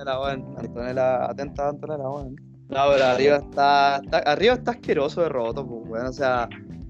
[0.02, 0.56] Antonella, weón.
[0.58, 2.36] Antonella, atenta a Antonella, weón.
[2.70, 6.08] No, pero arriba está, está- arriba está asqueroso de roto, pues, weón.
[6.08, 6.48] O sea,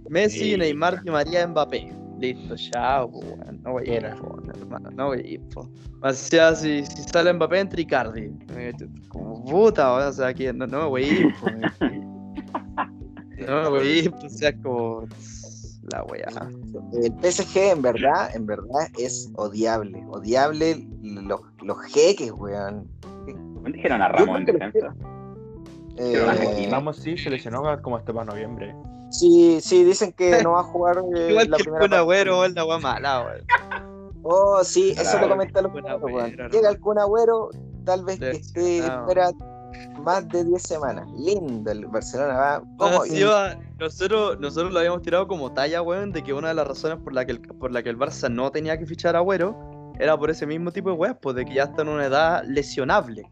[0.09, 0.57] Messi, Sí.
[0.57, 1.91] Neymar, Di María, Mbappé.
[2.19, 3.61] Listo, chao, pues, weón.
[3.63, 4.89] No voy a ir, hermano.
[4.95, 5.69] No voy a ir, po.
[6.03, 8.31] O sea, si, si sale Mbappé, entra Icardi.
[9.09, 10.07] Como puta, weón.
[10.09, 11.61] O sea, aquí no, no me voy a ir, po, weón.
[13.47, 15.07] No me voy a ir, pues, o sea, como.
[15.91, 16.27] La weá.
[16.93, 20.03] El PSG en verdad, en verdad es odiable.
[20.09, 22.87] Odiable los, los jeques, weón.
[23.25, 24.95] ¿Dónde dijeron a Ramos en defensa?
[25.97, 28.73] Eh, Ramos sí se lesionó como hasta para noviembre.
[29.09, 31.97] sí, sí, dicen que no va a jugar eh, Igual la que el primera.
[31.99, 33.45] Agüero, es la weá mala, weón.
[34.23, 35.87] Oh, sí, eso lo comenté los weón.
[35.87, 37.49] Agüero, Llega el Kun Agüero,
[37.83, 39.31] tal vez que esté fuera
[40.03, 41.07] más de 10 semanas.
[41.17, 42.63] Lindo, el Barcelona va.
[42.77, 43.01] ¿Cómo?
[43.01, 46.53] Ah, sí, va, nosotros, nosotros lo habíamos tirado como talla, weón, de que una de
[46.55, 49.15] las razones por la que el, por la que el Barça no tenía que fichar
[49.15, 49.55] a Agüero
[49.99, 52.43] era por ese mismo tipo de weas, pues de que ya está en una edad
[52.45, 53.29] lesionable.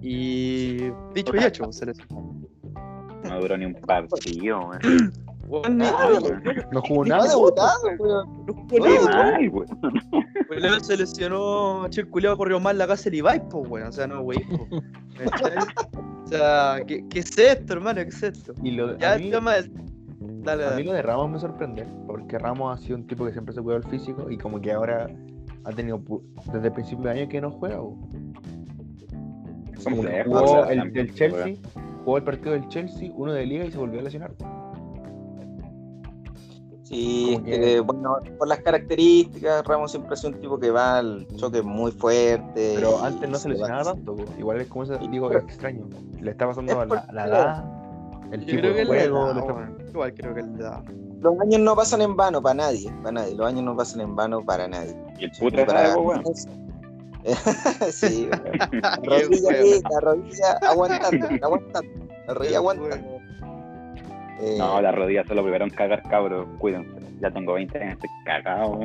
[0.00, 2.42] Y dicho y hecho, se lesionó.
[3.24, 5.12] No duró ni un partido, weón.
[5.52, 5.76] Weón,
[6.72, 7.24] No jugó nada.
[7.36, 7.54] weón.
[8.46, 9.52] no jugó nada, weón.
[9.52, 10.26] weón.
[10.48, 13.88] Luego se lesionó, che, el corrió mal la casa del Ibai, pues, weón.
[13.88, 14.66] O sea, no, wey, po.
[15.18, 15.58] ¿Cachai?
[16.24, 18.00] O sea, ¿qué, ¿qué es esto, hermano?
[18.00, 18.54] ¿Qué es esto?
[18.62, 19.70] Y lo, Ya el tema es.
[20.20, 20.84] Dale, a mí dale.
[20.84, 23.76] lo de Ramos me sorprende, porque Ramos ha sido un tipo que siempre se cuidó
[23.76, 25.10] el físico y como que ahora
[25.64, 26.00] ha tenido
[26.52, 27.76] desde el principio de año que no juega.
[27.76, 27.98] bo.
[29.84, 31.58] ¿Cómo Como que jugó el, del Chelsea, weón?
[32.04, 34.32] jugó el partido del Chelsea, uno de liga y se volvió a lesionar.
[36.92, 40.98] Sí, que- eh, bueno, por las características, Ramos siempre ha sido un tipo que va
[40.98, 42.72] al choque muy fuerte.
[42.74, 44.24] Pero antes no se lesionaba tanto, bo.
[44.38, 45.86] igual es como ese, digo, pero- es extraño.
[46.20, 47.64] Le está pasando Es la, la edad,
[48.30, 49.70] el Yo tipo de juego, está-.
[49.90, 50.82] Igual creo que le da.
[51.22, 53.34] Los años no pasan en vano para nadie, para nadie.
[53.36, 54.94] Los años no pasan en vano para nadie.
[55.18, 56.22] Y el putre Para- weón.
[57.92, 58.28] sí,
[59.04, 61.90] rodilla la rodilla aguantando, aguantando.
[62.26, 63.11] La rodilla aguantando.
[64.44, 66.46] Eh, No, las rodillas solo primero en cagar, cabros.
[66.58, 66.90] Cuídense.
[67.20, 68.78] Ya tengo 20 años, estoy cagado,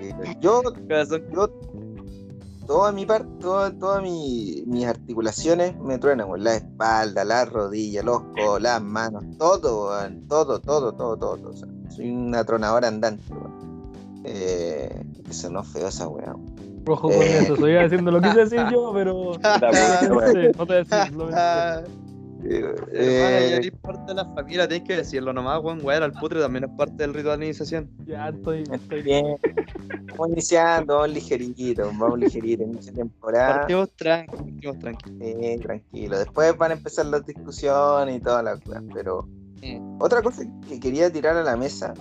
[0.00, 1.48] eh, yo Corazón, yo
[2.66, 6.44] toda mi parte, toda, todas mi- mis articulaciones me truenan, weón.
[6.44, 10.26] La espalda, la rodilla, los codos, las manos, todo, weón.
[10.28, 11.50] todo, todo, todo, todo, todo.
[11.50, 13.90] O sea, soy una tronadora andante, weón.
[14.24, 16.32] Eh, que sonó feo esa weá.
[16.34, 16.54] weón.
[16.84, 17.38] Rojo con Eh.
[17.42, 19.32] eso, estoy haciendo lo que quise decir yo, pero.
[20.08, 20.32] No weón.
[20.32, 21.28] sé, no te decir, lo
[22.44, 25.60] Eh, eh, parte de la familia, tienes que decirlo nomás.
[25.62, 27.90] Weón, al putre también es parte del ritual de iniciación.
[28.06, 28.64] Ya estoy.
[28.72, 29.02] estoy...
[29.02, 29.36] bien.
[30.10, 33.58] Vamos iniciando, vamos ligerito, vamos ligerito, inicio de temporada.
[33.60, 35.10] Partimos tranqui, partimos tranqui.
[35.10, 36.18] Sí, tranquilo.
[36.18, 38.82] Después van a empezar las discusiones y todas las cosas.
[38.92, 39.28] Pero
[39.98, 41.94] otra cosa que quería tirar a la mesa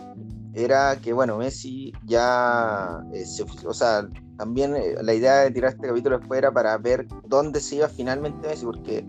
[0.54, 4.08] era que, bueno, Messi ya, eh, se o sea,
[4.38, 7.88] también eh, la idea de tirar este capítulo después era para ver dónde se iba
[7.88, 9.06] finalmente Messi, porque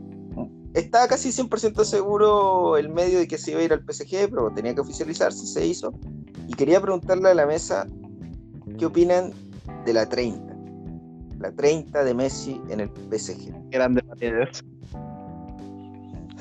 [0.75, 4.51] estaba casi 100% seguro el medio de que se iba a ir al PSG, pero
[4.55, 5.93] tenía que oficializarse, se hizo.
[6.49, 7.87] Y quería preguntarle a la mesa
[8.79, 9.33] qué opinan
[9.85, 10.55] de la 30.
[11.39, 13.71] La 30 de Messi en el PSG.
[13.71, 14.63] Grande Paredes.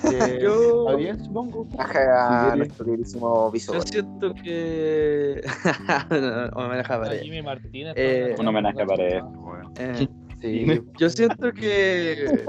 [0.02, 1.66] Que Yo- está bien, supongo.
[1.76, 3.74] Baja a nuestro queridísimo Viso.
[3.74, 5.42] Yo siento que.
[6.56, 7.22] no, me deja A ver.
[7.22, 7.94] Jimmy Martínez.
[7.98, 8.78] Eh, Un homenaje.
[9.78, 10.08] Eh,
[10.42, 12.46] Sí, yo siento que.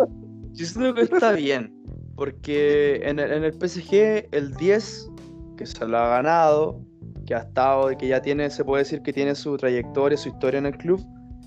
[0.52, 1.76] Yo siento que está bien.
[2.16, 5.10] Porque en el, en el PSG, el 10,
[5.56, 6.84] que se lo ha ganado,
[7.26, 10.58] que ha estado, que ya tiene, se puede decir que tiene su trayectoria, su historia
[10.58, 11.00] en el club,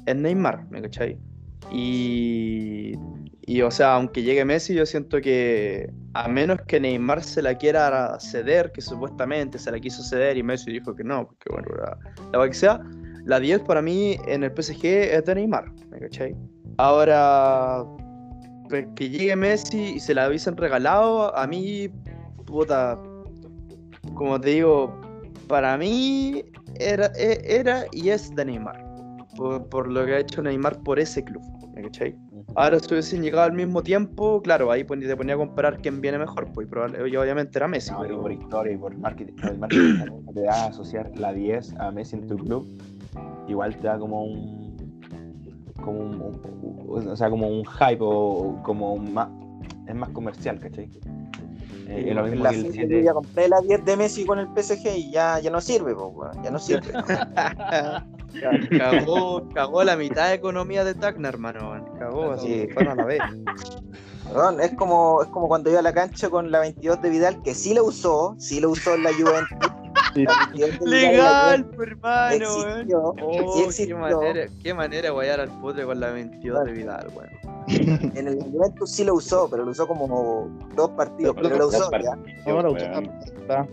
[0.05, 1.17] es Neymar, ¿me cachai?
[1.71, 2.93] Y,
[3.45, 7.55] y, o sea, aunque llegue Messi, yo siento que a menos que Neymar se la
[7.55, 11.67] quiera ceder, que supuestamente se la quiso ceder y Messi dijo que no, porque bueno,
[11.77, 11.97] la,
[12.37, 12.79] la que sea,
[13.25, 16.35] la 10 para mí en el PSG es de Neymar, ¿me cachai?
[16.77, 17.83] Ahora,
[18.95, 21.89] que llegue Messi y se la hubiesen regalado, a mí,
[22.45, 22.99] puta,
[24.15, 24.99] como te digo,
[25.47, 26.43] para mí
[26.79, 28.83] era, e- era y es de Neymar,
[29.35, 31.41] por, por lo que ha hecho Neymar por ese club,
[31.73, 32.15] ¿me cachai?
[32.55, 36.19] Ahora si hubiesen llegado al mismo tiempo, claro, ahí te ponía a comparar quién viene
[36.19, 39.95] mejor, pues y obviamente era Messi, No, pero por historia y por marketing, el marketing
[40.33, 42.67] te da a asociar la 10 a Messi en tu club,
[43.47, 44.72] igual te da como un
[45.83, 46.13] como un,
[46.87, 49.29] un- o sea como un hype o como un más
[49.87, 50.89] es más comercial, ¿cachai?
[51.87, 53.97] Eh, es lo mismo la que el feria 7 yo ya compré la 10 de
[53.97, 56.91] Messi con el PSG y ya, ya no sirve, po, ya no sirve.
[58.77, 62.67] cagó, cagó la mitad de economía de Tacna, hermano, cagó así, Sí.
[62.73, 63.21] fueron a la vez.
[64.33, 67.41] Weón, es como es como cuando iba a la cancha con la 22 de Vidal,
[67.43, 69.72] que sí la usó, sí la usó en la Juventus.
[70.13, 70.23] Sí.
[70.25, 72.33] La 22 de Vidal en la Legal, pues, hermano,
[72.67, 77.29] existió, Oh, qué manera, qué manera guayar al putre con la 22 de Vidal, weón.
[78.15, 81.89] En el Juventus sí lo usó, pero lo usó como dos partidos, pero lo usó,
[81.91, 82.17] ya.
[82.51, 83.09] Ahora Weón.
[83.25, 83.67] está.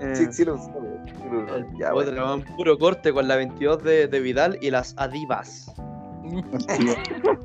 [0.00, 1.78] Eh, Sí, sí lo usó, weón, lo usó.
[1.78, 2.12] Ya, bueno.
[2.12, 5.70] weón, puro corte con la 22 de, de Vidal y las Adivas.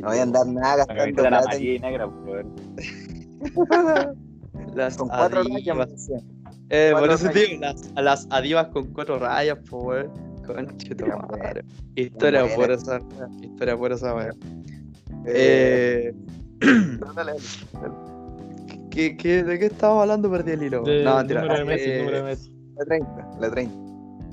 [0.00, 2.54] No voy a andar nada La gastando plata y negra, weón.
[4.74, 5.56] Las con cuatro rayas.
[5.68, 5.90] Adivas.
[5.90, 6.18] decía.
[6.70, 7.48] Eh, por cuatro eso rayas.
[7.50, 10.10] digo, las, las Adivas con cuatro rayas, po, weón.
[10.46, 11.64] Conche tu madre.
[11.94, 13.00] Historia por esa,
[13.40, 14.36] historia por esa, weón.
[15.26, 16.14] Eh, Eh,
[17.16, 17.32] dale.
[18.90, 20.30] ¿qué, qué, de qué estábamos hablando?
[20.30, 20.82] Perdí el hilo.
[20.82, 21.40] De, no, mentira.
[21.42, 22.50] número de Messi, Eh, número de Messi.
[22.76, 23.74] La 30, la 30.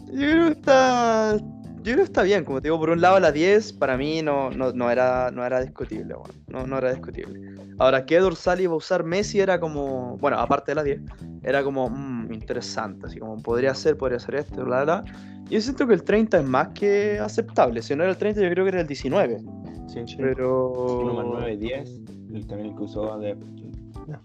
[0.08, 1.38] Yo creo que está,
[1.84, 4.22] yo creo que está bien, como te digo, por un lado la 10 para mí
[4.22, 6.32] no, no, no era, no era discutible, weón.
[6.48, 7.40] no, no era discutible.
[7.80, 9.40] Ahora, ¿qué dorsal iba a usar Messi?
[9.40, 11.02] Era como, bueno, aparte de la 10,
[11.42, 15.04] era como mm, interesante, así como podría ser, podría ser esto, bla, bla.
[15.50, 18.42] Y yo siento que el 30 es más que aceptable, si no era el 30
[18.42, 19.40] yo creo que era el 19,
[19.88, 20.16] Sí, sí.
[20.18, 21.00] pero...
[21.02, 21.90] El número 9, 10,
[22.30, 23.36] y también el que usó de,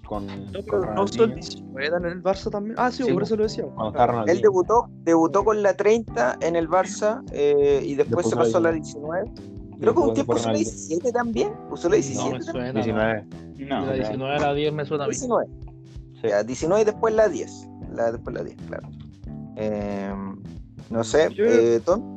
[0.07, 1.35] con, No, con pero no usó el Ronaldinho.
[1.35, 2.75] 19, era en el Barça también.
[2.79, 3.65] Ah, sí, Sí, por eso lo decía.
[3.77, 4.25] Ronaldinho.
[4.27, 8.59] Él debutó, debutó con la 30 en el Barça eh, y después Después se pasó
[8.59, 9.23] a la 19.
[9.25, 9.57] 19.
[9.77, 10.71] Y Creo que un tiempo usó la Ronaldinho.
[10.73, 11.53] 17 también.
[11.71, 12.73] Usó la 17 No me suena.
[12.73, 13.27] 19.
[13.69, 15.13] No, la 19 a la 10 me suena a mí.
[15.13, 15.47] 19.
[16.23, 16.29] Sí.
[16.29, 17.69] Ya, 19 y después la 10.
[17.93, 18.89] La, después la 10, claro.
[19.57, 20.13] Eh,
[20.91, 22.16] no sé, Yo- eh, Tom.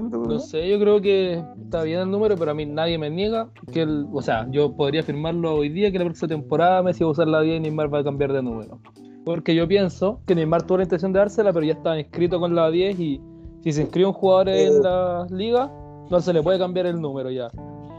[0.00, 3.48] No sé, yo creo que está bien el número, pero a mí nadie me niega
[3.72, 7.08] que el, o sea, yo podría afirmarlo hoy día que la próxima temporada Messi va
[7.08, 8.78] a usar la 10 y Neymar va a cambiar de número.
[9.24, 12.54] Porque yo pienso que Neymar tuvo la intención de dársela, pero ya estaba inscrito con
[12.54, 13.20] la 10 y
[13.60, 14.66] si se inscribe un jugador Eh.
[14.66, 15.70] en la liga,
[16.10, 17.48] no se le puede cambiar el número ya.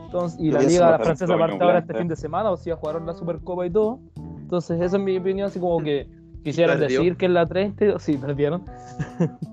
[0.06, 3.06] Entonces, y la liga mismo, francesa parte ahora este fin de semana, o sea, jugaron
[3.06, 3.99] la Supercopa y todo.
[4.41, 6.07] Entonces, esa es mi opinión, así como que
[6.44, 8.64] quisieran decir que es la 30, sí, perdieron.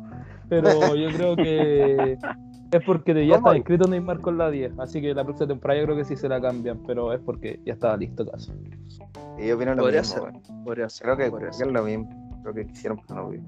[0.51, 2.19] pero yo creo que
[2.73, 5.87] es porque ya está inscrito Neymar con la 10, así que la próxima temporada yo
[5.87, 8.53] creo que sí se la cambian, pero es porque ya estaba listo casi.
[8.89, 10.15] Sí, yo opino lo Podría mismo.
[10.15, 10.23] ser.
[10.23, 10.65] bueno.
[10.65, 11.05] Podría ser.
[11.07, 11.67] Creo que, podría creo que ser.
[11.69, 12.41] es lo mismo.
[12.43, 13.45] Creo que quisieron, pero no.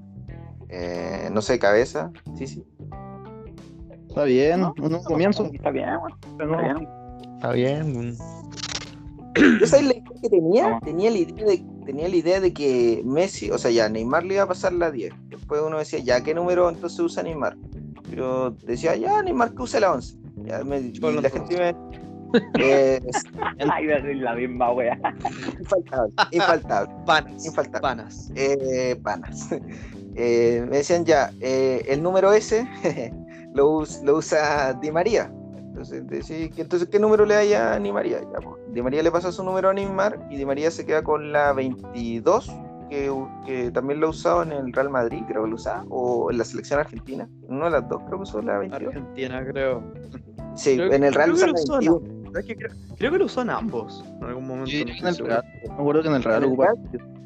[0.69, 2.11] Eh, no sé, cabeza.
[2.35, 2.65] Sí, sí.
[4.07, 5.45] Está bien, No, un nuevo comienzo.
[5.53, 5.87] Está bien,
[6.37, 6.87] pero Está bien.
[7.35, 8.15] Está bien.
[9.59, 13.57] Yo idea que tenía, tenía la idea de, tenía la idea de que Messi, o
[13.57, 15.13] sea, ya Neymar le iba a pasar la 10.
[15.29, 17.57] Después uno decía, ya, ¿qué número entonces usa Neymar?
[18.09, 20.15] Pero decía, ya, Neymar que use la 11.
[20.45, 21.75] Ya me- y la gente me.
[22.59, 22.99] Eh,
[23.69, 24.97] Ay, iba a decir la misma wea.
[25.59, 27.45] infaltable, infaltable, Panas.
[27.45, 27.81] infaltable.
[27.81, 28.31] Panas.
[28.35, 29.49] Eh, panas.
[30.15, 32.31] Eh, me decían ya, eh, el número
[33.55, 35.31] lo, us- lo usa Di María.
[35.73, 38.21] Entonces, que- entonces, ¿qué número le da a Di María?
[38.21, 41.03] Ya, pues, Di María le pasa su número a Neymar y Di María se queda
[41.03, 42.51] con la 22,
[42.89, 46.43] que, también lo usaba en el Real Madrid, creo que lo usaba, o en la
[46.43, 47.27] selección argentina.
[47.49, 48.93] En una de las dos creo que usó la 22.
[48.95, 49.83] Argentina, creo.
[50.55, 52.31] Sí, Creo- en el Real creo que usa lo la usó 21.
[52.33, 52.55] ¿Sabes qué?
[52.55, 54.69] Creo, creo que lo usan ambos en algún momento.
[54.69, 55.17] Sí, no en el.
[55.17, 55.43] Real.
[55.67, 56.73] Me acuerdo que en el Real ocupaba.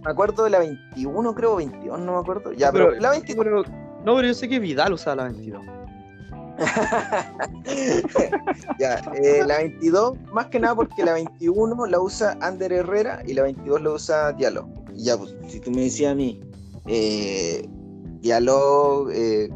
[0.06, 2.54] Me acuerdo de la 21, creo, 22, no me acuerdo.
[2.54, 3.64] Ya, pero, pero, la 22 pero-
[4.06, 5.62] no, pero yo sé que Vidal usaba la 22.
[8.80, 13.44] eh, la 22, más que nada porque la 21 la usa Ander Herrera y la
[13.44, 14.68] 22 la usa Diallo.
[14.96, 16.40] Ya, pues, si tú me decías a mí,
[16.88, 17.68] eh,
[18.22, 19.50] Diallo, eh,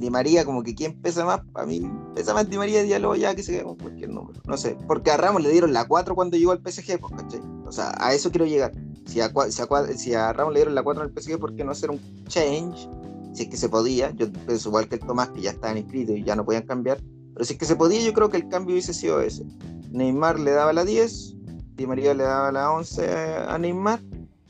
[0.00, 3.34] Di María, como que quién pesa más, para mí pesa más Di María Diallo ya
[3.34, 4.40] que se quede con cualquier número.
[4.46, 7.40] No sé, porque a Ramos le dieron la 4 cuando llegó al PSG, pues, ¿cachai?
[7.64, 8.72] O sea, a eso quiero llegar.
[9.06, 11.54] Si a, si a si a Ramos le dieron la 4 en el PSG, ¿por
[11.54, 12.88] qué no hacer un change?
[13.36, 16.16] Si es que se podía, yo pienso igual que el Tomás, que ya estaban inscritos
[16.16, 16.98] y ya no podían cambiar.
[17.34, 19.44] Pero si es que se podía, yo creo que el cambio hubiese sido ese.
[19.92, 21.36] Neymar le daba la 10,
[21.76, 23.04] Di María le daba la 11
[23.46, 24.00] a Neymar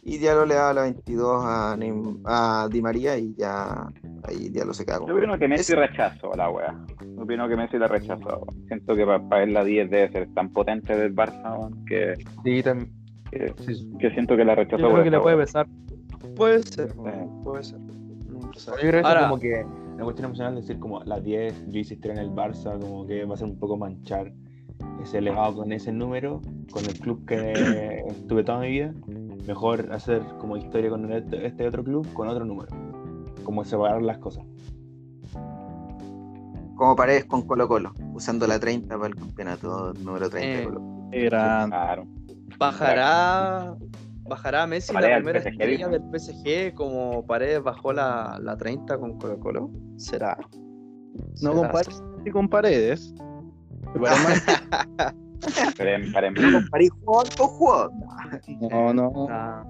[0.04, 3.88] y Diallo le daba la 22 a, Neym- a Di María y ya
[4.22, 6.72] ahí Diallo se con Yo opino que Messi Es- rechazó la wea.
[7.16, 8.46] Yo opino que Messi la rechazó.
[8.68, 12.14] Siento que para él la 10 debe ser tan potente del Barça que,
[12.44, 12.92] Sí, también.
[13.32, 13.90] que, Sí.
[13.98, 14.80] que siento que la rechazó.
[14.82, 15.44] Yo creo que le puede wea.
[15.44, 15.66] pesar.
[16.36, 16.98] Puede ser, Sí.
[17.42, 17.78] puede ser.
[18.56, 18.70] Sé.
[18.70, 19.66] Yo creo que eso Ahora- como que
[19.96, 23.24] la cuestión emocional de decir como la 10, yo hice en el Barça, como que
[23.24, 24.32] va a ser un poco manchar
[25.02, 27.52] ese legado con ese número, con el club que
[28.08, 28.92] estuve toda mi vida.
[29.46, 32.68] Mejor hacer como historia con este, este otro club con otro número.
[33.44, 34.44] Como separar las cosas.
[36.74, 40.64] Como Paredes con Colo Colo, usando la 30 para el campeonato número 30 de Eh,
[40.64, 41.08] Colo Colo.
[41.10, 41.76] Qué grande.
[41.76, 42.06] Claro.
[42.58, 43.76] Bajará,
[44.28, 48.98] bajará Messi Paredes la primera PSG, estrella del PSG como Paredes bajó la, la 30
[48.98, 49.70] con Colo Colo.
[49.96, 50.36] ¿Será?
[51.42, 51.52] No
[52.32, 53.14] con paredes.
[56.70, 57.92] París jugador con jugador.
[58.60, 59.26] No, no.
[59.30, 59.64] Ah,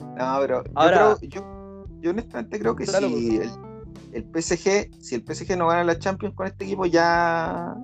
[0.00, 3.50] No, pero yo, Ahora- creo- yo, yo honestamente creo que Claro, si el,
[4.12, 7.74] el PSG, si el PSG no gana la Champions con este equipo, ya,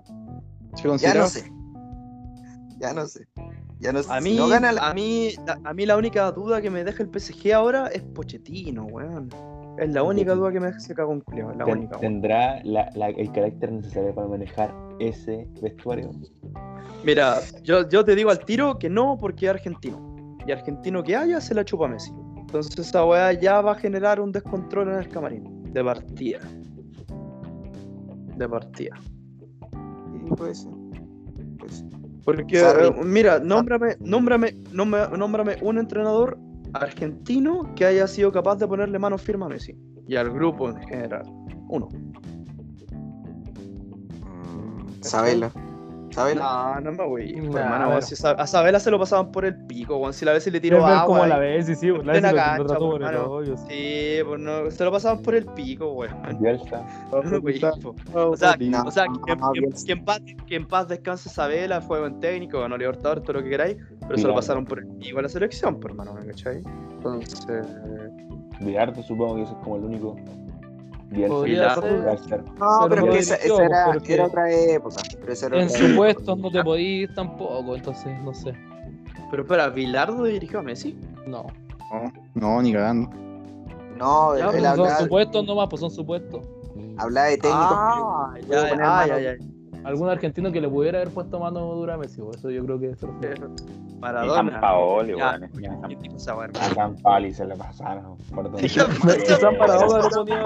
[0.74, 1.50] Se ya no sé.
[2.78, 3.26] Ya no sé.
[3.80, 4.12] Ya no sé.
[4.12, 6.70] A Si mí, no gana la- a, mí, la- a mí la única duda que
[6.70, 9.28] me deja el PSG ahora es Pochettino, weón.
[9.78, 12.00] Es la única duda que me deja ese cagón culiao, es la Ten- única, weón.
[12.00, 16.10] ¿Tendrá la- la- el carácter necesario para manejar ese vestuario?
[17.04, 20.36] Mira, yo, yo te digo al tiro que no porque es argentino.
[20.46, 22.12] Y argentino que haya se la chupa Messi.
[22.38, 25.72] Entonces esa weá ya va a generar un descontrol en el camarín.
[25.72, 26.38] De partida.
[28.36, 28.94] De partida.
[29.00, 30.70] Sí, puede ser.
[32.24, 33.40] Porque, eh, mira, ah.
[33.40, 36.38] nómbrame, nómbrame, nómbrame, un entrenador
[36.72, 39.76] argentino que haya sido capaz de ponerle mano firme a Messi
[40.08, 41.22] y al grupo en general.
[41.68, 41.88] Uno.
[44.22, 45.50] Mm, Sabela.
[46.14, 46.74] Sabela.
[46.76, 47.32] No, no me voy.
[47.32, 48.02] Nah, hermano, bueno.
[48.02, 50.12] si a Sabela se lo pasaban por el pico, weón.
[50.12, 51.04] Si la vez le tiró agua.
[51.06, 53.64] cómo la ves, sí, sí, la vez lo trató por el hoyo, sí.
[53.68, 56.14] Sí, pues no, se lo pasaban por el pico, weón.
[56.40, 56.84] Bielsa.
[57.10, 57.22] O
[58.36, 59.72] sea, No, o sea, no, que, no, que- bien.
[59.86, 63.42] que en paz, que en paz descanse Sabela, fue buen técnico, ganó Libertadores, todo lo
[63.42, 63.76] que queráis,
[64.06, 66.62] pero se lo pasaron por el pico a la selección, por hermano, ¿me cachai?
[66.92, 67.66] Entonces,
[68.60, 70.16] Bilardo supongo que ese es como el único.
[72.58, 74.96] No, pero que esa, era, porque era otra época.
[75.20, 75.96] Pero esa era En otra su época.
[75.96, 78.52] puesto no te podís tampoco, entonces no sé.
[79.30, 80.98] pero espera, ¿Bilardo dirigió a Messi?
[81.26, 81.46] No.
[81.90, 83.10] no, no, ni cagando.
[83.96, 86.44] No, Ya, él, pues, son supuestos nomás, pues son supuestos.
[86.98, 87.68] hablaba de técnicos.
[87.70, 89.36] Ah, ya, poner ah, ya, ya.
[89.84, 92.86] Algún argentino que le pudiera haber puesto mano dura a Messi, eso yo creo que.
[92.96, 94.50] Y Maradona.
[94.52, 95.82] San Paolo, Ya, weón.
[95.86, 96.74] ¿quién dijo esa weá, A?
[96.74, 98.16] San Pali se le pasaron.
[98.34, 98.68] por donde-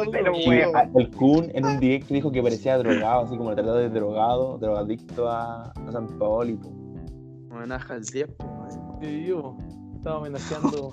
[0.05, 4.59] ponía el Kun en un directo dijo que parecía drogado, así como tratado de drogado,
[4.59, 6.55] drogadicto a, a San Paoli.
[6.55, 6.69] po.
[7.51, 9.01] Homenaje al 10, po, weón.
[9.03, 9.57] Sí, yo
[9.97, 10.91] estaba amenazando.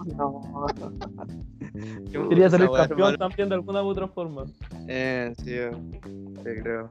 [2.11, 4.45] Qué Quería salir esa weá, campeón también de alguna u otra forma.
[4.87, 6.89] Eh, sí, eh, sí, creo.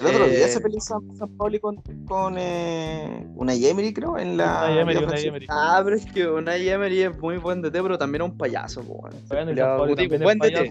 [0.00, 4.18] El otro día Eh, se peleó San, San Pauli con, con eh, una Yemery, creo,
[4.18, 4.66] en la.
[4.70, 5.28] Una Emery, Liga una Francesa.
[5.28, 5.46] Emery.
[5.48, 8.82] Ah, pero es que Unai Emery es muy buen DT, pero también es un payaso,
[8.82, 10.70] po, Bueno, como digo, buen DT.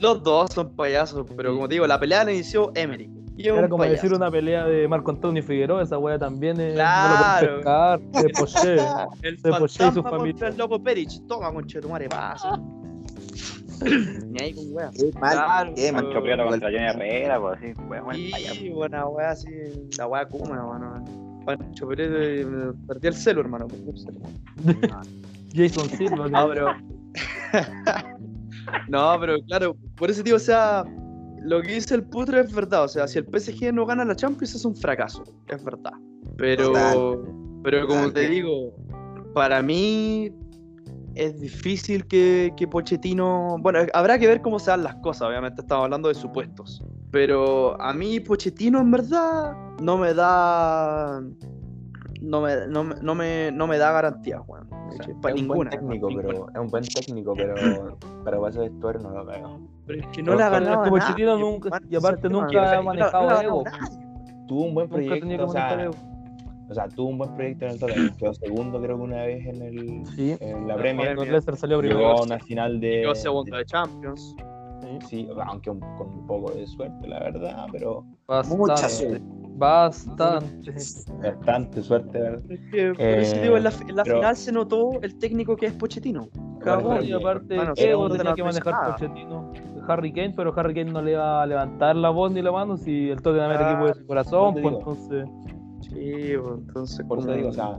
[0.00, 3.10] Los dos son payasos, pero como te digo, la pelea la inició Emery.
[3.38, 4.02] Era como payaso.
[4.02, 7.46] decir una pelea de Marco Antonio Figueroa, esa wea también es, Claro.
[7.46, 8.76] no lo pescar, de Poché.
[9.22, 10.48] El de Poché y su familia.
[10.48, 11.26] el loco Perich.
[11.26, 12.60] Toma, conchetumare, pasa.
[13.84, 14.90] Ni ahí con wea.
[14.90, 16.04] Qué mal, Claro, qué mal.
[16.04, 16.48] Mancho Prieto Igual.
[16.48, 18.16] contra Johnny Herrera, pues así, weón.
[18.16, 19.48] Y buena wea así,
[19.98, 21.04] la wea kuma, hermano.
[21.46, 22.46] Pancho Pérez eh,
[22.86, 23.66] perdí el celo, hermano.
[23.68, 24.20] Perdí el celo.
[25.54, 26.28] Jason Silva.
[26.28, 26.74] No, pero.
[28.88, 30.84] no, pero claro, por ese tío, o sea,
[31.42, 32.84] lo que dice el putre es verdad.
[32.84, 35.92] O sea, si el PSG no gana la Champions es un fracaso, es verdad.
[36.36, 37.18] Pero, Total.
[37.64, 38.12] pero como Total.
[38.14, 38.74] te digo,
[39.34, 40.30] para mí
[41.14, 43.56] es difícil que, que Pochettino.
[43.60, 46.82] Bueno, habrá que ver cómo se dan las cosas, obviamente estamos hablando de supuestos.
[47.10, 51.20] Pero a mí Pochettino en verdad no me da.
[52.22, 54.68] No me, no, me- no me, no me da garantía, weón.
[54.70, 55.56] O sea, Pa- es un ninguna.
[55.56, 57.54] buen técnico, pero es un buen técnico, pero
[58.24, 59.60] para pasar vestuario no lo veo.
[59.86, 62.82] Pero es que no le ha es que a Pochettino nunca- y aparte nunca ha
[62.82, 63.64] manejado ego.
[63.64, 63.98] nadie.
[64.46, 65.90] Tuvo un buen proyecto, o sea.
[66.70, 69.44] O sea, tuvo un buen proyecto en el Tottenham, quedó segundo creo que una vez
[69.46, 70.36] en, el, Sí.
[70.40, 71.08] en la Premier.
[71.10, 71.98] El Leicester salió primero.
[72.00, 72.88] llegó a una final de...
[73.00, 74.34] Llegó segundo de Champions.
[75.08, 78.04] Sí, aunque un- con un poco de suerte, la verdad, pero
[78.56, 79.20] Mucha suerte.
[79.56, 80.72] Bastante.
[81.22, 82.40] bastante suerte, ¿verdad?
[82.50, 85.18] Es que, por eso Eh, digo, en la, en la pero- final se notó el
[85.18, 86.28] técnico que es Pochettino.
[86.60, 86.88] Cagó.
[86.88, 88.92] Bueno, y aparte, Hermano, ¿qué segundo ego de tenía que manejar.
[88.92, 89.52] Pochettino?
[89.88, 92.76] Harry Kane, pero Harry Kane no le va a levantar la voz ni la mano
[92.76, 94.90] si el Tottenham era Ah, equipo de su corazón, te pues digo.
[94.90, 95.28] entonces.
[95.92, 97.04] Sí, entonces.
[97.06, 97.78] Por eso digo, o sea,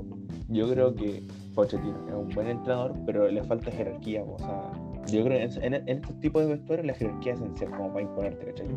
[0.50, 1.24] yo creo que
[1.56, 4.72] Pochettino es un buen entrenador, pero le falta jerarquía, o sea,
[5.08, 7.90] yo creo que en, en- en estos tipos de vestuarios la jerarquía es esencial como
[7.94, 8.68] para imponerte, ¿cachai?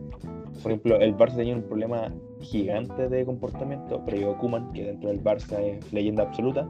[0.63, 5.11] Por ejemplo, el Barça tenía un problema gigante de comportamiento, pero llegó Kuman, que dentro
[5.11, 6.69] del Barça es leyenda absoluta,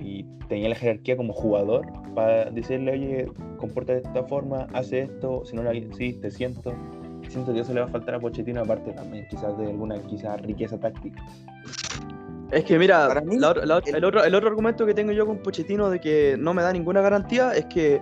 [0.00, 3.26] y tenía la jerarquía como jugador para decirle, oye,
[3.58, 6.72] comporta de esta forma, hace esto, si no lo sí, te siento.
[7.34, 10.40] Siento que eso le va a faltar a Pochettino, aparte también quizás de alguna quizás
[10.40, 11.20] riqueza táctica.
[12.52, 15.26] Es que mira, mí, la la el- el, otro, el otro argumento que tengo yo
[15.26, 18.00] con Pochettino de que no me da ninguna garantía es que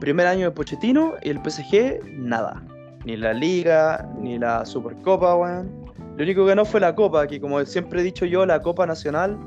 [0.00, 2.62] primer año de Pochettino y el PSG, nada.
[3.06, 5.70] Ni la Liga, ni la Supercopa, weón.
[6.18, 8.84] Lo único que ganó fue la Copa, que como siempre he dicho yo, la Copa
[8.84, 9.38] Nacional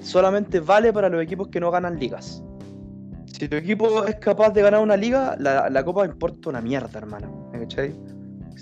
[0.00, 2.40] solamente vale para los equipos que no ganan ligas.
[3.26, 6.96] Si tu equipo es capaz de ganar una liga, la, la Copa importa una mierda,
[7.00, 7.50] hermano.
[7.52, 7.92] ¿Me cachai?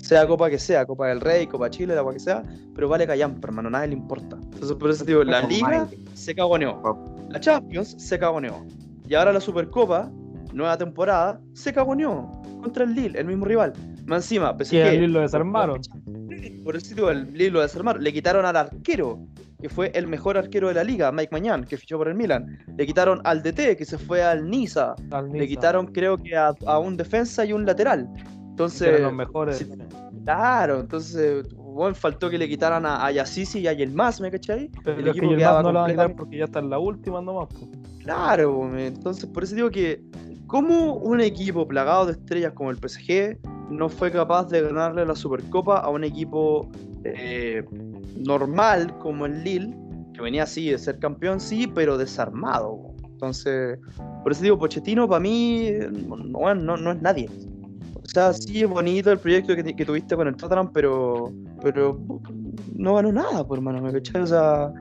[0.05, 2.43] Sea Copa que sea, Copa del Rey, Copa Chile, la Copa que sea,
[2.75, 4.37] pero vale callampa, hermano, nadie le importa.
[4.39, 6.79] Entonces por eso digo, la liga se cagoneó.
[7.29, 8.63] La Champions se cagoneó.
[9.09, 10.11] Y ahora la Supercopa,
[10.53, 12.39] nueva temporada, se cagoneó.
[12.61, 13.73] Contra el Lille, el mismo rival.
[14.05, 14.69] Más encima, PSG.
[14.69, 15.81] Que a Lille lo desarmaron.
[16.63, 18.03] Por eso digo, el Lille lo desarmaron.
[18.03, 19.25] Le quitaron al arquero,
[19.59, 22.59] que fue el mejor arquero de la liga, Mike Mañán, que fichó por el Milan.
[22.77, 24.93] Le quitaron al DT, que se fue al Niza.
[25.09, 28.07] al Le quitaron, creo que, a, a un defensa y un lateral.
[28.55, 29.57] Que Entonces, los mejores.
[29.57, 29.65] sí,
[30.23, 34.69] claro, entonces, bueno, faltó que le quitaran a, a Yassisi y a Yelmas, ¿me cachai?
[34.83, 36.69] Pero el que equipo el quedaba no lo van a quitar porque ya está en
[36.69, 37.49] la última nomás.
[37.49, 37.69] pues.
[38.01, 40.01] Claro, entonces por eso digo que
[40.47, 43.37] ¿cómo un equipo plagado de estrellas como el PSG
[43.71, 46.69] no fue capaz de ganarle la Supercopa a un equipo
[47.03, 47.63] eh,
[48.15, 49.75] normal como el Lille,
[50.13, 52.79] que venía así de ser campeón, sí, pero desarmado?
[53.11, 53.79] Entonces,
[54.23, 55.71] por eso digo, Pochettino para mí
[56.07, 57.29] no, no- no es nadie.
[58.05, 61.97] O sea, sí es bonito el proyecto que, que tuviste con el Tottenham, pero, pero
[62.75, 64.21] no ganó nada, por hermano, ¿me cachai?
[64.21, 64.71] O sea,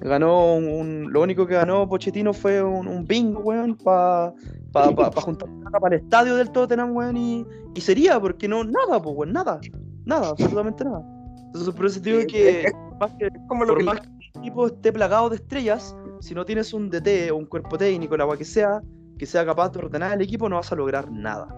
[0.00, 4.32] ganó un, un- lo único que ganó Pochettino fue un, un bingo, weón, para
[4.72, 5.48] pa, pa, pa juntar
[5.80, 9.60] para el estadio del Tottenham, weón, y, y sería, porque no, nada, pues, weón, nada,
[10.04, 11.02] nada, absolutamente nada.
[11.46, 12.70] Entonces, por eso digo que,
[13.00, 16.34] más que Como lo por que más que el equipo esté plagado de estrellas, si
[16.34, 18.82] no tienes un DT o un cuerpo técnico, la agua que sea,
[19.18, 21.48] que sea capaz de ordenar el equipo, no vas a lograr nada.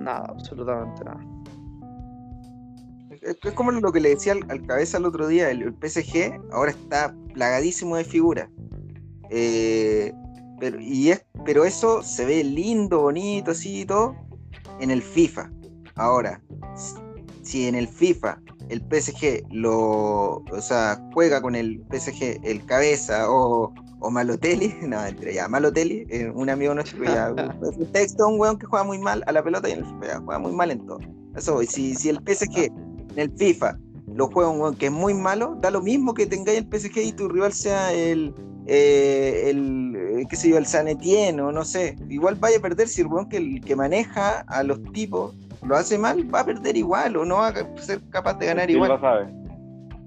[0.00, 1.20] Nada, absolutamente nada.
[3.22, 6.40] Es es como lo que le decía al, cabeza el otro día, el, el PSG
[6.52, 8.48] ahora está plagadísimo de figuras.
[9.30, 10.12] Eh,
[10.60, 14.14] pero, y es, pero eso se ve lindo, bonito, así y todo,
[14.80, 15.50] en el FIFA.
[15.96, 16.40] Ahora,
[16.74, 16.94] si-
[17.42, 23.30] si en el FIFA el PSG lo, o sea, juega con el PSG el cabeza
[23.30, 28.38] o, o Malotelli, no, entre ya, Malotelli, eh, un amigo nuestro, ya, un texto, un
[28.38, 30.52] weón que juega muy mal a la pelota y en el FIFA ya, juega muy
[30.52, 30.98] mal en todo.
[31.36, 31.60] Eso.
[31.62, 33.78] Si, si el PSG en el FIFA
[34.14, 36.98] lo juega un weón que es muy malo, da lo mismo que tengáis el PSG
[36.98, 38.34] y tu rival sea el,
[38.66, 41.96] eh, el eh, qué sé yo, el San Etienne o no sé.
[42.08, 45.76] Igual vaya a perder si el weón que, el que maneja a los tipos lo
[45.76, 48.76] hace mal, va a perder igual o no va a ser capaz de ganar ¿Quién
[48.76, 48.90] igual.
[48.92, 49.26] lo sabe?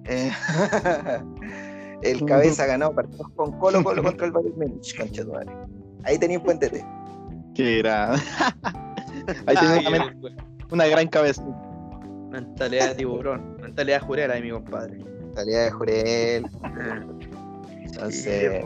[0.05, 0.31] Eh,
[2.03, 5.51] el cabeza ganó partidos con Colo Colo contra el Bayern Múnich, concha tu madre.
[6.03, 6.83] Ahí tenía un buen DT.
[7.55, 8.13] Que era.
[9.45, 10.37] Ahí tiene una, men-
[10.71, 11.43] una gran cabeza.
[12.31, 15.03] Mentalidad de tiburón, mentalidad jurera ahí, mi compadre.
[15.35, 16.47] Salida de Jurel.
[17.83, 18.63] Entonces.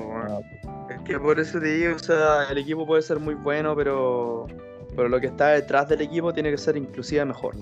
[0.89, 4.47] Es que por eso te digo, o sea, el equipo puede ser muy bueno, pero,
[4.95, 7.55] pero lo que está detrás del equipo tiene que ser inclusive mejor.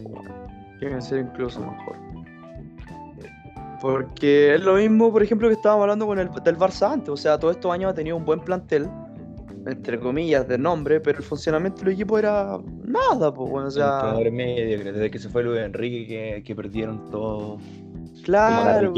[0.79, 1.95] Tiene que ser incluso mejor.
[3.81, 7.09] Porque es lo mismo, por ejemplo, que estábamos hablando con el del Barça antes.
[7.09, 8.87] O sea, todos estos años ha tenido un buen plantel,
[9.65, 14.13] entre comillas, de nombre, pero el funcionamiento del equipo era nada, pues, bueno, o sea,
[14.31, 17.57] medio, desde que se fue Luis Enrique, que, que perdieron todo.
[18.23, 18.93] claro,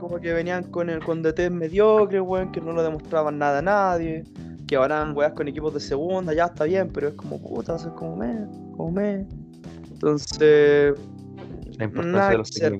[0.00, 3.62] como que venían con el con DT mediocre, weón, que no lo demostraban nada a
[3.62, 4.24] nadie,
[4.66, 7.86] que ahora weas con equipos de segunda, ya está bien, pero es como puta, es
[7.96, 8.46] como me,
[8.76, 9.26] como me.
[9.92, 10.94] Entonces,
[11.76, 12.78] La importancia de los hacer.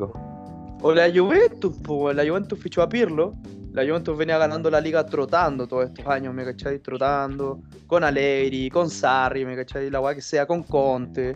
[0.82, 3.34] O la Juventus, pues la Juventus fichó a Pirlo.
[3.72, 6.78] La Juventus venía ganando la liga trotando todos estos años, ¿me cachai?
[6.80, 9.90] Trotando, con Allegri, con Sarri, ¿me cachai?
[9.90, 11.34] La weá que sea, con Conte.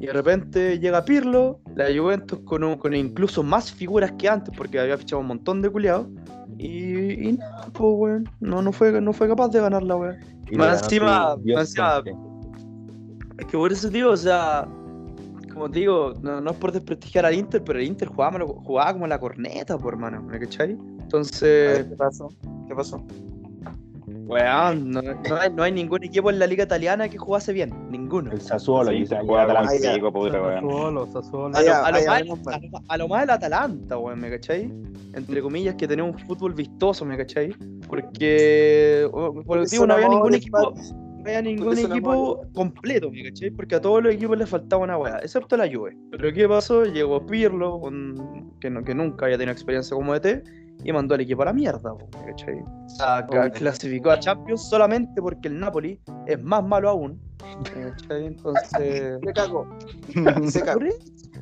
[0.00, 4.54] Y de repente llega Pirlo, la Juventus con, un- con incluso más figuras que antes,
[4.56, 6.06] porque había fichado un montón de culiados.
[6.56, 10.16] Y, y nada, pues weón, no, no, fue, no fue capaz de ganar la weá.
[10.52, 12.02] Más encima- más encima-.
[13.38, 14.66] Es que por eso, tío, o sea,
[15.58, 18.92] como te digo, no, no es por desprestigiar al Inter, pero el Inter jugaba, jugaba
[18.92, 20.70] como la corneta, por hermano, ¿me cachai?
[21.00, 21.42] Entonces,
[21.78, 22.28] ver, ¿qué pasó?
[22.68, 23.02] ¿Qué pasó?
[24.26, 27.72] weón, no, no hay, no hay ningún equipo en la liga italiana que jugase bien,
[27.90, 28.30] ninguno.
[28.30, 29.72] El Sassuolo, Sí, y se y juega Atalanta.
[29.72, 29.94] con ya.
[29.94, 30.54] pico, puta, weón.
[30.54, 31.56] Sassuolo, Sassuolo.
[31.56, 34.70] A lo, a más, a lo- a lo más el Atalanta, weón, ¿me cachai?
[35.14, 37.54] Entre comillas, que tenía un fútbol vistoso, ¿me cachai?
[37.88, 40.74] Porque, o- por Porque digo, no había ningún equipo.
[41.28, 43.50] Había ningún equipo completo, ¿me cachai?
[43.50, 45.96] Porque a todos los equipos les faltaba una weá, excepto la Juve.
[46.10, 46.84] Pero ¿qué pasó?
[46.84, 47.80] Llegó Pirlo,
[48.60, 50.42] que, no- que nunca había tenido experiencia como DT,
[50.84, 52.62] y mandó al equipo a la mierda, ¿me?
[52.86, 53.50] O sea, Oh.
[53.52, 57.20] clasificó a Champions solamente porque el Napoli es más malo aún.
[58.14, 59.18] Entonces...
[59.24, 59.66] Se cagó.
[60.50, 60.80] Se cagó.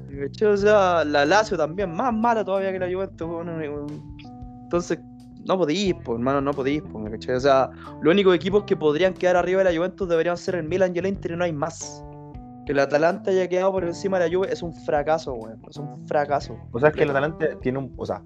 [0.08, 0.48] ¿me cachai?
[0.48, 3.28] O sea, la Lazio también más mala todavía que la Juventus.
[4.62, 4.98] Entonces,
[5.46, 7.36] no podéis, pues, hermano, no podéis, pues, ¿me cachai?
[7.36, 7.70] O sea,
[8.02, 10.98] los únicos equipos que podrían quedar arriba de la Juventus deberían ser el Milan y
[10.98, 12.04] el Inter y no hay más.
[12.66, 15.62] Que el Atalanta haya quedado por encima de la Juve es un fracaso, weón.
[15.70, 16.56] Es un fracaso.
[16.72, 17.92] O sea, es que el Atalanta tiene un.
[17.96, 18.22] O sea,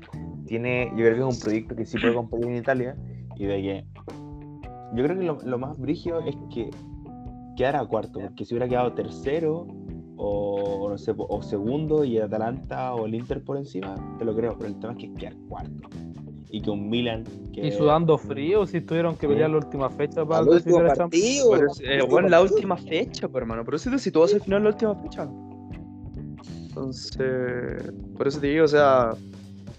[0.47, 0.91] tiene.
[0.93, 2.97] Yo creo que es un proyecto que sí puede competir en Italia.
[3.37, 3.85] Y de que.
[4.95, 6.71] Yo creo que lo, más brígido es que
[7.55, 8.19] quedara cuarto.
[8.19, 9.67] Porque si hubiera quedado tercero.
[10.23, 14.37] O no sé, o segundo y el Atalanta o el Inter por encima, te lo
[14.37, 15.89] creo, pero el tema es que quedar cuarto.
[16.53, 20.25] Y que un Milan que Y sudando frío, si tuvieron que pelear la última fecha
[20.25, 21.51] para Al último partido.
[21.53, 23.65] Pero eh, bueno, la última fecha, pues, hermano.
[23.65, 25.29] Pero eso si todo se final en la última fecha.
[26.69, 29.13] Entonces, por eso te digo, o sea,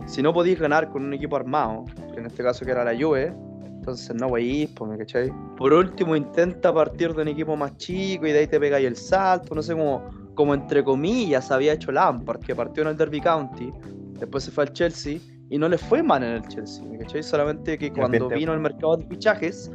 [0.06, 2.94] si no podéis ganar con un equipo armado, que en este caso que era la
[2.98, 3.34] Juve,
[3.82, 5.32] entonces no wey, pues, ¿me cachai?
[5.58, 8.96] Por último, intenta partir de un equipo más chico y de ahí te pegáis el
[8.96, 10.04] salto, no sé, como,
[10.36, 13.72] como entre comillas había hecho Lampard, que partió en el Derby County,
[14.20, 15.20] después se fue al Chelsea
[15.52, 17.22] y no le fue mal en el Chelsea, ¿me cachai?
[17.22, 19.70] Solamente que cuando vino el mercado de fichajes,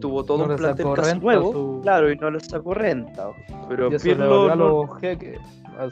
[0.00, 3.30] tuvo todo No un plantel casi nuevo, su- claro, y no le sacó renta.
[3.68, 4.86] Pero Pirlo a no-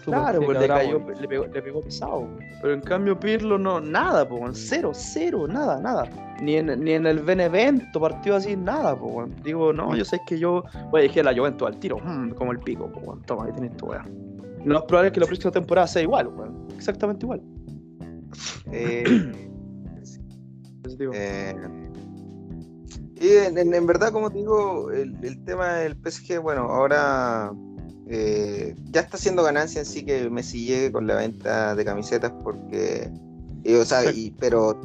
[0.05, 2.29] Claro, pues le, cayó, le, pegó, le pegó pesado.
[2.63, 6.09] Pero en cambio Pirlo no, nada, pues, cero, cero, nada, nada.
[6.41, 9.35] Ni en, ni en el Benevento partió así, nada, weón.
[9.43, 12.53] Digo, no, yo sé que yo voy a dejar la Juventus al tiro, mm, como
[12.53, 13.21] el pico, weón.
[13.23, 14.07] Toma, ahí tenés tu weá.
[14.65, 16.67] No es probable que la próxima temporada sea igual, weón.
[16.77, 17.43] Exactamente igual.
[18.73, 19.51] Eh,
[20.83, 21.13] Positivo.
[21.15, 21.55] eh,
[23.21, 27.53] y en, verdad, como te digo, el, el tema del PSG, bueno, ahora
[28.09, 32.33] eh, ya está haciendo ganancia en sí que Messi llegue con la venta de camisetas
[32.43, 33.11] porque,
[33.81, 34.79] o sea, y- pero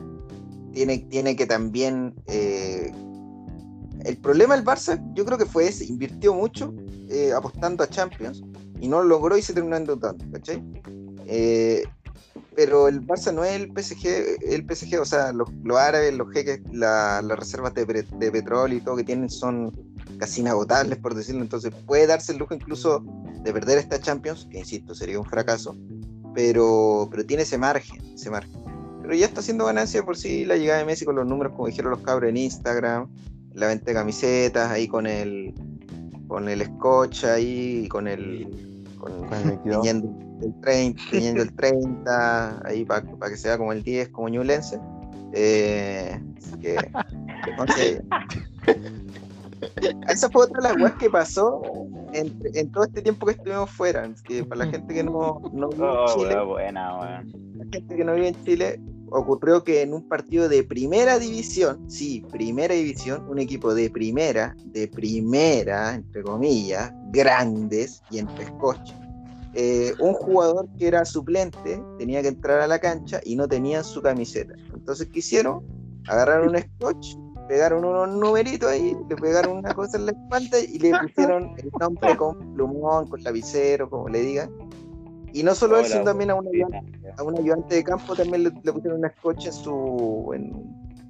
[0.72, 2.14] tiene, tiene que también...
[2.28, 6.74] el problema del Barça, yo creo que fue ese, invirtió mucho
[7.36, 8.42] apostando a Champions
[8.80, 10.64] y no lo logró y se terminó endeudando, ¿cachai?
[11.26, 11.84] Eh,
[12.60, 16.30] pero el Barça no es el PSG, el PSG, o sea, los, los árabes, los
[16.34, 19.72] jeques, la- las reservas de petróleo y todo que tienen son
[20.18, 23.02] casi inagotables, por decirlo, entonces puede darse el lujo incluso
[23.46, 25.78] de perder esta Champions, que insisto, sería un fracaso,
[26.36, 28.52] pero, pero tiene ese margen, ese margen.
[29.04, 31.68] Pero ya está haciendo ganancia por sí la llegada de Messi con los números, como
[31.68, 33.08] dijeron los cabros en Instagram,
[33.54, 35.54] la venta de camisetas, ahí con el
[36.28, 40.40] con el scotch ahí, con el con, Con el 22.
[40.40, 44.80] teñiendo el 30, teñiendo el 30, ahí para que sea como el 10, como Ñublense.
[45.34, 46.78] Eh, así que.
[50.08, 51.62] Esa fue otra de las weas que pasó
[52.14, 54.10] en, en todo este tiempo que estuvimos fuera.
[54.24, 57.34] Que para la gente que no, no vive en Oh, Chile, weón, buena, weón.
[57.58, 58.80] la gente que no vive en Chile,
[59.12, 64.56] ocurrió que en un partido de primera división, sí, primera división, un equipo de primera,
[64.66, 68.96] de primera, entre comillas, grandes y en pescoche,
[69.54, 73.84] eh, un jugador que era suplente tenía que entrar a la cancha y no tenían
[73.84, 74.54] su camiseta.
[74.74, 75.62] Entonces, ¿qué hicieron?
[76.08, 77.16] Agarraron un scotch,
[77.48, 81.70] pegaron unos numeritos ahí, le pegaron una cosa en la espalda y le pusieron el
[81.80, 84.52] nombre con plumón, con lapicero, como le digan.
[85.34, 88.16] Y no solo él, Hola, sino también a un ayudante, a un ayudante de campo
[88.16, 90.54] también le, le pusieron una scotch en su en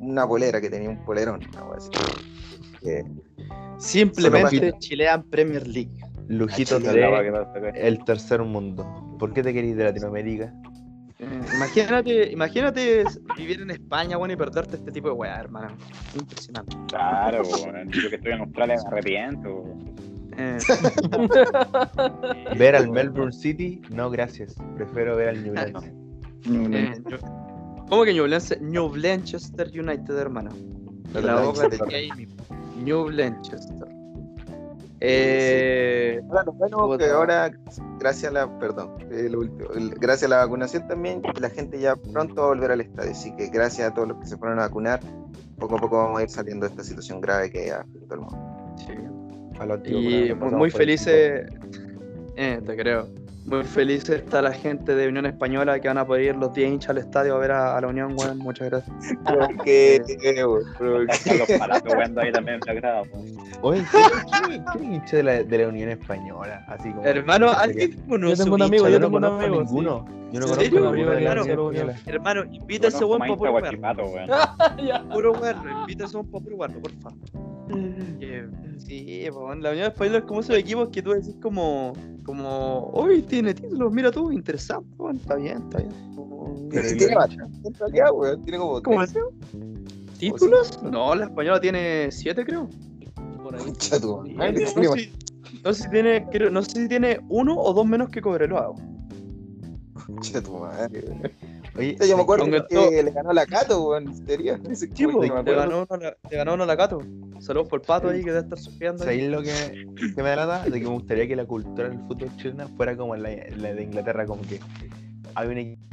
[0.01, 1.39] una polera que tenía un polerón.
[1.53, 1.89] una wea así.
[2.81, 3.05] Que-
[3.77, 5.91] Simplemente Chilean Premier League.
[7.31, 7.69] Pasa acá.
[7.69, 9.15] el tercer mundo.
[9.19, 10.53] ¿Por qué te querís de Latinoamérica?
[11.19, 13.03] Eh, imagínate, imagínate
[13.35, 15.75] vivir en España, bueno, y perderte este tipo de weá, hermano.
[16.17, 16.77] Impresionante.
[16.87, 17.89] Claro, weón.
[17.91, 19.63] Yo que estoy en Australia me arrepiento.
[20.37, 20.57] Eh,
[22.57, 24.55] Ver al Melbourne City, no gracias.
[24.77, 25.85] Prefiero ver al Newlands.
[26.45, 26.93] eh,
[27.89, 30.51] ¿Cómo que Newlands- New Blanchester United, hermano?
[31.13, 32.09] New la boca de.
[32.81, 33.87] New Blanchester.
[35.01, 36.97] Eh, Ahora, lo bueno Puta.
[37.05, 37.51] que ahora,
[37.99, 42.43] gracias a la, perdón, el- gracias a la vacunación también, la gente ya pronto va
[42.43, 43.11] a volver al estadio.
[43.11, 44.99] Así que gracias a todos los que se fueron a vacunar,
[45.57, 48.75] poco a poco vamos a ir saliendo de esta situación grave que afecta al mundo.
[48.77, 48.93] sí.
[49.59, 51.45] A los antiguos Y muy, muy el felices,
[52.37, 53.07] eh, te creo.
[53.49, 56.71] Muy felices está la gente de Unión Española que van a poder ir los 10
[56.71, 58.37] hinchas al estadio a ver a, a la Unión, weón.
[58.37, 58.95] Muchas gracias.
[59.11, 59.39] Están
[61.39, 63.07] los palatos jugando ahí también weón.
[63.61, 66.63] Oye, ¿quién quién es hincha de la, de la Unión Española?
[66.67, 67.97] Así como, Hermano, alguien qué.
[68.07, 70.05] conoce Yo tengo un amigo, yo no tengo un conozco a amigo, ninguno.
[70.31, 71.31] Yo no ¿En conozco a de la
[72.05, 75.09] Hermano, Unión invita a ese weón para puro weón.
[75.11, 77.48] Puro verlo, invita a ese weón para puro por favor.
[77.69, 78.47] Eh,
[78.77, 81.93] Sí, weón, la Unión Española es como esos equipos que tú decís como,
[82.23, 85.91] como, hoy tiene títulos, mira tú, interesante, está bien, está bien.
[86.71, 89.13] Pero Sí, ¿y tiene los bastante, en realidad, weón, tiene como ¿Cómo es?
[90.17, 90.81] ¿Títulos?
[90.81, 92.67] No, la española tiene siete, creo.
[93.43, 93.61] Por ahí.
[94.35, 95.13] No, sé si,
[95.63, 98.73] no sé si tiene, creo- no sé si tiene uno o dos menos que Cobreloa.
[100.05, 101.03] Concha tu madre.
[101.77, 104.57] Oye, Yo me acuerdo Aunque que todo- le ganó a la Cato, weón, en serio.
[104.69, 106.99] Ese Sí, po, le ganó uno a la, le ganó uno a la Cato.
[107.39, 108.99] Saludos por Pato ahí que debe estar sufriendo.
[109.03, 110.63] ¿Sabéis lo que, que me agrada?
[110.65, 113.83] De que me gustaría que la cultura del fútbol chilena fuera como la, la de
[113.83, 114.59] Inglaterra, como que
[115.35, 115.83] hay un equipo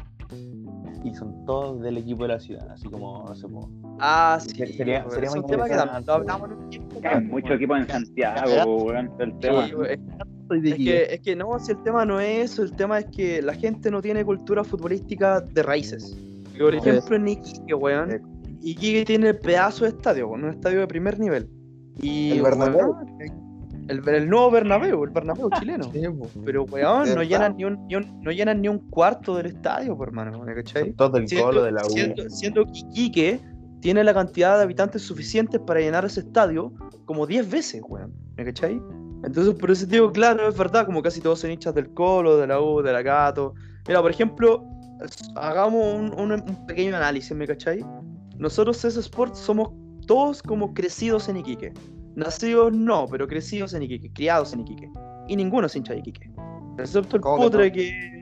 [1.04, 3.70] y son todos del equipo de la ciudad, así como, no sé, como-
[4.00, 4.50] Ah, sí.
[4.56, 7.00] Sería- sería es muy un tema que hablamos en un tiempo.
[7.04, 9.12] Hay muchos equipos en Santiago, weón.
[9.20, 9.66] El tema.
[9.68, 9.72] Sí,
[10.50, 13.42] Es que, es que no, si el tema no es eso, el tema es que
[13.42, 16.16] la gente no tiene cultura futbolística de raíces.
[16.58, 18.20] Por ejemplo, en Iquique, weón,
[18.62, 21.48] Iquique tiene pedazo de estadio, weón, un estadio de primer nivel.
[22.00, 22.90] Y, El Bernabéu.
[22.92, 23.06] weón,
[23.88, 25.90] el, el nuevo Bernabéu, el Bernabéu chileno.
[26.44, 29.96] Pero, weón, no llenan, ni un, ni un- no llenan ni un cuarto del estadio,
[29.96, 30.92] por hermano, ¿me cachai?
[30.92, 31.90] todos del Siendo, colo de la U.
[31.90, 33.40] siendo- siendo que Iquique
[33.80, 36.72] tiene la cantidad de habitantes suficientes para llenar ese estadio
[37.04, 38.12] como 10 veces, weón.
[38.36, 38.80] ¿Me cachai?
[39.26, 42.46] Entonces, por eso digo, claro, es verdad, como casi todos son hinchas del Colo, de
[42.46, 43.54] la U, de la Gato.
[43.88, 44.64] Mira, por ejemplo,
[45.34, 47.84] hagamos un, un- un pequeño análisis, ¿me cachai?
[48.38, 49.70] Nosotros, CS Sports, somos
[50.06, 51.72] todos como crecidos en Iquique.
[52.14, 54.88] Nacidos no, pero crecidos en Iquique, criados en Iquique.
[55.28, 56.30] Y ninguno es hincha de Iquique.
[56.78, 58.15] Excepto el ¿Cómo que putre que,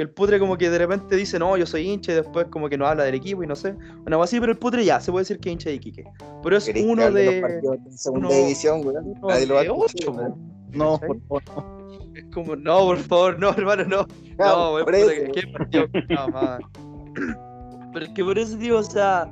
[0.00, 2.70] que el putre como que de repente dice, no, yo soy hincha y después como
[2.70, 3.74] que no habla del equipo y no sé.
[4.06, 6.04] Una cosa así, pero el putre ya, se puede decir que es hincha de Iquique.
[6.42, 7.42] Pero es ¿Queréis que uno de...
[7.90, 10.32] segunda uno- división, uno Nadie lo va a escuchar.
[10.72, 12.14] No, por favor, no.
[12.14, 13.96] Es como, no, por favor, no, hermano, no.
[13.98, 14.06] No,
[14.38, 16.60] Claro, weón, por eso, qué partido, no, man.
[17.92, 19.30] Pero es que por eso digo, o sea,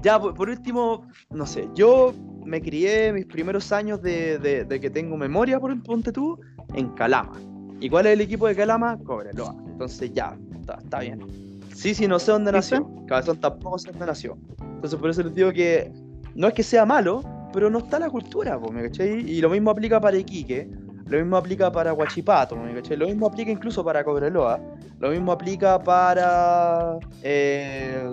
[0.00, 2.14] ya por, por último, no sé, yo
[2.46, 6.40] me crié mis primeros años de, de- de que tengo memoria, por ponte tú,
[6.72, 7.38] en Calama.
[7.78, 8.96] ¿Y cuál es el equipo de Calama?
[9.04, 9.54] Cobreloa.
[9.78, 11.24] Entonces ya, está, está bien.
[11.72, 12.90] Sí, sí, no sé dónde nació.
[13.06, 14.36] Cabezón tampoco sé dónde nació.
[14.60, 15.92] Entonces por eso les digo que
[16.34, 17.22] no es que sea malo,
[17.52, 19.20] pero no está la cultura, po, ¿me cachai?
[19.20, 20.68] Y lo mismo aplica para Iquique,
[21.06, 22.96] lo mismo aplica para Huachipato, ¿me cachai?
[22.96, 24.60] Lo mismo aplica incluso para Cobreloa,
[24.98, 26.98] lo mismo aplica para...
[27.22, 28.12] Eh,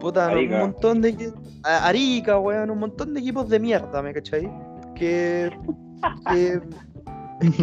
[0.00, 0.54] puta, no, Arica.
[0.56, 1.32] un montón de...
[1.62, 4.50] Arica, weón, un montón de equipos de mierda, ¿me cachai?
[4.96, 5.56] Que...
[6.32, 6.60] que,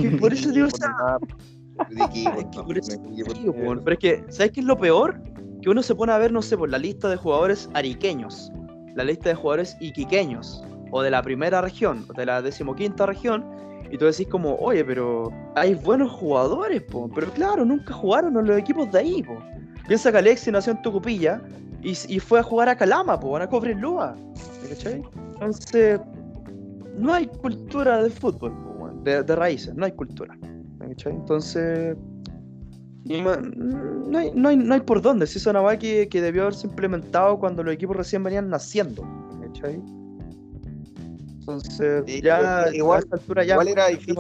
[0.01, 1.17] que por eso digo, o sea,
[1.89, 5.21] De no, por eso de pero es que, ¿sabes qué es lo peor?
[5.61, 8.51] Que uno se pone a ver, no sé, por la lista de jugadores ariqueños,
[8.95, 13.45] la lista de jugadores iquiqueños, o de la primera región, o de la decimoquinta región,
[13.91, 17.09] y tú decís como, oye, pero hay buenos jugadores, po.
[17.13, 19.37] pero claro, nunca jugaron en los equipos de ahí, po.
[19.87, 21.41] Piensa que Alexi nació en Tucupilla
[21.81, 24.15] y, y fue a jugar a Calama, po, a Cobreloa,
[24.63, 25.03] ¿me cachai?
[25.33, 25.99] Entonces,
[26.97, 30.60] no hay cultura de fútbol, po, de, de raíces, no hay cultura, ¿me
[30.91, 31.13] cachai?
[31.13, 31.97] Entonces...
[33.03, 36.43] No hay, no, hay, no hay por dónde, si es una weá que, que debió
[36.43, 39.03] haberse implementado cuando los equipos recién venían naciendo.
[39.41, 39.81] ¿cachai?
[41.39, 44.15] Entonces, Sí, ya igual- a esta altura ya igual era difícil.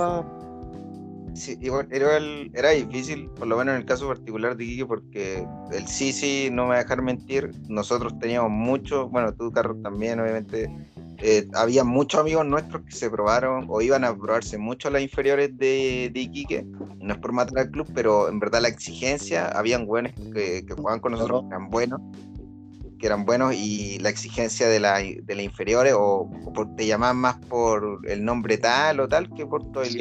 [1.33, 4.85] Sí, igual era, el- era difícil, por lo menos en el caso particular de Quique,
[4.85, 9.51] porque el sí, sí, no me va a dejar mentir, nosotros teníamos mucho, bueno, tú,
[9.51, 10.69] Carlos, también, obviamente,
[11.19, 15.55] eh, había muchos amigos nuestros que se probaron o iban a probarse mucho las inferiores
[15.57, 16.65] de, de Iquique,
[16.99, 20.73] no es por matar al club, pero en verdad la exigencia, habían buenos que, que
[20.73, 22.01] jugaban con nosotros, que eran buenos,
[22.99, 26.85] que eran buenos, y la exigencia de, la, de las inferiores, o, o por- te
[26.85, 29.97] llamaban más por el nombre tal o tal, que por todo el Sí,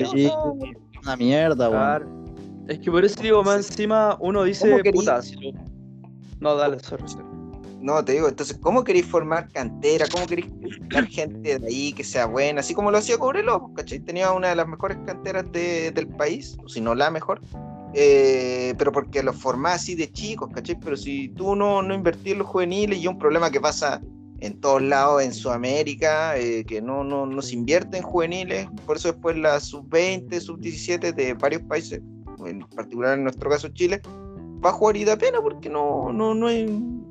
[1.02, 2.64] una mierda, weón.
[2.68, 5.52] Es que por eso digo, más encima uno dice, ¿Cómo querí- puta, si lo-
[6.40, 7.08] No, dale, sorry.
[7.08, 7.24] sorry.
[7.80, 10.06] No, te digo, entonces, ¿cómo queréis formar cantera?
[10.10, 12.60] ¿Cómo queréis buscar gente de ahí que sea buena?
[12.60, 14.00] Así como lo hacía Cobreloa, ¿cachai?
[14.00, 17.40] Tenía una de las mejores canteras de- del país, o si no la mejor,
[17.94, 20.78] eh, pero porque los formaba así de chicos, ¿cachai?
[20.78, 24.00] Pero si tú no, no invertís en los juveniles, y es un problema que pasa
[24.40, 28.96] en todos lados, en Sudamérica, eh, que no, no, no se invierte en juveniles, por
[28.96, 32.00] eso después la sub-20, sub-17 de varios países,
[32.46, 34.00] en particular en nuestro caso Chile,
[34.64, 36.48] va a jugar y da pena porque no, no, no,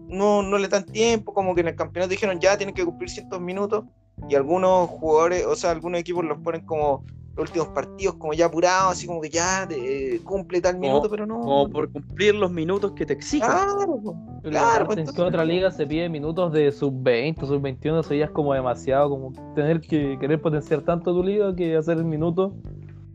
[0.08, 3.10] no, no le dan tiempo, como que en el campeonato dijeron ya tienen que cumplir
[3.10, 3.86] ciertos minutos
[4.28, 7.06] y algunos jugadores, o sea, algunos equipos los ponen como
[7.40, 11.26] los últimos partidos como ya apurados, así como que ya eh, cumple tal minuto, pero
[11.26, 11.40] no.
[11.40, 13.48] Como por cumplir los minutos que te exigen.
[13.48, 14.02] Claro,
[14.44, 18.26] Claro, pues, en entonces- qué otra liga se pide minutos de sub-20, sub-21, eso ya
[18.26, 22.54] es como demasiado, como tener que querer potenciar tanto tu liga que hacer minutos.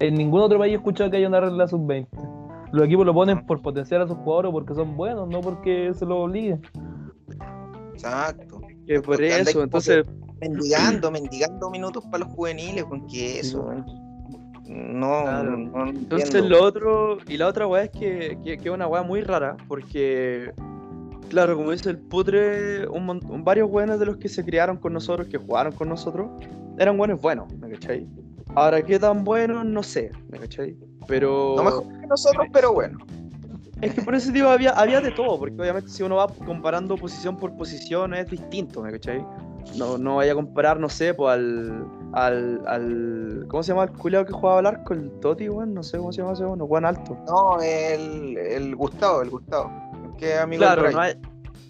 [0.01, 2.09] En ningún otro país he escuchado que haya una regla sub-20.
[2.73, 6.05] Los equipos lo ponen por potenciar a sus jugadores porque son buenos, no porque se
[6.05, 6.61] los obliguen.
[7.93, 8.61] Exacto.
[8.87, 10.05] Que por Porque eso, entonces,
[10.41, 13.67] Mendigando, mendigando minutos para los juveniles, con que eso.
[14.67, 15.57] No, Claro.
[15.57, 16.49] no, no Entonces entiendo.
[16.59, 19.57] lo otro, y la otra weá es que, que, que es una weá muy rara,
[19.69, 20.53] porque,
[21.29, 24.93] claro, como dice el putre, un, un- varios weones de los que se criaron con
[24.95, 26.29] nosotros, que jugaron con nosotros,
[26.79, 28.07] eran buenos buenos, ¿me cachai?
[28.55, 29.65] Ahora, ¿qué tan buenos?
[29.67, 30.77] No sé, ¿me cachai?
[31.07, 31.55] Pero...
[31.57, 32.99] No mejor que nosotros, pero bueno.
[33.83, 36.97] Es que por eso digo, había, había de todo, porque obviamente si uno va comparando
[36.97, 39.23] posición por posición es distinto, ¿me cachai?
[39.77, 41.85] No, no vaya a comparar, no sé, pues al,
[42.15, 43.45] al, al.
[43.49, 44.95] ¿Cómo se llama el culiao que jugaba al arco?
[44.95, 47.17] El Toti, weón, no sé cómo se llama ese weón, Juan Alto.
[47.27, 49.71] No, el, el Gustavo, el Gustavo.
[50.19, 51.15] Que amigo Claro, no hay.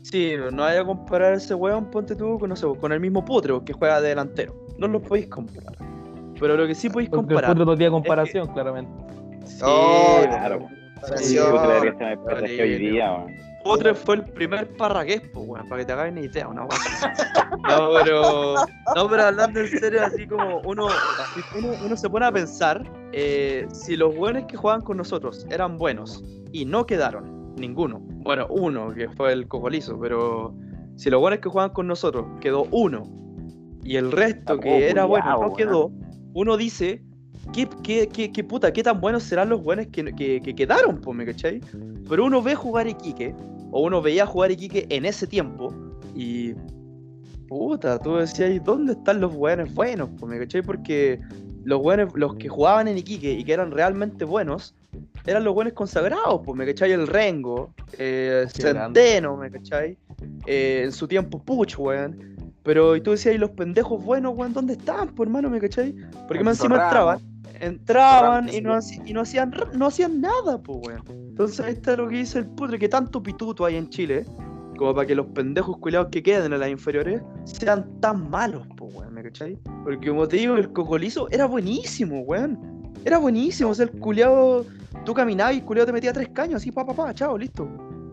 [0.03, 3.25] Sí, no vaya a comparar ese weón, ponte tú, con, no sé, con el mismo
[3.25, 4.55] putre que juega de delantero.
[4.79, 5.77] No lo podéis comparar.
[6.39, 7.51] Pero lo que sí podéis Porque el comparar.
[7.53, 8.93] fútbol no tiene comparación, claramente.
[9.47, 10.69] Sí, Oh, Claro, po.
[13.15, 13.27] Weón.
[13.65, 16.79] Putre fue el primer parragués, pues, weón, para que te hagas una idea, una weá.
[17.69, 18.55] No, pero.
[18.95, 20.89] No, pero hablando en serio, así como uno,
[21.57, 22.83] uno, uno se pone a pensar
[23.13, 26.23] eh, si los buenos que juegan con nosotros eran buenos
[26.53, 28.01] y no quedaron, ninguno.
[28.01, 30.55] Bueno, uno, que fue el cocolizo, pero
[30.97, 33.09] si los buenos que juegan con nosotros quedó uno
[33.83, 35.55] y el resto que era bueno no weón.
[35.55, 35.93] quedó,
[36.35, 37.03] uno dice.
[37.53, 41.01] ¿Qué, qué, qué, qué puta, qué tan buenos serán los buenos que, que, que quedaron,
[41.01, 41.61] pues, ¿me cachai?
[42.09, 43.35] Pero uno ve jugar Iquique,
[43.71, 45.73] o uno veía jugar Iquique en ese tiempo,
[46.15, 46.55] y.
[47.47, 50.09] Puta, tú decías, ¿dónde están los buenos buenos?
[50.19, 50.63] Pues, ¿me cachai?
[50.63, 51.21] Porque
[51.65, 54.75] los buenos, los que jugaban en Iquique y que eran realmente buenos,
[55.27, 56.93] eran los buenos consagrados, pues, ¿me cachai?
[56.93, 59.97] El Rengo, eh, Centeno, ¿me cachai?
[60.47, 62.37] Eh, en su tiempo Puch, weón.
[62.63, 65.51] Pero y tú decías, ¿y los pendejos buenos, weón, dónde están, pues, hermano?
[65.51, 65.95] ¿Me cachai?
[66.27, 67.21] Porque más encima entraban,
[67.67, 71.03] entraban y no, y no hacían no hacían nada, pues, weón.
[71.31, 74.25] Entonces ahí está lo que dice el putre, que tanto pituto hay en Chile,
[74.77, 78.87] como para que los pendejos culiados que queden en las inferiores sean tan malos, po,
[78.87, 79.59] weón, ¿me cachai?
[79.85, 82.59] Porque como te digo, el cocolizo era buenísimo, weón.
[83.05, 84.65] Era buenísimo, o sea, el culiado,
[85.05, 87.69] tú caminabas y el culiado te metía tres caños, así, pa, pa, pa, chao, listo.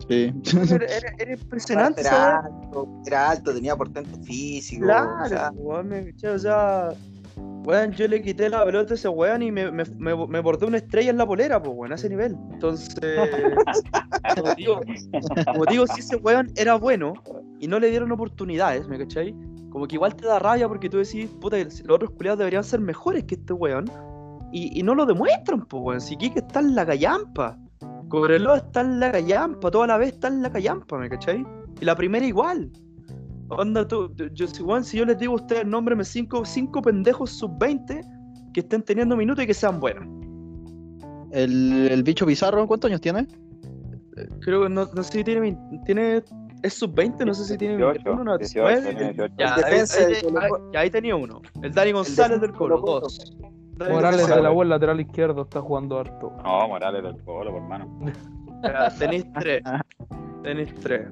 [0.08, 0.32] Sí.
[0.70, 4.84] Era, era- era impresionante, Era alto, era alto, tenía portento físico.
[4.84, 6.88] Claro, o sea, weón, me cachai, o sea,
[7.36, 10.66] weón, yo le quité la pelota a ese weón y me, me, me, me bordé
[10.66, 12.36] una estrella en la polera, pues, weón, a ese nivel.
[12.52, 12.96] Entonces,
[14.36, 14.80] como digo,
[15.46, 17.14] como digo, si ese weón era bueno
[17.58, 19.34] y no le dieron oportunidades, ¿me cachai?
[19.70, 22.80] Como que igual te da rabia porque tú decís, puta, los otros culiados deberían ser
[22.80, 23.86] mejores que este weón.
[24.52, 26.00] Y, y no lo demuestran, pues, weón.
[26.00, 27.58] Si Kike está en la callampa.
[28.08, 31.46] Cobreloa está en la callampa, toda la vez está en la callampa, ¿me cachai?
[31.80, 32.70] Y la primera igual.
[33.58, 38.00] Onda, tú, yo, si, si yo les digo a ustedes, nómbreme cinco, cinco pendejos sub-20
[38.52, 40.04] que estén teniendo minutos y que sean buenos.
[41.32, 43.26] El, el bicho Pizarro, ¿cuántos años tiene?
[44.40, 45.56] Creo que no, no sé si tiene,
[45.86, 46.22] tiene
[46.62, 48.94] es sub-20, no sé si tiene 18, 21, no, 18, 19.
[48.96, 49.34] tiene 18.
[49.38, 50.70] Ya, El ahí, defensa ahí- de ahí- Colo-Colo.
[50.72, 51.42] ya, ahí tenía uno.
[51.62, 53.36] El Dani González del Colo, dos.
[53.90, 56.30] Morales de la web lateral izquierdo está jugando harto.
[56.44, 57.98] No, Morales del Colo, por hermano.
[58.62, 59.62] Ya, Tenéis tres.
[60.44, 61.08] Tenéis tres.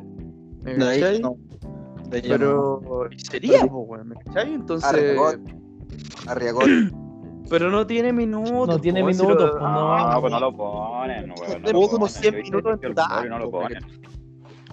[1.20, 1.36] No.
[2.10, 2.28] De no.
[2.28, 3.08] Pero.
[3.16, 3.62] sería,
[4.04, 4.54] ¿me cachai?
[4.54, 4.88] Entonces.
[4.90, 5.42] Arriagol.
[6.26, 6.92] Arriagol.
[7.48, 8.68] Pero no tiene minutos.
[8.68, 10.20] No tiene weón, si minutos, lo- No, no.
[10.20, 11.62] pues no lo ponen, weón.
[11.62, 12.08] No lo como ponen.
[12.08, 13.78] 100 Yo hice minutos en total, no lo po, ponen.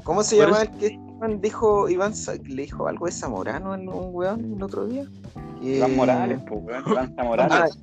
[0.03, 2.13] ¿Cómo se llama el que Iván dijo, Iván
[2.45, 5.05] le dijo algo de Zamorano en un weón el otro día?
[5.61, 6.83] Que- Iván Morales, pues, weón.
[6.87, 7.57] Iván Zamorales.
[7.57, 7.73] Crack.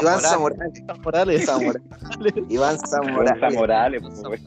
[0.00, 0.22] Iván Morales.
[0.22, 0.82] Zamorales.
[1.04, 1.46] Morales.
[1.46, 1.82] Zamorales.
[2.48, 3.40] Iván Iván Zamorales.
[3.40, 4.40] Zamorales, pues, weón.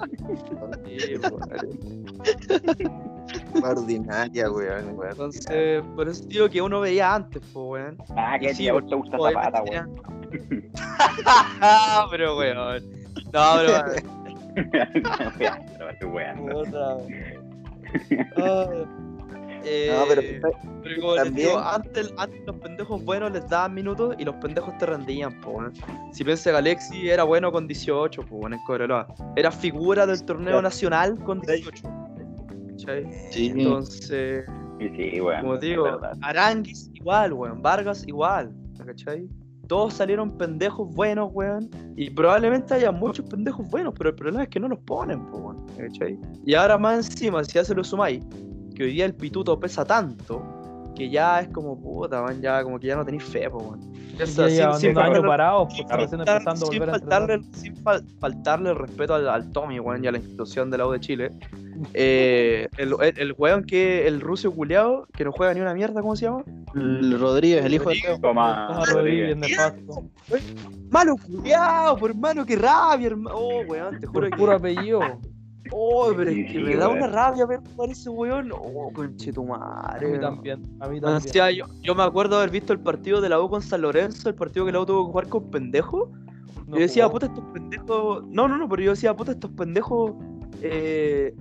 [3.53, 3.63] Weón.
[3.63, 4.97] Ordinaria, weón.
[4.97, 5.11] weón.
[5.11, 7.95] Entonces, por eso digo que uno veía antes, po, weón.
[8.17, 10.01] Ah, que Sí, vos te gusta Zapata, weón.
[11.61, 12.83] Ah, pero weón.
[13.31, 13.83] No, pero.
[15.37, 16.37] Pero estoy weón.
[16.47, 16.97] Puta.
[16.97, 16.97] Ah,
[18.11, 20.21] eh, No, pero
[20.83, 24.35] pero como les también- digo, antes, antes los pendejos buenos les daban minutos y los
[24.35, 25.61] pendejos te rendían, po.
[26.13, 29.07] Si piensa que Alexi era bueno con 18, pues bueno, en Cobreloa.
[29.35, 30.61] Era figura del torneo Ya.
[30.61, 31.83] nacional con 18.
[32.71, 33.05] ¿Cachai?
[33.31, 33.47] Sí.
[33.55, 34.45] Entonces,
[34.79, 35.99] sí, como digo.
[36.21, 37.61] Aranguis igual, weón.
[37.61, 38.53] Vargas igual,
[38.85, 39.27] ¿cachai?
[39.69, 41.69] Todos salieron pendejos buenos, weón.
[41.95, 45.37] Y probablemente haya muchos pendejos buenos, pero el problema es que no los ponen, po,
[45.37, 45.65] weón.
[45.77, 46.17] ¿cachai?
[46.43, 48.25] Y ahora más encima, si ya se lo sumáis,
[48.75, 50.43] que hoy día el pituto pesa tanto,
[50.99, 53.75] que ya es como puta, man, ya como que ya no tenéis fe, po,
[54.51, 57.19] llevan sin- año faltarle- parado, pues sin faltar- a sin volver a entrenar.
[57.19, 60.77] faltarle, sin fal- faltarle el respeto al, al Tommy, weón, y a la institución de
[60.77, 61.31] la U de Chile.
[61.93, 66.01] Eh, el, el, el weón que, el ruso culiado, que no juega ni una mierda,
[66.01, 66.43] ¿cómo se llama?
[66.75, 68.19] El Rodríguez, el hijo de Teo.
[68.19, 70.03] Toma, Toma Rodríguez, nefasto.
[70.91, 73.37] Malo culiado, por hermano, qué rabia, hermano.
[73.37, 74.35] Oh, weón, te juro que.
[74.35, 74.99] puro apellido.
[75.71, 78.51] Oh, pero Sí, es que sí, me da una rabia ver jugar ese weón.
[78.51, 80.05] Oh, A conchetumare.
[80.05, 80.21] mí weón.
[80.21, 80.63] también.
[80.79, 81.33] A mí O también.
[81.33, 84.29] sea, yo, yo me acuerdo haber visto el partido de la U con San Lorenzo,
[84.29, 86.09] el partido que la U tuvo que jugar con pendejos.
[86.67, 87.13] No yo decía, jugó.
[87.19, 88.23] puta, estos pendejos.
[88.27, 90.13] No, no, no, pero yo decía, puta, estos pendejos.
[90.61, 91.33] eh,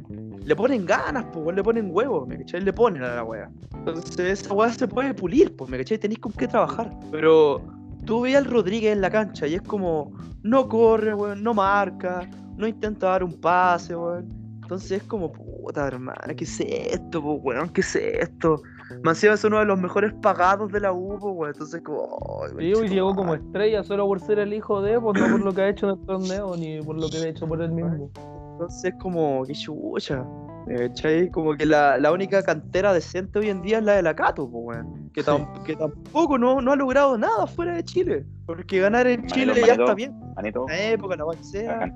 [0.44, 2.62] le ponen ganas, pues, le ponen huevos, ¿me cachai?
[2.62, 3.50] Le ponen a la wea.
[3.74, 5.98] Entonces, esa wea se puede pulir, pues, ¿me cachai?
[5.98, 6.90] Tenéis con qué trabajar.
[7.10, 7.60] Pero
[8.06, 12.26] tú veías al Rodríguez en la cancha y es como, no corre, weón, no marca,
[12.58, 14.28] no intenta dar un pase, weón.
[14.62, 17.70] Entonces es como, puta, hermano, ¿qué es esto, po, weón?
[17.70, 18.60] ¿Qué es esto?
[19.02, 21.52] Mancilla es uno de los mejores pagados de la U, po, weón.
[21.54, 22.06] Entonces, como,
[22.48, 22.88] Sí, hoy conchetumare.
[22.94, 25.68] llegó como estrella solo por ser el hijo de, pues no por lo que ha
[25.70, 28.10] hecho en el torneo, ni por lo que ha hecho por él mismo.
[28.52, 30.22] Entonces, como, qué chucha.
[30.66, 31.30] ¿me ¿Cachai?
[31.30, 34.50] Como que la, la única cantera decente hoy en día es la de la Cato,
[34.50, 35.08] po, weón.
[35.14, 38.26] Que, tam- que tampoco no, no ha logrado nada fuera de Chile.
[38.44, 39.82] Porque ganar en Manito, Chile ya manito.
[39.84, 40.20] está bien.
[40.36, 41.78] Manito, En la época, la cual sea.
[41.78, 41.92] Que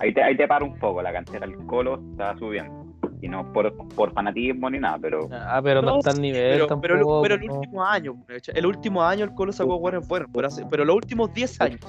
[0.00, 2.86] ahí te, ahí te paro un poco, la cantera del Colo está subiendo.
[3.20, 6.52] Y no por, por fanatismo ni nada, pero Ah, pero no, No, está al nivel
[6.52, 6.82] Pero, tampoco.
[6.94, 8.14] pero, pero el último año,
[8.54, 11.80] el último año el Colo sacó buenos buenos, pero, hace- pero los últimos 10 años,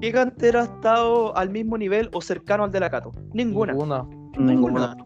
[0.00, 3.12] ¿qué cantera ha estado al mismo nivel o cercano al de la Cato?
[3.32, 3.72] Ninguna.
[3.72, 4.06] Ninguna.
[4.38, 4.96] Ninguna.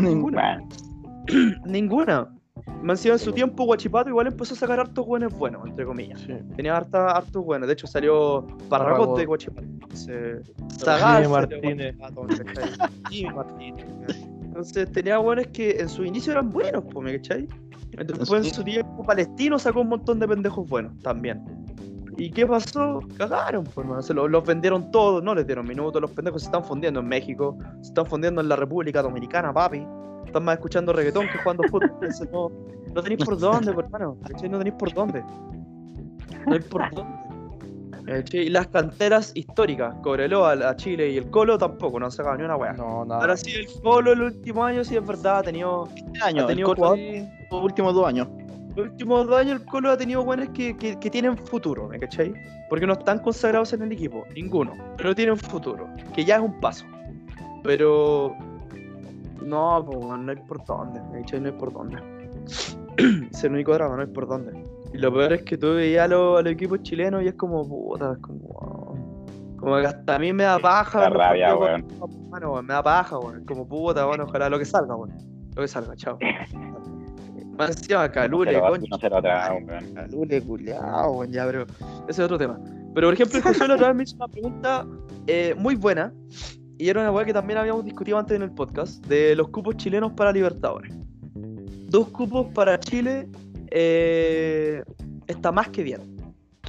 [0.00, 0.60] Ninguna.
[1.66, 2.28] Ninguna.
[2.82, 5.84] Me han sido en su tiempo Guachipato igual empezó a sacar hartos buenos buenos, entre
[5.84, 6.20] comillas.
[6.20, 6.34] Sí.
[6.56, 7.66] Tenía harta, hartos buenos.
[7.68, 9.18] De hecho salió Parragos.
[9.18, 9.66] de Guachipato.
[10.68, 11.96] Salió de Martínez.
[13.10, 13.86] Jimmy Martínez.
[14.42, 17.48] Entonces tenía buenos que en su inicio eran buenos, ¿me cachai?
[17.92, 21.42] Después en su tiempo Palestino sacó un montón de pendejos buenos también.
[22.18, 23.00] ¿Y qué pasó?
[23.18, 24.00] Cagaron, pues, hermano.
[24.02, 26.00] Se lo- los vendieron todos, no les dieron minutos.
[26.00, 29.86] Los pendejos se están fundiendo en México, se están fundiendo en la República Dominicana, papi.
[30.36, 31.90] Están más escuchando reggaetón que jugando fútbol.
[31.94, 32.52] Entonces no,
[32.94, 34.18] no tenéis por dónde, pues, hermano.
[34.20, 35.24] No tenéis por dónde.
[36.46, 38.26] No hay por dónde.
[38.32, 42.44] Y las canteras históricas, Cobreloa, la Chile y el Colo tampoco, no han sacado ni
[42.44, 42.74] una weá.
[42.74, 43.22] No, nada.
[43.22, 45.88] Ahora sí, el Colo el último año sí es verdad, ha tenido.
[45.96, 46.96] Este año, Ha el tenido Colo,
[47.50, 48.28] los últimos dos años.
[48.76, 51.98] Los últimos dos años el Colo ha tenido buenos que, que, que tienen futuro, ¿me
[51.98, 52.34] cachai?
[52.68, 54.74] Porque no están consagrados en el equipo, ninguno.
[54.98, 56.84] Pero tienen futuro, que ya es un paso.
[57.64, 58.36] Pero.
[59.42, 61.40] No, pues no hay por dónde, ¿me cachai?
[61.40, 61.96] No hay por dónde.
[63.30, 64.52] es el único drama, no hay por dónde.
[64.92, 67.34] Y lo peor es que tú veías a los, a los equipos chilenos y es
[67.34, 68.38] como, puta, es como.
[68.38, 69.56] wow.
[69.58, 71.08] Como que hasta a mí me da paja.
[71.08, 71.86] Los rabia, weón,
[72.66, 73.44] me da paja, weón.
[73.44, 75.12] Como puta, bueno, ojalá lo que salga, weón.
[75.54, 76.18] Lo que salga, chao.
[77.58, 78.86] Más encima, Calule, lo- concha.
[78.90, 79.94] no se lo trago, weón.
[79.94, 82.58] Calule, culiao, weón, ya, pero ese es otro tema.
[82.94, 84.86] Pero por ejemplo, el José la otra vez me hizo una pregunta
[85.26, 86.12] eh, muy buena.
[86.78, 89.04] Y era una weá que también habíamos discutido antes en el podcast.
[89.06, 90.92] De los cupos chilenos para Libertadores.
[91.88, 93.28] Dos cupos para Chile
[93.70, 94.82] eh,
[95.26, 96.00] está más que bien.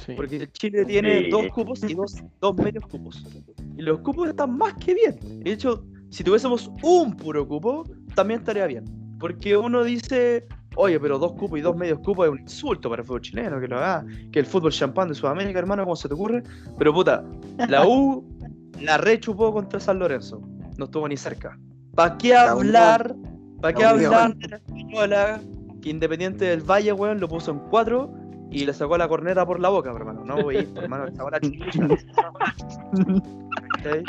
[0.04, 0.12] Sí.
[0.16, 1.30] Porque Chile tiene Sí.
[1.30, 3.24] dos cupos y dos, dos medios cupos.
[3.76, 5.16] Y los cupos están más que bien.
[5.42, 8.84] De hecho, si tuviésemos un puro cupo, también estaría bien.
[9.18, 13.02] Porque uno dice, oye, pero dos cupos y dos medios cupos es un insulto para
[13.02, 16.08] el fútbol chileno, que lo haga, que el fútbol champán de Sudamérica, hermano, ¿cómo se
[16.08, 16.42] te ocurre?
[16.78, 17.24] Pero puta,
[17.68, 18.24] la U
[18.80, 20.40] la rechupó contra San Lorenzo.
[20.76, 21.58] No estuvo ni cerca.
[21.94, 23.14] ¿Para qué hablar?
[23.60, 25.40] ¿Para qué hablar de la española?
[25.82, 28.12] Que Independiente del Valle, weón, lo puso en cuatro
[28.50, 30.24] y le sacó la corneta por la boca, hermano.
[30.24, 31.06] No, wey, hermano.
[33.76, 34.02] ¿Cachai?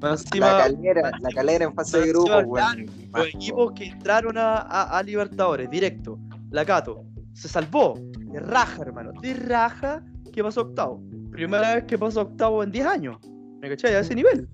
[0.00, 2.86] Más encima, La calera, la calera en fase de grupo, weón.
[3.14, 6.18] los equipos que entraron a, a- a Libertadores, directo,
[6.50, 7.94] la Cato, se salvó.
[8.32, 9.12] De raja, hermano.
[9.20, 10.02] De raja
[10.32, 11.00] que pasó octavo.
[11.30, 13.16] Primera vez que pasó octavo en 10 años.
[13.64, 13.94] ¿Me cachai?
[13.94, 14.46] A ese nivel.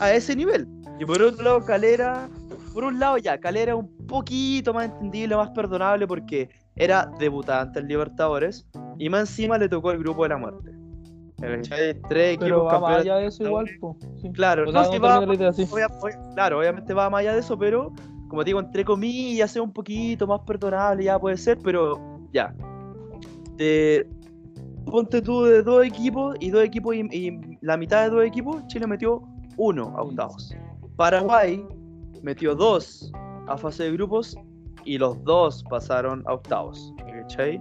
[0.00, 0.68] A ese nivel.
[0.98, 2.28] Y por otro lado, Calera.
[2.74, 7.88] Por un lado, ya, Calera un poquito más entendible, más perdonable porque era debutante en
[7.88, 8.66] Libertadores.
[8.98, 10.72] Y más encima le tocó el grupo de la muerte.
[11.38, 11.98] ¿Me cachai?
[12.06, 13.96] Tres equipos va más allá de eso igual, po.
[14.20, 14.30] Sí.
[14.32, 17.94] Claro, O sea, va- obvia- obvia- claro, obviamente va más allá de eso, pero
[18.28, 21.98] como te digo, entre comillas, sea un poquito más perdonable, ya puede ser, pero
[22.30, 22.54] ya.
[23.56, 24.06] De-
[24.90, 28.66] ponte tú de dos equipos y dos equipos y, y la mitad de dos equipos,
[28.66, 29.22] Chile metió
[29.56, 30.54] uno a octavos.
[30.96, 31.64] Paraguay
[32.22, 33.10] metió dos
[33.46, 34.36] a fase de grupos
[34.84, 36.92] y los dos pasaron a octavos.
[36.98, 37.60] ¿cachai?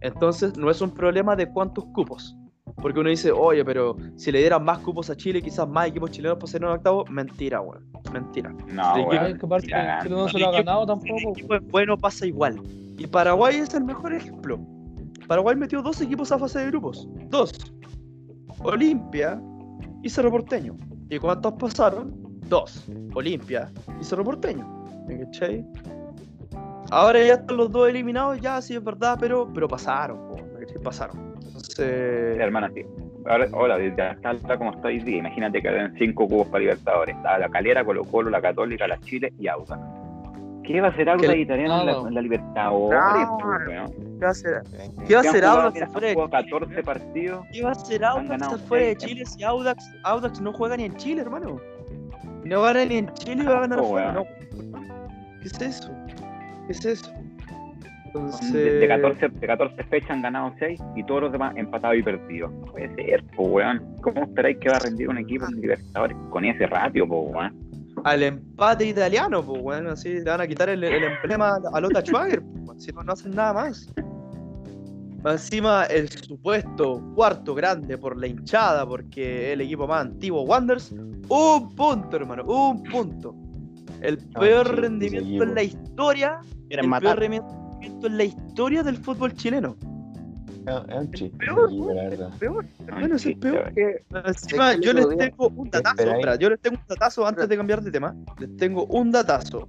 [0.00, 2.36] Entonces no es un problema de cuántos cupos.
[2.76, 6.10] Porque uno dice, oye, pero si le dieran más cupos a Chile, quizás más equipos
[6.10, 7.08] chilenos pasarían a octavos.
[7.08, 7.86] Mentira, weón.
[8.12, 8.54] Mentira.
[8.68, 9.38] No, weón.
[9.62, 11.20] Chile no se lo ha ganado tampoco.
[11.20, 12.60] El equipo es bueno, pasa igual.
[12.98, 14.58] Y Paraguay es el mejor ejemplo.
[15.26, 17.08] Paraguay metió dos equipos a fase de grupos.
[17.28, 17.52] Dos.
[18.60, 19.40] Olimpia
[20.02, 20.76] y Cerro Porteño.
[21.10, 22.14] ¿Y cuántos pasaron?
[22.48, 22.86] Dos.
[23.14, 23.70] Olimpia
[24.00, 24.66] y Cerro Porteño.
[25.06, 25.26] ¿Me?
[26.90, 30.20] Ahora ya están los dos eliminados, ya sí es verdad, pero, pero pasaron.
[30.82, 31.34] Pasaron.
[31.36, 32.38] Entonces.
[32.38, 32.82] Hermana, sí.
[33.52, 35.18] Hola, está, está como está hoy día.
[35.18, 37.16] Imagínate que habían cinco cubos para Libertadores.
[37.22, 40.03] La Calera, Colo Colo, la Católica, la Chile y Audax.
[40.66, 43.00] ¿Qué va a hacer Audax Que- italiano en la, en la Libertadores?
[43.28, 43.38] No.
[44.18, 44.62] ¿Qué va a hacer?
[45.06, 46.50] ¿Qué va a hacer Audax afuera han de jugado Chile?
[46.50, 47.46] 14 partidos.
[47.52, 48.96] ¿Qué va a hacer Han Audax ganado afuera de.
[48.96, 51.60] Chile si Audax, Audax no juega ni en Chile, hermano?
[52.44, 54.24] No gana ni en Chile y va a ganar Oh, afuera, no.
[55.40, 55.90] ¿Qué es eso?
[56.66, 57.12] ¿Qué es eso?
[58.06, 58.52] Entonces...
[58.52, 62.02] De, de 14, de 14 fechas han ganado 6 y todos los demás empatados y
[62.02, 62.52] perdidos.
[62.52, 63.82] No puede ser, po, weón.
[64.02, 67.52] ¿Cómo esperáis que va a rendir un equipo en Libertadores con ese ratio, po, weón?
[68.04, 72.00] Al empate italiano, pues bueno, así le van a quitar el, el emblema a Lota
[72.02, 73.90] Schwager, pues, si no, no hacen nada más.
[75.24, 80.92] Encima, el supuesto cuarto grande por la hinchada, porque es el equipo más antiguo, Wanderers,
[80.92, 83.34] un punto, hermano, un punto.
[84.02, 87.16] El Ah, peor rendimiento en la historia, el matar.
[87.16, 89.76] peor rendimiento en la historia del fútbol chileno.
[90.66, 91.36] Es un chiste.
[91.38, 92.30] Peor, la verdad.
[92.38, 93.72] Peor, hermano, es peor.
[93.74, 95.94] que- Encima, yo les tengo un datazo,
[96.40, 98.14] yo les tengo un datazo antes de cambiar de tema.
[98.38, 99.66] Les tengo un datazo.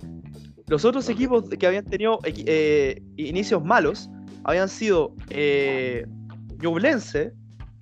[0.68, 4.10] Los otros equipos que habían tenido eh, inicios malos
[4.46, 6.06] habían sido eh,
[6.62, 7.34] Ñublense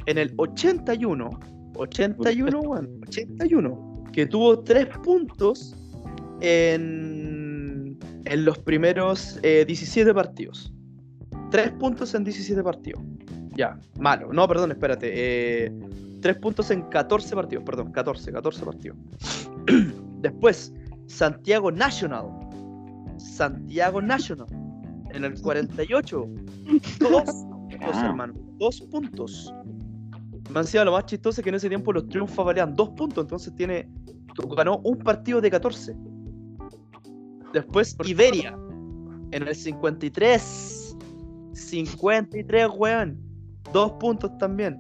[0.06, 1.30] en el 81,
[1.76, 5.74] 81, weón, 81, que tuvo 3 puntos
[6.42, 10.73] en, en los primeros eh, 17 partidos.
[11.54, 13.00] 3 puntos en 17 partidos.
[13.56, 14.34] Ya, malo.
[14.34, 15.12] No, perdón, espérate.
[15.14, 15.72] Eh,
[16.20, 18.98] 3 puntos en 14 partidos, perdón, 14, 14 partidos.
[20.22, 20.74] Después,
[21.06, 22.26] Santiago National.
[23.18, 24.48] Santiago National.
[25.12, 26.26] En el 48.
[27.00, 28.08] Dos puntos, Ah.
[28.08, 28.34] hermano.
[28.58, 29.54] Dos puntos.
[30.52, 32.90] Me han sido lo más chistoso es que en ese tiempo los triunfos valían dos
[32.98, 33.88] puntos, entonces tiene.
[34.58, 35.96] Ganó un partido de 14.
[37.54, 38.58] Después, Iberia.
[39.30, 40.73] En el 53.
[41.54, 43.18] 53, weón.
[43.72, 44.80] Dos puntos también.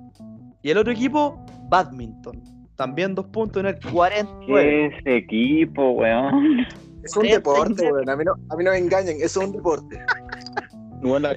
[0.61, 2.41] Y el otro equipo, badminton.
[2.75, 4.45] También dos puntos en el 49.
[4.45, 6.65] ¿Qué es ese equipo, weón?
[7.03, 8.09] Es un deporte, weón.
[8.09, 9.99] A mí, no, a mí no me engañen, es un deporte.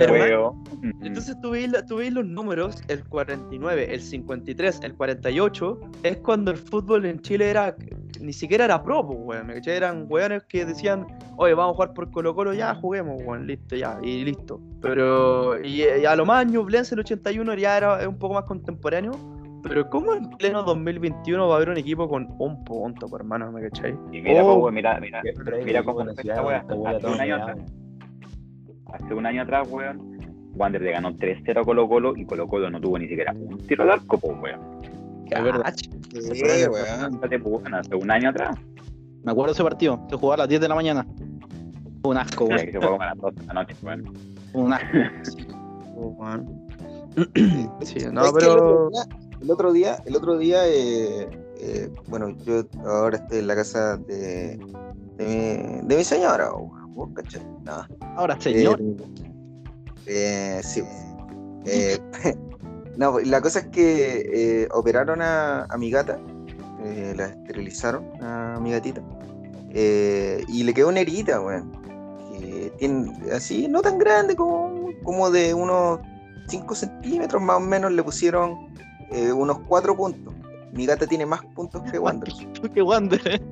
[0.04, 0.50] Hermano.
[0.82, 0.94] Weón.
[1.02, 6.16] Entonces tú veis, la- tú veis los números, el 49, el 53, el 48, es
[6.18, 7.74] cuando el fútbol en Chile era,
[8.20, 9.50] ni siquiera era pro, pues, weón.
[9.66, 11.06] Eran weones que decían,
[11.36, 14.60] oye, vamos a jugar por Colo Colo, ya juguemos, weón, listo, ya, y listo.
[14.80, 19.12] Pero, y, y a lo más Ñublense el 81 ya era un poco más contemporáneo,
[19.62, 23.50] pero ¿cómo en pleno 2021 va a haber un equipo con un punto, pues, hermano,
[23.50, 23.96] me cachai?
[24.12, 24.54] Y mira, Oh.
[24.54, 25.22] po, weón, mira, mira.
[25.64, 26.22] Mira cómo está
[28.92, 29.68] Hace un año atrás.
[29.70, 30.16] Weón,
[30.54, 33.58] Wander le ganó 3-0 a Colo Colo y Colo Colo no tuvo ni siquiera un
[33.66, 34.60] tiro de arco, pues, weón.
[35.26, 35.74] Es verdad.
[35.76, 37.74] Sí, weón.
[37.74, 38.56] Hace un año atrás.
[39.24, 40.06] Me acuerdo de ese partido.
[40.08, 41.06] Se jugaba a las 10 de la mañana.
[42.04, 42.60] Un asco, weón.
[42.60, 44.12] que se fue como a las 2 de la noche, weón.
[44.52, 44.86] Un asco.
[45.98, 46.14] Oh.
[47.82, 48.90] Sí, ¿Sabes no, pero...
[49.40, 53.38] El otro día, el otro día, el otro día, eh, eh, bueno, yo ahora estoy
[53.38, 54.58] en la casa de,
[55.16, 57.42] de, mi, de mi señora, weón, vos, ¿cachai?
[57.62, 57.88] Nada.
[58.16, 58.80] Ahora, señor.
[58.80, 58.96] Eh,
[60.06, 60.82] eh, sí.
[61.66, 61.98] Eh,
[62.96, 66.18] no, la cosa es que operaron a, a mi gata,
[67.14, 69.02] la esterilizaron a mi gatita,
[69.72, 71.70] y le quedó una herida, weón.
[72.32, 76.00] que tiene así, no tan grande, como, como de unos
[76.48, 78.56] 5 centímetros más o menos, le pusieron
[79.34, 80.34] unos 4 puntos.
[80.72, 82.32] Mi gata tiene más puntos que Wander.
[82.72, 83.42] Qué Wander.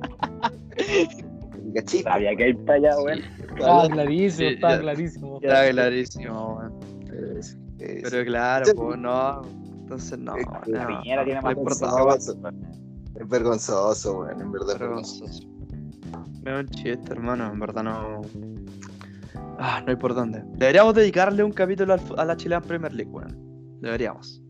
[1.75, 2.01] ¿cachai?
[2.01, 3.19] Sabía que ir para allá, weón.
[3.49, 5.39] Estaba clarísimo, estaba clarísimo.
[5.41, 6.79] Era clarísimo, weón.
[7.77, 9.41] Pero claro, pues no.
[9.81, 10.35] Entonces no.
[10.65, 12.55] La Piñera tiene más weón.
[13.15, 14.73] Es vergonzoso, weón, en verdad.
[14.73, 15.47] es vergonzoso.
[15.47, 15.55] Vergonzoso.
[16.45, 17.51] Es un chiste, hermano.
[17.51, 18.21] En verdad no.
[19.57, 20.43] Ah, no hay por dónde.
[20.57, 23.79] Deberíamos dedicarle un capítulo a la Chilean Premier League, weón.
[23.81, 24.44] Deberíamos.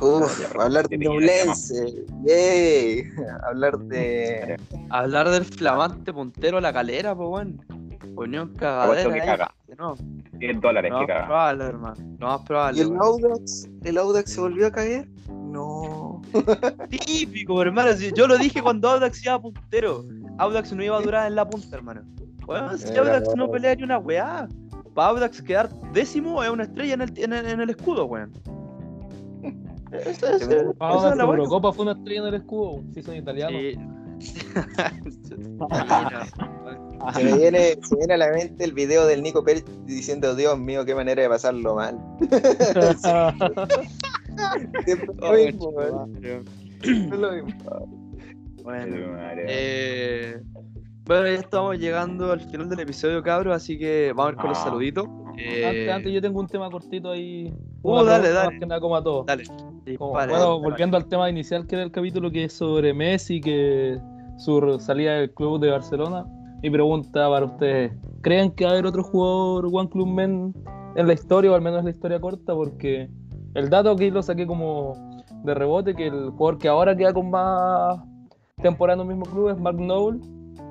[0.00, 3.04] Uf, hablar de Ñublense, yay.
[3.48, 4.56] hablar de.
[4.90, 7.60] Hablar del flamante puntero La Calera, pues, weón.
[8.16, 9.12] Unión cagadera.
[9.12, 9.54] que caga.
[9.78, 9.94] No,
[10.32, 11.26] 10 dólares no que más caga.
[11.26, 11.96] probable, hermano.
[12.18, 12.80] No más ¿Y probable.
[12.82, 13.02] el weón.
[13.02, 13.68] Audax?
[13.84, 15.08] ¿El Audax se volvió a caer?
[15.28, 16.20] No.
[16.90, 17.90] Típico, hermano.
[18.14, 20.04] yo lo dije cuando Audax iba puntero.
[20.38, 22.02] Audax no iba a durar en la punta, hermano.
[22.46, 23.50] Weón, si Era Audax no bueno.
[23.52, 24.48] pelea ni una weá.
[24.94, 28.32] Para Audax quedar décimo es una estrella en el, en el, en el escudo, weón.
[29.92, 31.24] Eso, eso- eso Ahora es la.
[31.24, 33.60] Eurocopa fue una estrella en el escudo, si son italianos.
[33.60, 33.78] Sí.
[37.14, 40.58] Se me, viene, se viene a la mente el video del Nico Pérez diciendo, Dios
[40.58, 41.96] mío, qué manera de pasarlo mal.
[45.36, 45.72] Mismo.
[48.64, 48.96] Bueno,
[49.48, 50.42] eh,
[51.06, 54.58] ya estamos llegando al final del episodio, cabros, así que vamos a ir con los
[54.58, 54.64] Ah.
[54.64, 55.06] saluditos.
[55.38, 57.52] Eh, antes, antes yo tengo un tema cortito ahí.
[57.82, 58.50] Uh, dale, dale.
[58.50, 59.26] Más que nada como a todos.
[59.26, 59.44] Dale,
[59.96, 63.98] Como- bueno, volviendo al tema inicial que era el capítulo que es sobre Messi, que
[64.36, 66.24] su salida del club de Barcelona.
[66.62, 70.52] Mi pregunta para ustedes, ¿creen que va a haber otro jugador One Club Men
[70.96, 72.52] en la historia o al menos en la historia corta?
[72.52, 73.08] Porque
[73.54, 74.92] el dato aquí lo saqué como
[75.44, 78.00] de rebote, que el jugador que ahora queda con más
[78.60, 80.18] temporada en el mismo club es Mark Noble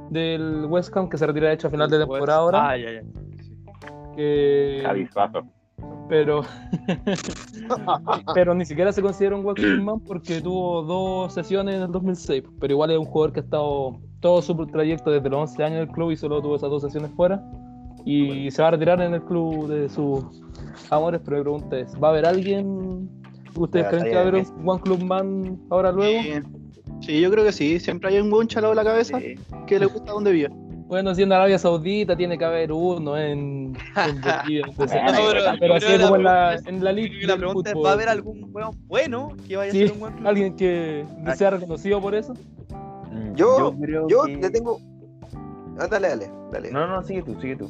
[0.09, 2.69] del West Ham, que se retira de hecho a final de temporada ahora.
[2.69, 3.01] Ah, ya, ya.
[4.17, 5.07] Que-
[6.09, 6.41] pero
[8.33, 12.43] pero ni siquiera se considera un Walking Man porque tuvo dos sesiones en el 2006
[12.59, 15.79] pero igual es un jugador que ha estado todo su trayecto desde los 11 años
[15.79, 17.41] del club y solo tuvo esas dos sesiones fuera
[18.05, 20.23] y se va a retirar en el club de sus
[20.89, 23.09] amores pero mi pregunta es ¿va a haber alguien
[23.55, 26.21] ustedes creen que va a haber un One Club Man ahora luego?
[26.21, 26.33] Sí.
[26.99, 27.79] Sí, yo creo que sí.
[27.79, 29.35] Siempre hay un buen chalado en la cabeza Sí.
[29.67, 30.49] que le gusta donde vive.
[30.87, 35.31] Bueno, si en Arabia Saudita tiene que haber uno en, en Bolivia, entonces- Bueno, pero,
[35.33, 37.27] pero- pero yo así que como la en la, pregunta es- en la Yo liga
[37.27, 37.75] la pregunta es.
[37.75, 40.27] ¿va a haber algún weón bueno que vaya Sí, a ser un buen club?
[40.27, 41.05] alguien que
[41.35, 42.33] sea reconocido por eso.
[43.35, 44.79] Yo, creo yo que- le tengo.
[45.79, 46.71] Ah, dale, dale, dale.
[46.71, 47.69] No, no, sigue tú, sigue tú.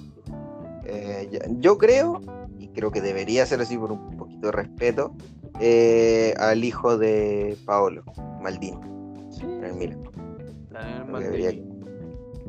[0.86, 2.22] Eh, ya- yo creo,
[2.60, 5.14] y creo que debería ser así por un poquito de respeto,
[5.60, 8.04] eh, al hijo de Paolo,
[8.42, 8.78] Maldini,
[9.42, 10.00] en el Milan.
[10.72, 11.04] La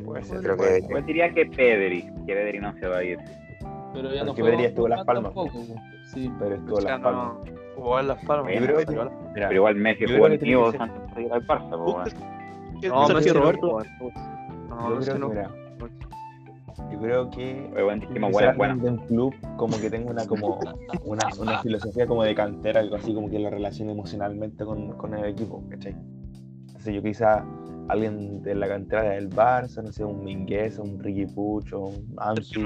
[0.09, 0.41] Puede ser.
[0.41, 0.87] Creo que-.
[0.89, 3.19] Yo diría que Pedri, que Pedri no se va a ir.
[3.95, 5.59] Pero ya no Porque Pedri estuvo en Las Palmas tampoco.
[6.13, 6.33] Sí.
[6.39, 7.35] Pero estuvo en las palmas.
[7.47, 8.47] no jugó en las palmas.
[8.53, 11.47] Pero- creo que- pero- Mira, Pero igual Messi jugó en ser- antes de ir al
[11.47, 11.71] Barça.
[11.71, 13.79] No, Sergio Messi no Roberto.
[14.69, 15.51] No, yo Messi creo no que, mira,
[16.91, 20.59] yo creo que de un club como que tenga una como
[21.05, 25.15] una, una filosofía como de cantera, algo así como que lo relacione emocionalmente con, con
[25.15, 25.95] el equipo, ¿cachai?
[26.67, 27.45] Entonces yo quizá
[27.89, 32.61] alguien de la cantera del Barça, no sé, un Mingueza, un Ricky Pucho, un Ansu,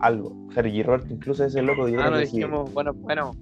[0.00, 0.34] algo.
[0.54, 2.36] Sergi Roberto, incluso ese loco, yo Ah, no sí.
[2.38, 3.32] dijimos, bueno, bueno.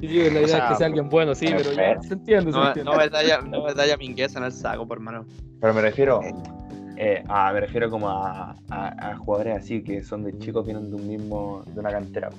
[0.00, 2.52] Sí, la idea O sea, es que sea alguien bueno, sí, pero ya se entiende,
[2.52, 2.90] se No, entiende.
[2.90, 5.26] no me talla, no me talla mingueza en el saco, por mano.
[5.60, 6.20] Pero me refiero,
[6.96, 10.90] eh, a, me refiero como a, a- a jugadores así que son de chicos, vienen
[10.90, 12.30] de un mismo, de una cantera,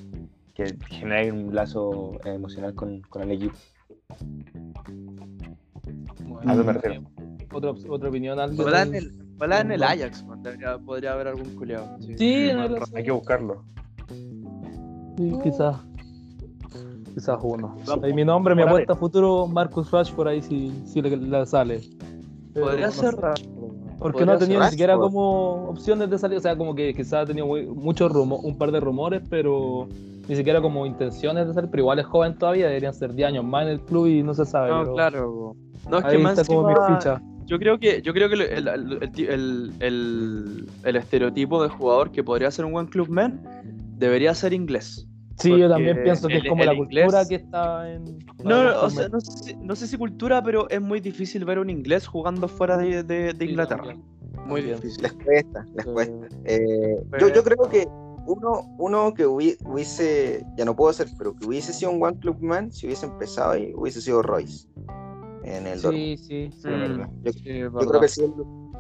[0.54, 3.56] que generan un lazo eh, emocional con, con el equipo.
[6.26, 7.02] Bueno, A eso me refiero.
[7.54, 8.62] Otra, otra opinión, alguien.
[8.62, 11.98] Ojalá en el, ojalá en el Ajax, man, debería- podría haber algún culiado.
[12.18, 12.50] Sí.
[12.94, 13.64] Hay que buscarlo.
[15.18, 15.76] Sí, quizás.
[17.14, 17.76] Quizás uno.
[18.04, 21.82] Ahí mi nombre, mi apuesta futuro, Marcus Rush, por ahí si, si le, le sale.
[22.54, 23.16] Pero Podría no ser.
[24.00, 26.38] Porque no ha tenido ni siquiera como opciones de salir.
[26.38, 29.88] O sea, como que quizás ha tenido muy- muchos rumo- un par de rumores, pero
[30.30, 31.72] ni siquiera como intenciones de salir.
[31.72, 34.36] Pero igual es joven todavía, deberían ser 10 años más en el club y no
[34.36, 34.70] se sabe.
[34.70, 35.56] No, pero claro.
[35.90, 37.20] No, es que Ahí más está como mi ficha.
[37.48, 42.12] Yo creo que, yo creo que el, el, el, el- el- el estereotipo de jugador
[42.12, 43.42] que podría ser un buen clubman
[43.98, 45.08] debería ser inglés.
[45.40, 48.04] Sí, yo también pienso que el- es como la inglés- cultura que está en.
[48.44, 51.46] No, no, o sea, no, sé, si- no sé si cultura, pero es muy difícil
[51.46, 53.96] ver un inglés jugando fuera de, de- de Sí, Inglaterra.
[54.46, 55.04] Muy difícil.
[55.04, 56.28] Les cuesta, les cuesta.
[56.46, 57.88] Eh, yo, yo creo que
[58.26, 62.18] uno, uno que hubi- hubiese, ya no puedo ser, pero que hubiese sido un One
[62.20, 64.68] Club Man, si hubiese empezado ahí, hubiese sido Royce
[65.48, 66.18] en el Dortmund.
[66.18, 66.68] Sí, sí, sí.
[66.68, 67.10] Mm, verdad.
[67.24, 67.40] Yo- sí,
[67.88, 68.34] creo que si él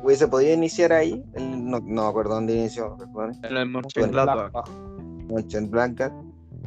[0.04, 4.52] hubiese podido iniciar ahí, él no, no acuerdo dónde inició, recuerden, En Mönchengladbach.
[5.30, 6.12] Mönchengladbach,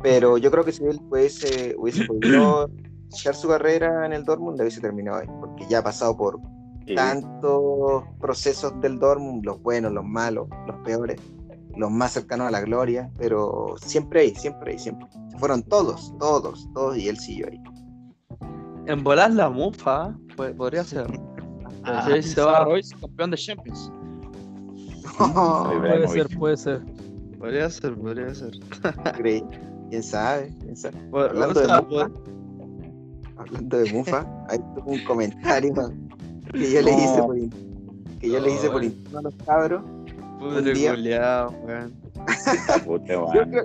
[0.02, 2.68] pero yo creo que si él hubiese, hubiese podido
[3.10, 6.40] iniciar su carrera en el Dortmund, le hubiese terminado ahí, porque ya ha pasado por
[6.86, 6.94] Sí.
[6.96, 11.20] tantos procesos del Dortmund, los buenos, los malos, los peores,
[11.76, 15.06] los más cercanos a la gloria, pero siempre ahí, siempre ahí, siempre.
[15.30, 17.62] Se fueron todos, todos, todos, y él siguió ahí.
[18.86, 21.06] En volar la mufa, pues, podría ser.
[21.84, 23.92] Ah, Sí, se va a Royce, campeón de Champions.
[25.18, 26.82] Puede ser, puede ser.
[27.38, 28.52] Podría ser, podría ser.
[29.16, 29.42] Creí.
[29.88, 30.52] ¿Quién sabe?
[30.60, 30.96] ¿Quién sabe?
[31.10, 32.10] Bueno, Hablando de Mufa,
[33.36, 35.74] hablando de Mufa, ahí tuvo un comentario
[36.52, 37.36] que yo le hice por
[38.20, 39.82] que yo le hice por interno a los cabros.
[40.38, 41.54] Putre día- culiao,
[43.34, 43.64] Yo creo,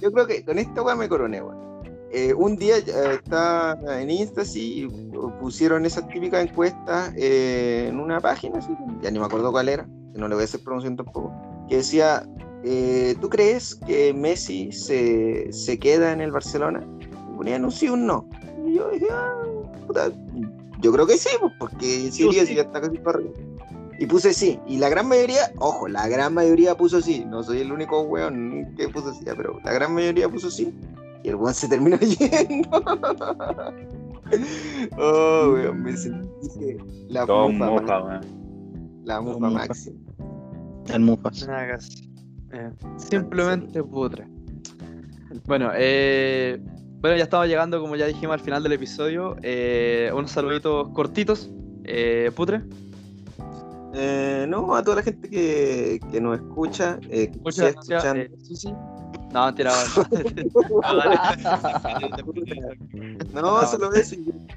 [0.00, 1.58] yo creo que con esta weá me coroné, weón.
[2.16, 4.88] Eh, un día eh, estaba en Insta así, y
[5.40, 8.70] pusieron esas típicas encuestas eh, en una página, así,
[9.02, 11.32] ya ni me acuerdo cuál era, que no le voy a hacer promoción tampoco,
[11.68, 12.24] que decía,
[12.62, 16.86] eh, ¿tú crees que Messi se, se queda en el Barcelona?
[17.00, 18.28] Y ponían un sí o un no.
[18.64, 19.42] Y yo dije, ah,
[19.88, 20.12] puta,
[20.82, 22.46] yo creo que sí, pues, porque iría, sí.
[22.46, 23.34] si ya está casi para arriba.
[23.98, 27.60] Y puse sí, y la gran mayoría, ojo, la gran mayoría puso sí, no soy
[27.60, 30.72] el único weón que puso sí, pero la gran mayoría puso sí,
[31.24, 32.68] y el weón se terminó yendo.
[34.98, 36.76] oh, weón, me sentí dije,
[37.08, 37.70] la Todo mufa,
[38.02, 38.20] weón.
[39.04, 39.50] la mufa mufa.
[39.50, 39.96] máxima.
[40.92, 41.46] El Mufas.
[41.48, 42.04] Nada que hacer.
[42.52, 44.26] Eh, simplemente putre.
[45.46, 46.60] Bueno, eh,
[47.00, 49.36] bueno, ya estamos llegando, como ya dijimos, al final del episodio.
[49.42, 51.50] Eh, unos saluditos cortitos.
[51.84, 52.60] Eh, putre.
[53.94, 58.04] Eh, no, a toda la gente que, que nos escucha, eh, que Muchas sigue gracias.
[58.04, 58.22] escuchando.
[58.22, 58.74] Eh, Susi.
[59.34, 59.72] No, mentira.
[59.72, 59.82] no,
[63.34, 64.14] No, solo eso,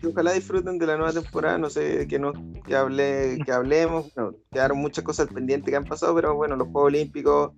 [0.08, 2.32] ojalá disfruten de la nueva temporada, no sé, que, no,
[2.64, 6.68] que, hable, que hablemos, bueno, quedaron muchas cosas pendientes que han pasado, pero bueno, los
[6.68, 7.54] Juegos Olímpicos,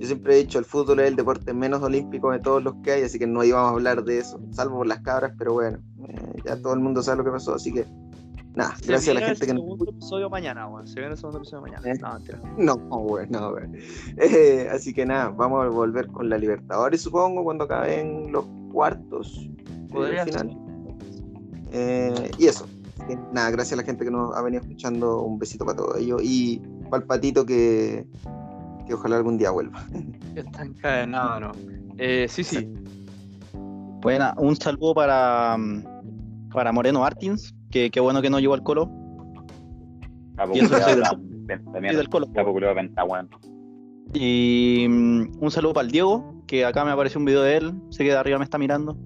[0.00, 2.90] yo siempre he dicho, el fútbol es el deporte menos olímpico de todos los que
[2.90, 5.78] hay, así que no íbamos a hablar de eso, salvo por las cabras, pero bueno,
[6.08, 7.86] eh, ya todo el mundo sabe lo que pasó, así que
[8.54, 10.86] nada, Se gracias a la viene gente que el nos segundo episodio mañana, weón.
[10.86, 11.90] Se viene el segundo episodio mañana.
[11.90, 11.98] Eh.
[12.00, 12.40] No, mentira.
[12.58, 13.64] No, güey, no, güey.
[14.18, 19.36] Eh, así que nada, vamos a volver con la Libertadores, supongo, cuando acaben los cuartos.
[19.38, 20.48] eh, Podría final.
[20.48, 20.58] ser.
[21.72, 22.66] Eh, y eso.
[22.98, 25.22] Así que, nada, gracias a la gente que nos ha venido escuchando.
[25.22, 26.20] Un besito para todos ellos.
[26.22, 26.60] Y
[26.90, 28.06] para el patito que,
[28.86, 29.84] que ojalá algún día vuelva.
[30.36, 31.52] Está encadenado, ¿no?
[31.98, 32.68] Eh, sí, sí.
[34.00, 38.62] Buena, un saludo para, mm, para Moreno Martins, que qué bueno que no llegó al
[38.62, 38.88] colo.
[40.52, 42.28] Y eso del- colo.
[44.12, 47.74] Y mm, un saludo para el Diego, que acá me apareció un video de él,
[47.90, 48.96] sé que de arriba me está mirando.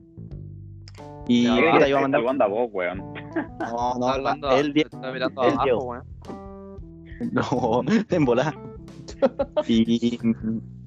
[1.26, 2.20] Y Ya, puta, ¿Qué iba a mandar.
[2.24, 2.98] onda vos, weón?
[2.98, 5.84] No, no, hablando, él, está mirando él abajo, Diego.
[5.84, 6.04] weón.
[7.32, 8.54] No, en volada.
[9.66, 10.18] Y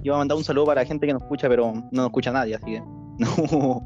[0.03, 2.31] iba a mandar un saludo para la gente que nos escucha, pero no nos escucha
[2.31, 2.79] nadie, así que.
[3.19, 3.85] No.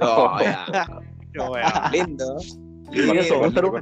[0.00, 0.86] Oh, ya.
[1.32, 1.66] Pero, weón.
[1.92, 2.36] Lindo.
[2.92, 3.78] Y eso, un saludo.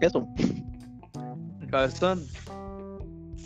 [0.00, 0.26] Eso.
[1.70, 2.20] Cabezón.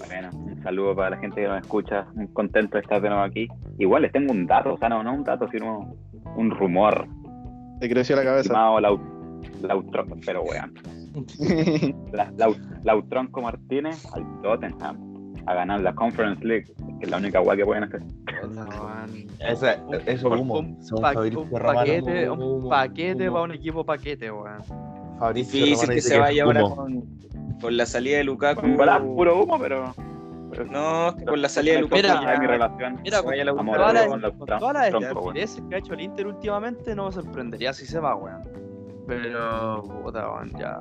[0.08, 2.06] Bueno, un saludo para la gente que nos escucha.
[2.14, 3.46] Muy contento de estar de nuevo aquí.
[3.78, 5.94] Igual les tengo un dato, o sea, no, no un dato, sino
[6.36, 7.06] un rumor.
[7.80, 8.52] Te creció la cabeza.
[8.52, 9.00] Llamado Lau,
[9.62, 10.74] Lautron, pero weón.
[12.12, 16.72] La- Lau- Lautronco Martínez al Tottenham a ganar la Conference League.
[17.04, 18.02] Que es la única weá que pueden hacer.
[20.06, 20.54] Eso un- humo.
[20.58, 23.32] un pa- un paquete, humo, un paquete humo.
[23.32, 24.62] para un equipo paquete, weón.
[25.34, 27.04] Difícil Romano que se vaya es ahora con,
[27.60, 28.62] con la salida de Lukaku.
[28.76, 29.94] Verdad, puro humo, pero.
[30.50, 33.00] pero No, es que con la salida de Lukaku Mira, ya mi relación.
[33.02, 34.30] Mira, con, vaya la con todas las- con la-
[34.90, 38.42] con estupideces que ha hecho el Inter últimamente, no me sorprendería si se va, weón.
[39.06, 40.78] Pero, puta, weón, ya.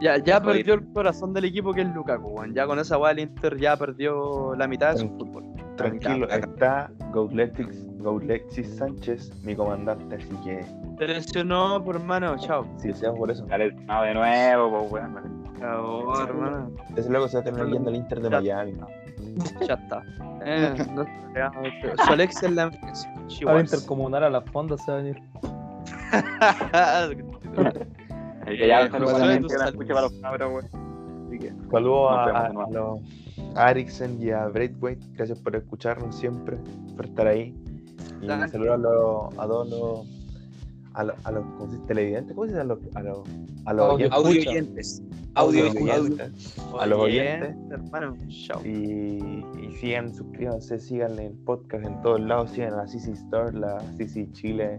[0.00, 2.54] Ya, ya perdió el corazón del equipo que es Lukaku, weón.
[2.54, 5.44] Ya con esa weá el Inter ya perdió la mitad de su fútbol.
[5.76, 10.64] Tranquilo, está Goutlexis, Goutlexis Sánchez, mi comandante, así que
[10.98, 12.66] Te lesionó, por hermano, chao.
[12.78, 13.46] si sea por eso.
[13.46, 15.44] Lesionado de nuevo, pues, weón.
[15.58, 16.70] Chao, hermano.
[16.90, 18.40] Desde luego se va a terminar yendo al Inter de Ya.
[18.40, 18.74] Miami.
[19.66, 20.02] Ya está.
[20.44, 21.52] Eh, no te creas,
[21.82, 22.70] pero Su Alex es la
[23.26, 23.64] Chihuahuas.
[23.64, 25.22] intercomunar a las fondas se va a venir.
[28.50, 29.94] Así que ya Eh, un saludo José, a la tú gente que la sal- escucha
[29.94, 31.26] para los cabros, weón.
[31.26, 31.52] Así que.
[31.70, 33.00] Saludos a, los
[33.56, 33.72] a
[34.20, 36.58] y a Braithwaite, gracias por escucharnos siempre,
[36.96, 37.54] por estar ahí.
[38.20, 40.06] Y saludos a, los, a todos los,
[40.94, 41.86] a los, a los ¿cómo se dice?
[41.86, 42.60] televidentes, ¿cómo se dice?
[42.60, 43.18] A los, a los,
[43.66, 44.08] a los Audio.
[44.12, 44.46] oyentes.
[44.48, 45.02] Oyentes.
[45.34, 46.58] Audio Audio oyentes.
[46.78, 47.56] a los oyentes.
[47.70, 48.16] Hermano.
[48.64, 53.56] Y, y sigan, suscríbanse, sigan el podcast en todos lados, sigan a la CC Store,
[53.56, 54.78] la CC Chile,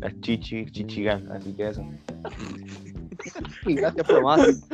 [0.00, 1.84] la Chichi, Chichigan, así que eso.
[3.66, 4.68] Gracias por más.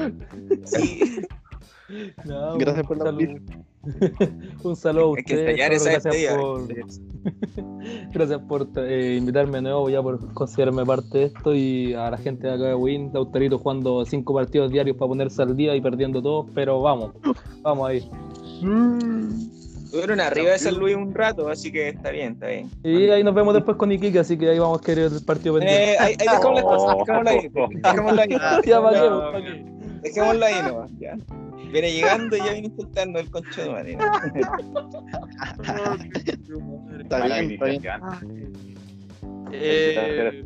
[0.64, 1.22] Sí,
[2.24, 3.40] No, Gracias por la saludo.
[4.62, 5.72] Un saludo a hay que ustedes.
[5.72, 6.68] esa gracias por,
[8.12, 12.18] gracias por eh, invitarme de nuevo, ya por considerarme parte de esto y a la
[12.18, 15.80] gente de acá de Win, Lautarito jugando cinco partidos diarios para ponerse al día y
[15.80, 17.12] perdiendo todos, pero vamos,
[17.62, 18.10] vamos ahí.
[19.90, 22.70] Estuvieron arriba de San Luis un rato, así que está bien, está bien.
[22.84, 25.58] Y ahí nos vemos después con Iquique, así que ahí vamos a querer el partido
[25.58, 25.94] pendiente.
[25.94, 28.28] Eh, ahí, ahí dejamos la cosa, dejémoslo ahí.
[28.62, 29.00] Dejémoslo
[29.34, 29.64] ahí.
[30.02, 31.16] Dejémoslo ahí nomás, ya.
[31.72, 33.98] Viene llegando y ya viene insultando el concho de madre.
[37.00, 37.82] Está bien, está bien.
[39.50, 40.44] Eh,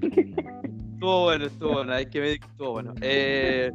[0.00, 1.92] estuvo bueno, estuvo bueno.
[1.92, 2.94] Hay que ver que estuvo bueno.
[3.00, 3.70] Eh,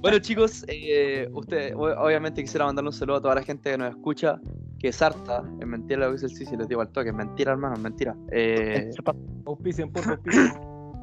[0.00, 3.90] bueno, chicos, eh, usted, obviamente quisiera mandarle un saludo a toda la gente que nos
[3.90, 4.40] escucha,
[4.78, 5.42] que es harta.
[5.60, 7.08] Es mentira lo que dice el Sisi, les digo al toque.
[7.08, 8.16] Es mentira, hermano, es mentira.
[8.30, 8.90] Eh,
[9.46, 10.52] Auspicien, por auspicien.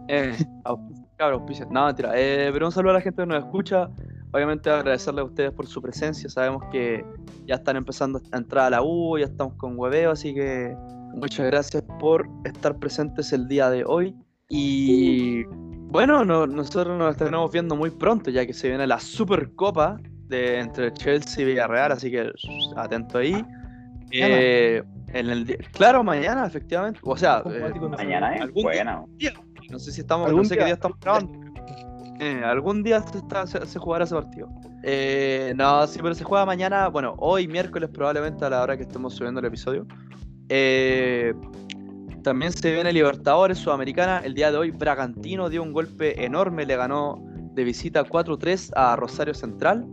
[0.08, 1.68] eh, auspicio, cabros, auspicio.
[1.72, 2.12] No, mentira.
[2.16, 3.90] Eh, pero un saludo a la gente que nos escucha.
[4.32, 6.30] Obviamente agradecerle a ustedes por su presencia.
[6.30, 7.06] Sabemos que
[7.46, 10.76] ya están empezando a entrar a la U, ya estamos con hueveo, así que
[11.14, 14.14] muchas gracias por estar presentes el día de hoy.
[14.50, 15.44] Y
[15.88, 19.98] bueno, no- nosotros nos estaremos viendo muy pronto, ya que se viene la Supercopa
[20.28, 22.32] de entre Chelsea y Villarreal, así que
[22.76, 23.44] atento ahí.
[24.12, 24.82] Eh,
[25.14, 27.00] en el claro, mañana, efectivamente.
[27.04, 29.04] O sea, eh, Mañana es algún buena.
[29.70, 30.66] no sé si estamos, ¿Algún no sé qué día?
[30.66, 31.32] día estamos grabando.
[32.20, 34.48] Eh, algún día se, está- se- se jugará ese partido.
[34.84, 38.84] Eh, no, sí, pero se juega mañana, bueno, hoy miércoles probablemente a la hora que
[38.84, 39.86] estemos subiendo el episodio.
[40.50, 41.34] Eh,
[42.26, 44.20] también se viene Libertadores Sudamericana.
[44.24, 47.24] El día de hoy Bragantino dio un golpe enorme, le ganó
[47.54, 49.86] de visita 4-3 a Rosario Central.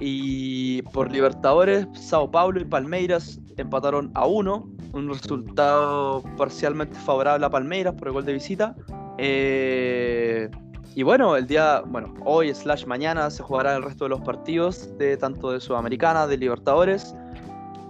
[0.00, 4.68] Y por Libertadores, Sao Paulo y Palmeiras empataron a 1.
[4.92, 8.74] Un resultado parcialmente favorable a Palmeiras por el gol de visita.
[9.16, 10.50] Eh,
[10.96, 14.98] y bueno, el día, bueno, hoy slash mañana se jugará el resto de los partidos,
[14.98, 17.14] de tanto de Sudamericana, de Libertadores.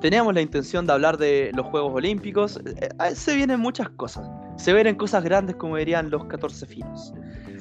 [0.00, 2.60] Teníamos la intención de hablar de los Juegos Olímpicos.
[2.64, 4.28] Eh, eh, se vienen muchas cosas.
[4.56, 7.12] Se vienen cosas grandes, como dirían los 14 finos.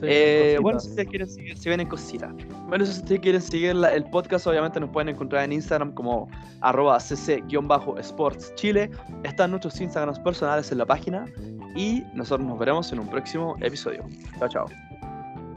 [0.03, 2.31] Eh, bueno, si ustedes quieren seguir, si vienen cositas.
[2.67, 6.29] Bueno, si ustedes quieren seguir la- el podcast, obviamente nos pueden encontrar en Instagram como
[6.61, 8.91] arroba cc-sports chile.
[9.23, 11.25] Están nuestros Instagrams personales en la página.
[11.75, 14.03] Y nosotros nos veremos en un próximo episodio.
[14.39, 14.65] Chao, chao.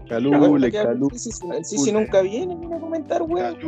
[0.09, 1.15] Calule, El calule.
[1.15, 3.59] El Sisi nunca viene a comentar, weón.